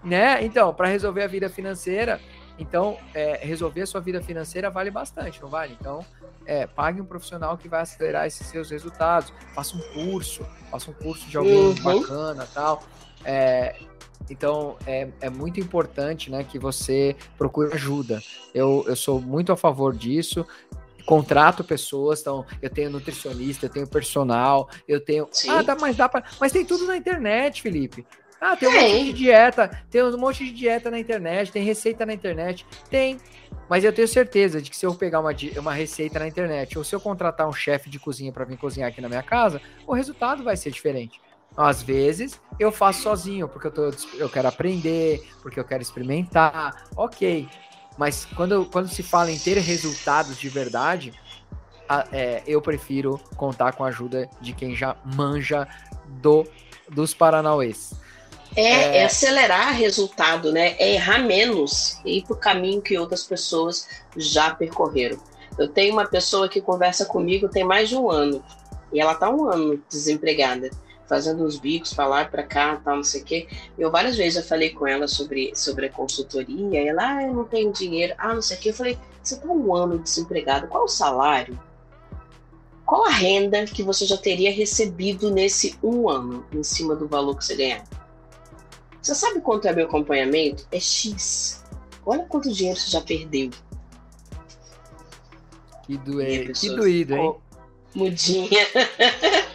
né? 0.04 0.44
Então, 0.44 0.74
para 0.74 0.90
resolver 0.90 1.24
a 1.24 1.28
vida 1.28 1.50
financeira. 1.50 2.20
Então, 2.60 2.98
é, 3.14 3.40
resolver 3.42 3.84
a 3.84 3.88
sua 3.88 4.02
vida 4.02 4.22
financeira 4.22 4.70
vale 4.70 4.92
bastante, 4.92 5.42
não 5.42 5.48
vale? 5.48 5.78
Então, 5.80 6.06
é, 6.46 6.68
pague 6.68 7.00
um 7.00 7.06
profissional 7.06 7.58
que 7.58 7.70
vai 7.70 7.80
acelerar 7.80 8.28
esses 8.28 8.46
seus 8.48 8.70
resultados. 8.70 9.32
Faça 9.56 9.78
um 9.78 9.82
curso, 9.94 10.46
faça 10.70 10.92
um 10.92 10.94
curso 10.96 11.30
de 11.30 11.38
alguém 11.38 11.56
uhum. 11.56 11.76
bacana 11.76 12.46
tal. 12.54 12.84
É, 13.24 13.74
então, 14.30 14.78
é, 14.86 15.10
é 15.20 15.30
muito 15.30 15.60
importante 15.60 16.30
né, 16.30 16.44
que 16.44 16.58
você 16.58 17.16
procure 17.38 17.74
ajuda. 17.74 18.22
Eu, 18.54 18.84
eu 18.88 18.96
sou 18.96 19.22
muito 19.22 19.52
a 19.52 19.58
favor 19.58 19.96
disso 19.96 20.46
contrato 21.06 21.64
pessoas, 21.64 22.22
então 22.22 22.46
eu 22.62 22.70
tenho 22.70 22.90
nutricionista, 22.90 23.66
eu 23.66 23.70
tenho 23.70 23.88
personal, 23.88 24.70
eu 24.88 25.00
tenho. 25.04 25.28
Sim. 25.32 25.50
Ah, 25.50 25.62
dá, 25.62 25.76
mas 25.76 25.98
dá 25.98 26.08
para. 26.08 26.24
Mas 26.40 26.52
tem 26.52 26.64
tudo 26.64 26.86
na 26.86 26.96
internet, 26.96 27.62
Felipe. 27.62 28.06
Ah, 28.40 28.56
tem 28.56 28.68
um 28.68 28.72
é. 28.72 28.82
monte 28.82 29.04
de 29.04 29.14
dieta, 29.14 29.84
tem 29.90 30.04
um 30.04 30.18
monte 30.18 30.44
de 30.46 30.52
dieta 30.52 30.90
na 30.90 31.00
internet, 31.00 31.52
tem 31.52 31.64
receita 31.64 32.06
na 32.06 32.14
internet, 32.14 32.66
tem. 32.90 33.18
Mas 33.70 33.84
eu 33.84 33.94
tenho 33.94 34.08
certeza 34.08 34.62
de 34.62 34.70
que 34.70 34.76
se 34.76 34.86
eu 34.86 34.96
pegar 34.96 35.20
uma, 35.20 35.32
uma 35.58 35.74
receita 35.74 36.18
na 36.18 36.28
internet 36.28 36.78
ou 36.78 36.84
se 36.84 36.96
eu 36.96 37.00
contratar 37.00 37.48
um 37.48 37.54
chefe 37.54 37.90
de 37.90 38.00
cozinha 38.00 38.32
para 38.32 38.44
vir 38.44 38.58
cozinhar 38.58 38.90
aqui 38.90 39.00
na 39.00 39.08
minha 39.08 39.22
casa, 39.22 39.62
o 39.86 39.94
resultado 39.94 40.44
vai 40.44 40.58
ser 40.58 40.72
diferente. 40.72 41.22
Às 41.56 41.82
vezes 41.82 42.40
eu 42.60 42.72
faço 42.72 43.02
sozinho, 43.02 43.48
porque 43.48 43.68
eu, 43.68 43.72
tô, 43.72 43.92
eu 44.16 44.30
quero 44.30 44.48
aprender, 44.48 45.28
porque 45.42 45.60
eu 45.60 45.64
quero 45.64 45.82
experimentar, 45.82 46.86
ok. 46.96 47.48
Mas 47.98 48.26
quando, 48.26 48.66
quando 48.66 48.88
se 48.88 49.04
fala 49.04 49.32
em 49.32 49.38
ter 49.38 49.58
resultados 49.58 50.38
de 50.38 50.48
verdade, 50.48 51.14
a, 51.90 52.08
é, 52.12 52.42
eu 52.48 52.62
prefiro 52.62 53.20
contar 53.36 53.74
com 53.74 53.84
a 53.84 53.88
ajuda 53.88 54.30
de 54.40 54.54
quem 54.54 54.76
já 54.76 54.96
manja 55.04 55.68
do, 56.08 56.48
dos 56.90 57.14
Paranauês. 57.14 57.94
É, 58.56 58.64
é, 58.64 58.98
é, 58.98 59.06
acelerar 59.06 59.74
resultado, 59.74 60.52
né? 60.52 60.76
É 60.78 60.94
errar 60.94 61.20
menos 61.20 62.00
e 62.06 62.18
ir 62.18 62.24
para 62.24 62.34
o 62.34 62.38
caminho 62.38 62.82
que 62.82 62.98
outras 62.98 63.24
pessoas 63.24 63.88
já 64.16 64.54
percorreram. 64.54 65.18
Eu 65.58 65.68
tenho 65.68 65.94
uma 65.94 66.06
pessoa 66.06 66.50
que 66.50 66.62
conversa 66.62 67.06
comigo 67.06 67.50
tem 67.50 67.64
mais 67.64 67.90
de 67.90 67.96
um 67.96 68.10
ano 68.10 68.44
e 68.92 69.00
ela 69.00 69.14
está 69.14 69.30
um 69.30 69.50
ano 69.50 69.82
desempregada 69.90 70.70
fazendo 71.12 71.44
uns 71.44 71.60
bicos 71.60 71.94
lá 71.98 72.24
para 72.24 72.42
cá, 72.42 72.78
tal, 72.78 72.96
não 72.96 73.04
sei 73.04 73.22
o 73.22 73.26
quê. 73.26 73.48
Eu 73.78 73.92
várias 73.92 74.16
vezes 74.16 74.36
já 74.36 74.42
falei 74.42 74.70
com 74.70 74.88
ela 74.88 75.10
sobre, 75.10 75.52
sobre 75.54 75.88
a 75.88 75.90
consultoria, 75.90 76.82
e 76.82 76.88
ela, 76.88 77.18
ah, 77.18 77.24
eu 77.24 77.34
não 77.34 77.44
tenho 77.44 77.70
dinheiro, 77.74 78.14
ah, 78.18 78.34
não 78.34 78.42
sei 78.42 78.56
o 78.56 78.60
quê. 78.62 78.70
Eu 78.70 78.74
falei, 78.74 78.98
você 79.22 79.36
está 79.36 79.46
um 79.46 79.76
ano 79.76 80.00
desempregado, 80.00 80.68
qual 80.68 80.86
o 80.86 80.88
salário? 80.88 81.60
Qual 82.86 83.06
a 83.06 83.10
renda 83.10 83.66
que 83.66 83.84
você 83.84 84.06
já 84.06 84.16
teria 84.16 84.54
recebido 84.54 85.30
nesse 85.30 85.78
um 85.84 86.10
ano, 86.10 86.46
em 86.54 86.64
cima 86.64 86.96
do 86.96 87.10
valor 87.10 87.36
que 87.38 87.44
você 87.44 87.58
ganhar? 87.58 87.84
Você 89.02 89.14
sabe 89.14 89.42
quanto 89.42 89.68
é 89.68 89.74
meu 89.74 89.88
acompanhamento? 89.88 90.66
É 90.72 90.80
X. 90.80 91.62
Olha 92.06 92.24
quanto 92.24 92.50
dinheiro 92.54 92.80
você 92.80 92.90
já 92.90 93.02
perdeu. 93.02 93.50
Que, 95.86 95.98
doer, 95.98 96.54
que 96.54 96.70
doído, 96.70 97.16
hein? 97.16 97.36
Mudinha. 97.94 98.66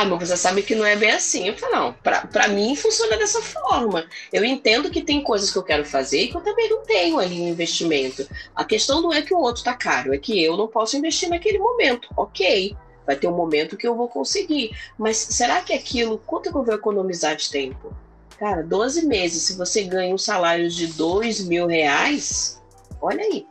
Ah, 0.00 0.04
mas 0.06 0.30
você 0.30 0.36
sabe 0.36 0.62
que 0.62 0.74
não 0.74 0.86
é 0.86 0.96
bem 0.96 1.10
assim. 1.10 1.46
Eu 1.46 1.58
falo, 1.58 1.74
não, 1.74 1.92
pra, 1.92 2.26
pra 2.26 2.48
mim 2.48 2.74
funciona 2.74 3.18
dessa 3.18 3.42
forma. 3.42 4.06
Eu 4.32 4.42
entendo 4.42 4.90
que 4.90 5.02
tem 5.02 5.22
coisas 5.22 5.50
que 5.50 5.58
eu 5.58 5.62
quero 5.62 5.84
fazer 5.84 6.22
e 6.22 6.28
que 6.28 6.36
eu 6.38 6.40
também 6.40 6.70
não 6.70 6.82
tenho 6.82 7.18
ali 7.18 7.38
um 7.38 7.48
investimento. 7.48 8.26
A 8.54 8.64
questão 8.64 9.02
não 9.02 9.12
é 9.12 9.20
que 9.20 9.34
o 9.34 9.38
outro 9.38 9.62
tá 9.62 9.74
caro, 9.74 10.14
é 10.14 10.18
que 10.18 10.42
eu 10.42 10.56
não 10.56 10.68
posso 10.68 10.96
investir 10.96 11.28
naquele 11.28 11.58
momento. 11.58 12.08
Ok, 12.16 12.74
vai 13.06 13.14
ter 13.14 13.26
um 13.26 13.36
momento 13.36 13.76
que 13.76 13.86
eu 13.86 13.94
vou 13.94 14.08
conseguir. 14.08 14.74
Mas 14.96 15.18
será 15.18 15.60
que 15.60 15.74
aquilo, 15.74 16.16
quanto 16.24 16.50
que 16.50 16.56
eu 16.56 16.64
vou 16.64 16.74
economizar 16.74 17.36
de 17.36 17.50
tempo? 17.50 17.94
Cara, 18.38 18.62
12 18.62 19.04
meses, 19.04 19.42
se 19.42 19.54
você 19.54 19.82
ganha 19.82 20.14
um 20.14 20.18
salário 20.18 20.70
de 20.70 20.86
2 20.86 21.44
mil 21.44 21.66
reais, 21.66 22.58
olha 23.02 23.22
aí. 23.22 23.46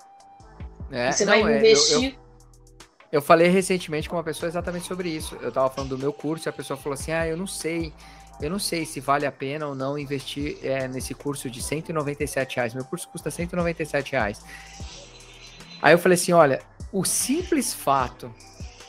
É, 0.91 1.11
você 1.11 1.25
não, 1.25 1.43
vai 1.43 1.57
investir. 1.57 1.95
É, 1.95 2.07
eu, 2.07 2.11
eu 2.13 2.18
eu 3.11 3.21
falei 3.21 3.47
recentemente 3.47 4.07
com 4.07 4.15
uma 4.15 4.23
pessoa 4.23 4.47
exatamente 4.47 4.87
sobre 4.87 5.09
isso. 5.09 5.35
Eu 5.41 5.51
tava 5.51 5.69
falando 5.69 5.91
do 5.91 5.97
meu 5.97 6.13
curso 6.13 6.47
e 6.47 6.49
a 6.49 6.53
pessoa 6.53 6.77
falou 6.77 6.93
assim: 6.93 7.11
Ah, 7.11 7.27
eu 7.27 7.37
não 7.37 7.47
sei. 7.47 7.93
Eu 8.41 8.49
não 8.49 8.59
sei 8.59 8.85
se 8.85 9.01
vale 9.01 9.25
a 9.25 9.31
pena 9.31 9.67
ou 9.67 9.75
não 9.75 9.99
investir 9.99 10.57
é, 10.63 10.87
nesse 10.87 11.13
curso 11.13 11.49
de 11.49 11.61
197 11.61 12.55
reais. 12.55 12.73
Meu 12.73 12.85
curso 12.85 13.09
custa 13.09 13.29
197 13.29 14.13
reais. 14.13 14.41
Aí 15.81 15.93
eu 15.93 15.97
falei 15.97 16.15
assim: 16.15 16.31
olha, 16.31 16.61
o 16.91 17.03
simples 17.03 17.73
fato 17.73 18.33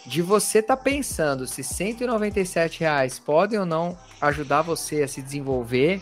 de 0.07 0.23
você 0.23 0.59
estar 0.59 0.77
tá 0.77 0.83
pensando 0.83 1.47
se 1.47 1.63
197 1.63 2.81
reais 2.81 3.19
podem 3.19 3.59
ou 3.59 3.67
não 3.67 3.99
ajudar 4.21 4.63
você 4.63 5.03
a 5.03 5.09
se 5.09 5.21
desenvolver, 5.21 6.01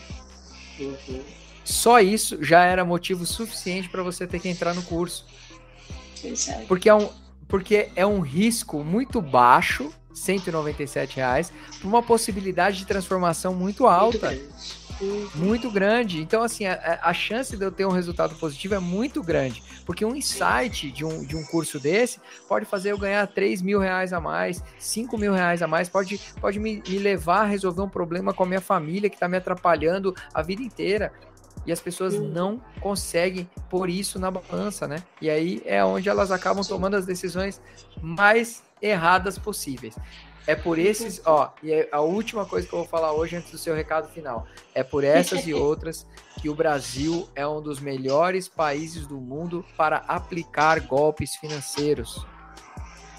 uhum. 0.79 1.21
só 1.63 1.99
isso 1.99 2.43
já 2.43 2.63
era 2.63 2.85
motivo 2.85 3.25
suficiente 3.25 3.89
para 3.89 4.03
você 4.03 4.27
ter 4.27 4.39
que 4.39 4.49
entrar 4.49 4.73
no 4.73 4.83
curso. 4.83 5.25
Porque 6.67 6.89
é 6.89 6.93
um, 6.93 7.09
porque 7.49 7.89
é 7.95 8.05
um 8.05 8.21
risco 8.21 8.83
muito 8.83 9.21
baixo, 9.21 9.91
197 10.13 11.17
reais, 11.17 11.51
para 11.79 11.87
uma 11.87 12.01
possibilidade 12.01 12.77
de 12.77 12.85
transformação 12.85 13.53
muito 13.53 13.87
alta. 13.87 14.29
Muito, 14.29 15.37
muito 15.37 15.71
grande. 15.71 16.21
Então, 16.21 16.43
assim, 16.43 16.65
a, 16.65 16.99
a, 17.01 17.13
chance 17.13 17.55
de 17.55 17.63
eu 17.63 17.71
ter 17.71 17.85
um 17.85 17.91
resultado 17.91 18.35
positivo 18.35 18.75
é 18.75 18.79
muito 18.79 19.23
grande. 19.23 19.63
Porque 19.85 20.05
um 20.05 20.15
insight 20.15 20.91
de 20.91 21.05
um, 21.05 21.23
de 21.23 21.35
um 21.35 21.43
curso 21.43 21.79
desse 21.79 22.19
pode 22.47 22.65
fazer 22.65 22.91
eu 22.91 22.97
ganhar 22.97 23.25
3 23.25 23.61
mil 23.61 23.79
reais 23.79 24.11
a 24.11 24.19
mais, 24.19 24.61
5 24.77 25.17
mil 25.17 25.33
reais 25.33 25.61
a 25.61 25.67
mais, 25.67 25.87
pode, 25.87 26.19
pode 26.39 26.59
me, 26.59 26.83
me 26.87 26.99
levar 26.99 27.41
a 27.41 27.45
resolver 27.45 27.81
um 27.81 27.89
problema 27.89 28.33
com 28.33 28.43
a 28.43 28.45
minha 28.45 28.61
família 28.61 29.09
que 29.09 29.15
está 29.15 29.27
me 29.27 29.37
atrapalhando 29.37 30.13
a 30.33 30.41
vida 30.41 30.61
inteira. 30.61 31.13
E 31.69 31.71
as 31.71 31.79
pessoas 31.79 32.15
não 32.15 32.59
conseguem 32.81 33.47
pôr 33.69 33.91
isso 33.91 34.17
na 34.17 34.31
balança, 34.31 34.87
né? 34.87 35.03
E 35.21 35.29
aí 35.29 35.61
é 35.67 35.85
onde 35.85 36.09
elas 36.09 36.31
acabam 36.31 36.65
tomando 36.65 36.95
as 36.95 37.05
decisões 37.05 37.61
mais 38.01 38.63
erradas 38.81 39.37
possíveis. 39.37 39.95
É 40.47 40.55
por 40.55 40.79
esses, 40.79 41.21
ó, 41.23 41.53
e 41.61 41.71
é 41.71 41.87
a 41.91 42.01
última 42.01 42.43
coisa 42.43 42.67
que 42.67 42.73
eu 42.73 42.79
vou 42.79 42.87
falar 42.87 43.13
hoje 43.13 43.35
antes 43.35 43.51
do 43.51 43.57
seu 43.59 43.75
recado 43.75 44.11
final. 44.11 44.47
É 44.73 44.83
por 44.83 45.03
essas 45.03 45.45
e 45.45 45.53
outras 45.53 46.07
que 46.41 46.49
o 46.49 46.55
Brasil 46.55 47.29
é 47.35 47.47
um 47.47 47.61
dos 47.61 47.79
melhores 47.79 48.47
países 48.47 49.05
do 49.05 49.17
mundo 49.17 49.63
para 49.77 49.97
aplicar 50.07 50.79
golpes 50.79 51.35
financeiros. 51.35 52.25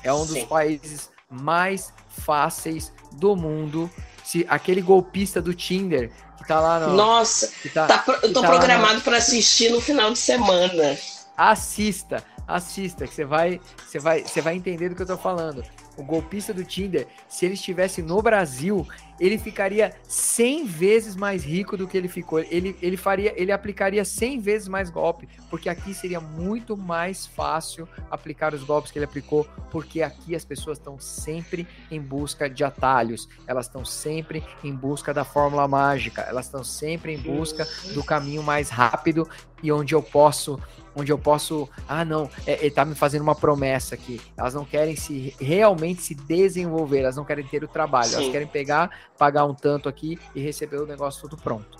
É 0.02 0.12
um 0.12 0.26
dos 0.26 0.40
Sim. 0.40 0.46
países 0.46 1.08
mais 1.30 1.94
fáceis 2.08 2.92
do 3.12 3.36
mundo. 3.36 3.88
Se 4.24 4.44
aquele 4.48 4.82
golpista 4.82 5.40
do 5.40 5.54
Tinder 5.54 6.10
tá 6.50 6.60
lá 6.60 6.80
no, 6.80 6.94
Nossa, 6.94 7.52
tá, 7.72 7.86
tá, 7.86 8.04
eu 8.24 8.32
tô 8.32 8.42
tá 8.42 8.48
programado 8.48 9.00
para 9.02 9.18
assistir 9.18 9.70
no 9.70 9.80
final 9.80 10.12
de 10.12 10.18
semana. 10.18 10.98
Assista, 11.36 12.24
assista, 12.46 13.06
que 13.06 13.14
você 13.14 13.24
vai, 13.24 13.60
você 13.86 14.00
vai, 14.00 14.24
você 14.24 14.40
vai 14.40 14.56
entender 14.56 14.88
do 14.88 14.96
que 14.96 15.02
eu 15.02 15.06
tô 15.06 15.16
falando 15.16 15.64
o 16.00 16.04
golpista 16.04 16.54
do 16.54 16.64
Tinder, 16.64 17.06
se 17.28 17.44
ele 17.44 17.54
estivesse 17.54 18.00
no 18.02 18.22
Brasil, 18.22 18.86
ele 19.20 19.36
ficaria 19.36 19.94
100 20.08 20.64
vezes 20.64 21.14
mais 21.14 21.44
rico 21.44 21.76
do 21.76 21.86
que 21.86 21.96
ele 21.96 22.08
ficou. 22.08 22.38
Ele, 22.38 22.74
ele 22.80 22.96
faria, 22.96 23.34
ele 23.36 23.52
aplicaria 23.52 24.02
100 24.02 24.40
vezes 24.40 24.66
mais 24.66 24.88
golpe, 24.88 25.28
porque 25.50 25.68
aqui 25.68 25.92
seria 25.92 26.20
muito 26.20 26.74
mais 26.74 27.26
fácil 27.26 27.86
aplicar 28.10 28.54
os 28.54 28.64
golpes 28.64 28.90
que 28.90 28.98
ele 28.98 29.04
aplicou, 29.04 29.46
porque 29.70 30.00
aqui 30.00 30.34
as 30.34 30.44
pessoas 30.44 30.78
estão 30.78 30.98
sempre 30.98 31.68
em 31.90 32.00
busca 32.00 32.48
de 32.48 32.64
atalhos, 32.64 33.28
elas 33.46 33.66
estão 33.66 33.84
sempre 33.84 34.42
em 34.64 34.74
busca 34.74 35.12
da 35.12 35.24
fórmula 35.24 35.68
mágica, 35.68 36.22
elas 36.22 36.46
estão 36.46 36.64
sempre 36.64 37.12
em 37.12 37.18
busca 37.18 37.68
do 37.92 38.02
caminho 38.02 38.42
mais 38.42 38.70
rápido 38.70 39.28
e 39.62 39.70
onde 39.70 39.94
eu 39.94 40.02
posso 40.02 40.58
onde 40.94 41.12
eu 41.12 41.18
posso, 41.18 41.68
ah 41.88 42.04
não, 42.04 42.28
é, 42.46 42.58
ele 42.60 42.70
tá 42.70 42.84
me 42.84 42.94
fazendo 42.94 43.22
uma 43.22 43.34
promessa 43.34 43.94
aqui. 43.94 44.20
Elas 44.36 44.54
não 44.54 44.64
querem 44.64 44.96
se 44.96 45.34
realmente 45.40 46.02
se 46.02 46.14
desenvolver, 46.14 47.00
elas 47.00 47.16
não 47.16 47.24
querem 47.24 47.46
ter 47.46 47.62
o 47.62 47.68
trabalho, 47.68 48.08
Sim. 48.08 48.16
elas 48.16 48.28
querem 48.28 48.48
pegar, 48.48 48.90
pagar 49.16 49.44
um 49.44 49.54
tanto 49.54 49.88
aqui 49.88 50.18
e 50.34 50.40
receber 50.40 50.78
o 50.78 50.86
negócio 50.86 51.22
tudo 51.22 51.40
pronto. 51.40 51.78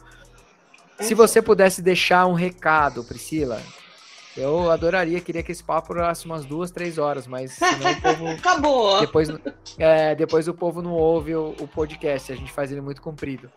Se 1.00 1.14
você 1.14 1.40
pudesse 1.40 1.80
deixar 1.80 2.26
um 2.26 2.34
recado, 2.34 3.02
Priscila, 3.02 3.60
eu 4.36 4.70
adoraria, 4.70 5.20
queria 5.20 5.42
que 5.42 5.50
esse 5.50 5.64
papo 5.64 5.92
durasse 5.94 6.24
umas 6.24 6.44
duas, 6.44 6.70
três 6.70 6.98
horas, 6.98 7.26
mas 7.26 7.52
senão 7.52 7.90
o 7.90 8.00
povo. 8.00 8.28
Acabou! 8.28 9.00
Depois, 9.00 9.28
é, 9.78 10.14
depois 10.14 10.46
o 10.46 10.54
povo 10.54 10.80
não 10.80 10.92
ouve 10.92 11.34
o, 11.34 11.54
o, 11.58 11.66
podcast, 11.66 12.32
a 12.32 12.36
gente 12.36 12.52
faz 12.52 12.70
ele 12.70 12.80
muito 12.80 13.02
comprido. 13.02 13.50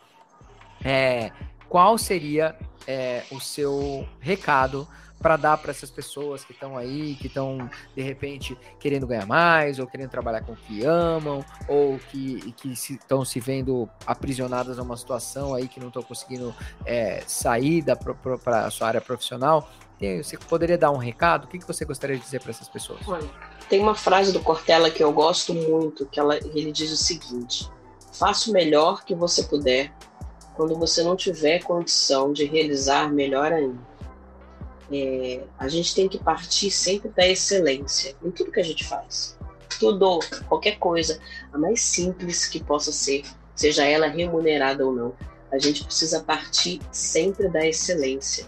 É, 0.83 1.31
qual 1.69 1.97
seria 1.97 2.55
é, 2.87 3.23
o 3.29 3.39
seu 3.39 4.07
recado 4.19 4.87
para 5.23 5.37
dar 5.37 5.57
para 5.57 5.71
essas 5.71 5.89
pessoas 5.89 6.43
que 6.43 6.51
estão 6.51 6.77
aí, 6.77 7.15
que 7.15 7.27
estão 7.27 7.69
de 7.95 8.01
repente 8.03 8.57
querendo 8.77 9.07
ganhar 9.07 9.25
mais, 9.25 9.79
ou 9.79 9.87
querendo 9.87 10.09
trabalhar 10.09 10.41
com 10.41 10.51
o 10.51 10.55
que 10.55 10.83
amam, 10.83 11.43
ou 11.67 11.97
que, 12.11 12.51
que 12.51 12.73
estão 12.73 13.23
se, 13.23 13.31
se, 13.31 13.39
vendo 13.39 13.89
aprisionadas 14.05 14.77
a 14.77 14.83
uma 14.83 14.97
situação 14.97 15.55
aí 15.55 15.69
que 15.69 15.79
não 15.79 15.87
estão 15.87 16.03
conseguindo 16.03 16.53
é, 16.85 17.23
sair 17.25 17.83
para 18.43 18.65
a 18.65 18.69
sua 18.69 18.89
área 18.89 19.01
profissional. 19.01 19.69
Você 20.21 20.37
poderia 20.37 20.77
dar 20.77 20.91
um 20.91 20.97
recado? 20.97 21.45
O 21.45 21.47
que, 21.47 21.57
que 21.57 21.65
você 21.65 21.85
gostaria 21.85 22.17
de 22.17 22.21
dizer 22.21 22.41
para 22.41 22.51
essas 22.51 22.67
pessoas? 22.67 22.99
tem 23.69 23.79
uma 23.79 23.95
frase 23.95 24.33
do 24.33 24.41
Cortella 24.41 24.91
que 24.91 25.03
eu 25.03 25.11
gosto 25.13 25.53
muito, 25.53 26.05
que 26.05 26.19
ela, 26.19 26.35
ele 26.37 26.71
diz 26.73 26.91
o 26.91 26.97
seguinte: 26.97 27.69
faça 28.11 28.49
o 28.49 28.53
melhor 28.53 29.05
que 29.05 29.15
você 29.15 29.43
puder 29.43 29.93
quando 30.55 30.75
você 30.75 31.01
não 31.03 31.15
tiver 31.15 31.63
condição 31.63 32.31
de 32.31 32.45
realizar 32.45 33.11
melhor 33.11 33.51
ainda. 33.51 33.92
É, 34.91 35.41
a 35.57 35.67
gente 35.67 35.95
tem 35.95 36.07
que 36.07 36.17
partir 36.17 36.71
sempre 36.71 37.09
da 37.09 37.27
excelência 37.27 38.15
em 38.23 38.31
tudo 38.31 38.51
que 38.51 38.59
a 38.59 38.63
gente 38.63 38.83
faz. 38.85 39.37
Tudo, 39.79 40.19
qualquer 40.47 40.77
coisa, 40.77 41.19
a 41.51 41.57
mais 41.57 41.81
simples 41.81 42.45
que 42.47 42.63
possa 42.63 42.91
ser, 42.91 43.23
seja 43.55 43.85
ela 43.85 44.07
remunerada 44.07 44.85
ou 44.85 44.93
não, 44.93 45.13
a 45.51 45.57
gente 45.57 45.83
precisa 45.83 46.21
partir 46.21 46.79
sempre 46.91 47.47
da 47.49 47.65
excelência. 47.65 48.45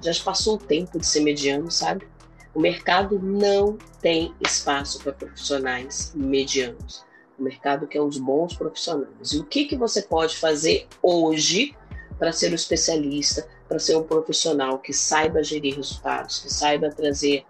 Já 0.00 0.12
passou 0.22 0.56
o 0.56 0.58
tempo 0.58 0.98
de 0.98 1.06
ser 1.06 1.20
mediano, 1.20 1.70
sabe? 1.70 2.06
O 2.54 2.60
mercado 2.60 3.18
não 3.18 3.78
tem 4.00 4.34
espaço 4.40 5.00
para 5.02 5.12
profissionais 5.12 6.12
medianos. 6.14 7.04
O 7.38 7.42
mercado 7.42 7.86
quer 7.86 8.02
os 8.02 8.18
bons 8.18 8.54
profissionais. 8.54 9.32
E 9.32 9.38
o 9.38 9.44
que, 9.44 9.64
que 9.64 9.76
você 9.76 10.02
pode 10.02 10.36
fazer 10.36 10.86
hoje 11.02 11.74
para 12.22 12.30
ser 12.30 12.52
um 12.52 12.54
especialista, 12.54 13.48
para 13.68 13.80
ser 13.80 13.96
um 13.96 14.04
profissional 14.04 14.78
que 14.78 14.92
saiba 14.92 15.42
gerir 15.42 15.74
resultados, 15.74 16.38
que 16.38 16.52
saiba 16.52 16.88
trazer 16.88 17.44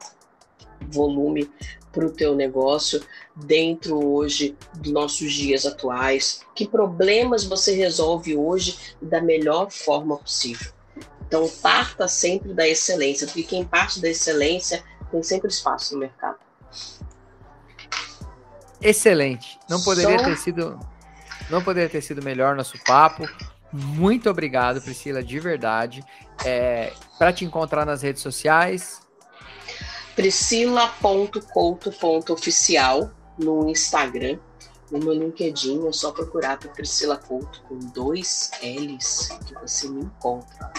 volume 0.88 1.52
para 1.92 2.06
o 2.06 2.10
teu 2.10 2.34
negócio 2.34 3.02
dentro 3.36 4.02
hoje 4.02 4.56
dos 4.78 4.90
nossos 4.90 5.30
dias 5.30 5.66
atuais? 5.66 6.40
Que 6.54 6.66
problemas 6.66 7.44
você 7.44 7.74
resolve 7.74 8.34
hoje 8.34 8.96
da 9.02 9.20
melhor 9.20 9.70
forma 9.70 10.16
possível? 10.16 10.72
Então, 11.28 11.46
parta 11.60 12.08
sempre 12.08 12.54
da 12.54 12.66
excelência, 12.66 13.26
porque 13.26 13.42
quem 13.42 13.66
parte 13.66 14.00
da 14.00 14.08
excelência 14.08 14.82
tem 15.10 15.22
sempre 15.22 15.50
espaço 15.50 15.92
no 15.92 16.00
mercado. 16.00 16.38
Excelente. 18.80 19.58
Não 19.68 19.82
poderia 19.82 20.18
Só... 20.18 20.24
ter 20.24 20.36
sido 20.38 20.80
não 21.50 21.62
poderia 21.62 21.90
ter 21.90 22.00
sido 22.00 22.22
melhor 22.22 22.56
nosso 22.56 22.82
papo. 22.84 23.28
Muito 23.72 24.28
obrigado, 24.28 24.82
Priscila, 24.82 25.22
de 25.22 25.40
verdade. 25.40 26.04
É, 26.44 26.92
Para 27.18 27.32
te 27.32 27.44
encontrar 27.44 27.86
nas 27.86 28.02
redes 28.02 28.20
sociais. 28.20 29.00
Priscila.couto.oficial 30.14 33.10
no 33.38 33.70
Instagram. 33.70 34.38
No 34.90 34.98
meu 34.98 35.14
LinkedIn 35.14 35.88
é 35.88 35.92
só 35.92 36.12
procurar 36.12 36.58
por 36.58 36.70
Priscila 36.72 37.16
Couto 37.16 37.62
com 37.62 37.78
dois 37.78 38.50
L's 38.62 39.28
que 39.46 39.54
você 39.54 39.88
me 39.88 40.02
encontra. 40.02 40.70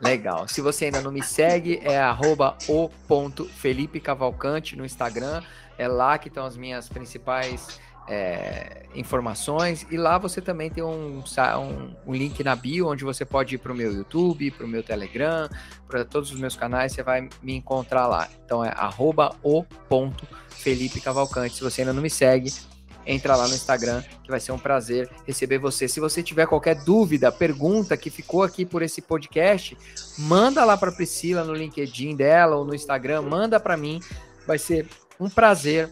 Legal. 0.00 0.48
Se 0.48 0.60
você 0.60 0.86
ainda 0.86 1.00
não 1.00 1.12
me 1.12 1.22
segue, 1.22 1.80
é 1.84 2.00
arroba 2.00 2.58
o 2.68 2.88
ponto 3.06 3.44
Felipe 3.44 4.00
Cavalcante 4.00 4.74
no 4.74 4.84
Instagram. 4.84 5.40
É 5.78 5.86
lá 5.86 6.18
que 6.18 6.26
estão 6.26 6.44
as 6.44 6.56
minhas 6.56 6.88
principais 6.88 7.78
é, 8.12 8.82
informações. 8.94 9.86
E 9.90 9.96
lá 9.96 10.18
você 10.18 10.42
também 10.42 10.70
tem 10.70 10.84
um, 10.84 11.22
um, 11.22 11.96
um, 12.06 12.12
link 12.12 12.44
na 12.44 12.54
bio, 12.54 12.90
onde 12.90 13.04
você 13.04 13.24
pode 13.24 13.54
ir 13.54 13.58
para 13.58 13.72
o 13.72 13.74
meu 13.74 13.90
YouTube, 13.90 14.50
para 14.50 14.66
o 14.66 14.68
meu 14.68 14.82
Telegram, 14.82 15.48
para 15.88 16.04
todos 16.04 16.30
os 16.30 16.38
meus 16.38 16.54
canais, 16.54 16.92
você 16.92 17.02
vai 17.02 17.26
me 17.42 17.54
encontrar 17.54 18.06
lá. 18.06 18.28
Então 18.44 18.62
é 18.62 18.70
arroba 18.76 19.34
Felipe 20.50 21.00
Cavalcante. 21.00 21.56
Se 21.56 21.62
você 21.62 21.80
ainda 21.80 21.94
não 21.94 22.02
me 22.02 22.10
segue, 22.10 22.52
entra 23.06 23.34
lá 23.34 23.48
no 23.48 23.54
Instagram, 23.54 24.02
que 24.22 24.30
vai 24.30 24.38
ser 24.38 24.52
um 24.52 24.58
prazer 24.58 25.08
receber 25.26 25.56
você. 25.56 25.88
Se 25.88 25.98
você 25.98 26.22
tiver 26.22 26.46
qualquer 26.46 26.74
dúvida, 26.84 27.32
pergunta 27.32 27.96
que 27.96 28.10
ficou 28.10 28.42
aqui 28.42 28.66
por 28.66 28.82
esse 28.82 29.00
podcast, 29.00 29.76
manda 30.18 30.62
lá 30.66 30.76
para 30.76 30.92
Priscila 30.92 31.44
no 31.44 31.54
LinkedIn 31.54 32.14
dela 32.14 32.56
ou 32.56 32.64
no 32.66 32.74
Instagram, 32.74 33.22
manda 33.22 33.58
para 33.58 33.74
mim. 33.74 34.00
Vai 34.46 34.58
ser 34.58 34.86
um 35.18 35.30
prazer 35.30 35.88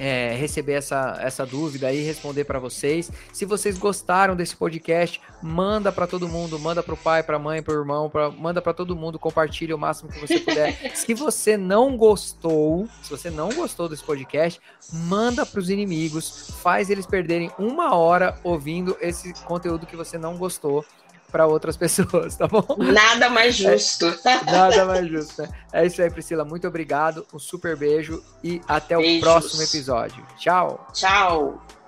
é, 0.00 0.34
receber 0.34 0.72
essa, 0.72 1.18
essa 1.20 1.44
dúvida 1.44 1.92
e 1.92 2.02
responder 2.02 2.44
para 2.44 2.58
vocês. 2.58 3.12
Se 3.34 3.44
vocês 3.44 3.76
gostaram 3.76 4.34
desse 4.34 4.56
podcast, 4.56 5.20
manda 5.42 5.92
para 5.92 6.06
todo 6.06 6.26
mundo, 6.26 6.58
manda 6.58 6.82
para 6.82 6.94
o 6.94 6.96
pai, 6.96 7.22
para 7.22 7.36
a 7.36 7.38
mãe, 7.38 7.62
para 7.62 7.74
o 7.74 7.78
irmão, 7.78 8.08
pra, 8.08 8.30
manda 8.30 8.62
para 8.62 8.72
todo 8.72 8.96
mundo, 8.96 9.18
compartilhe 9.18 9.74
o 9.74 9.78
máximo 9.78 10.10
que 10.10 10.18
você 10.18 10.40
puder. 10.40 10.72
se 10.96 11.12
você 11.12 11.58
não 11.58 11.98
gostou, 11.98 12.88
se 13.02 13.10
você 13.10 13.28
não 13.28 13.50
gostou 13.50 13.90
desse 13.90 14.02
podcast, 14.02 14.58
manda 14.90 15.44
para 15.44 15.60
os 15.60 15.68
inimigos, 15.68 16.50
faz 16.62 16.88
eles 16.88 17.04
perderem 17.04 17.50
uma 17.58 17.94
hora 17.94 18.38
ouvindo 18.42 18.96
esse 19.02 19.34
conteúdo 19.44 19.86
que 19.86 19.96
você 19.96 20.16
não 20.16 20.38
gostou 20.38 20.82
para 21.30 21.46
outras 21.46 21.76
pessoas, 21.78 22.36
tá 22.36 22.46
bom? 22.46 22.64
Nada 22.78 23.30
mais 23.30 23.54
justo. 23.56 24.06
É, 24.24 24.44
nada 24.50 24.84
mais 24.84 25.08
justo. 25.08 25.42
Né? 25.42 25.48
É 25.72 25.86
isso 25.86 26.02
aí, 26.02 26.10
Priscila. 26.10 26.44
Muito 26.44 26.66
obrigado. 26.66 27.26
Um 27.32 27.38
super 27.38 27.76
beijo 27.76 28.22
e 28.42 28.60
até 28.68 28.96
Beijos. 28.96 29.18
o 29.18 29.20
próximo 29.20 29.62
episódio. 29.62 30.26
Tchau. 30.36 30.86
Tchau. 30.92 31.79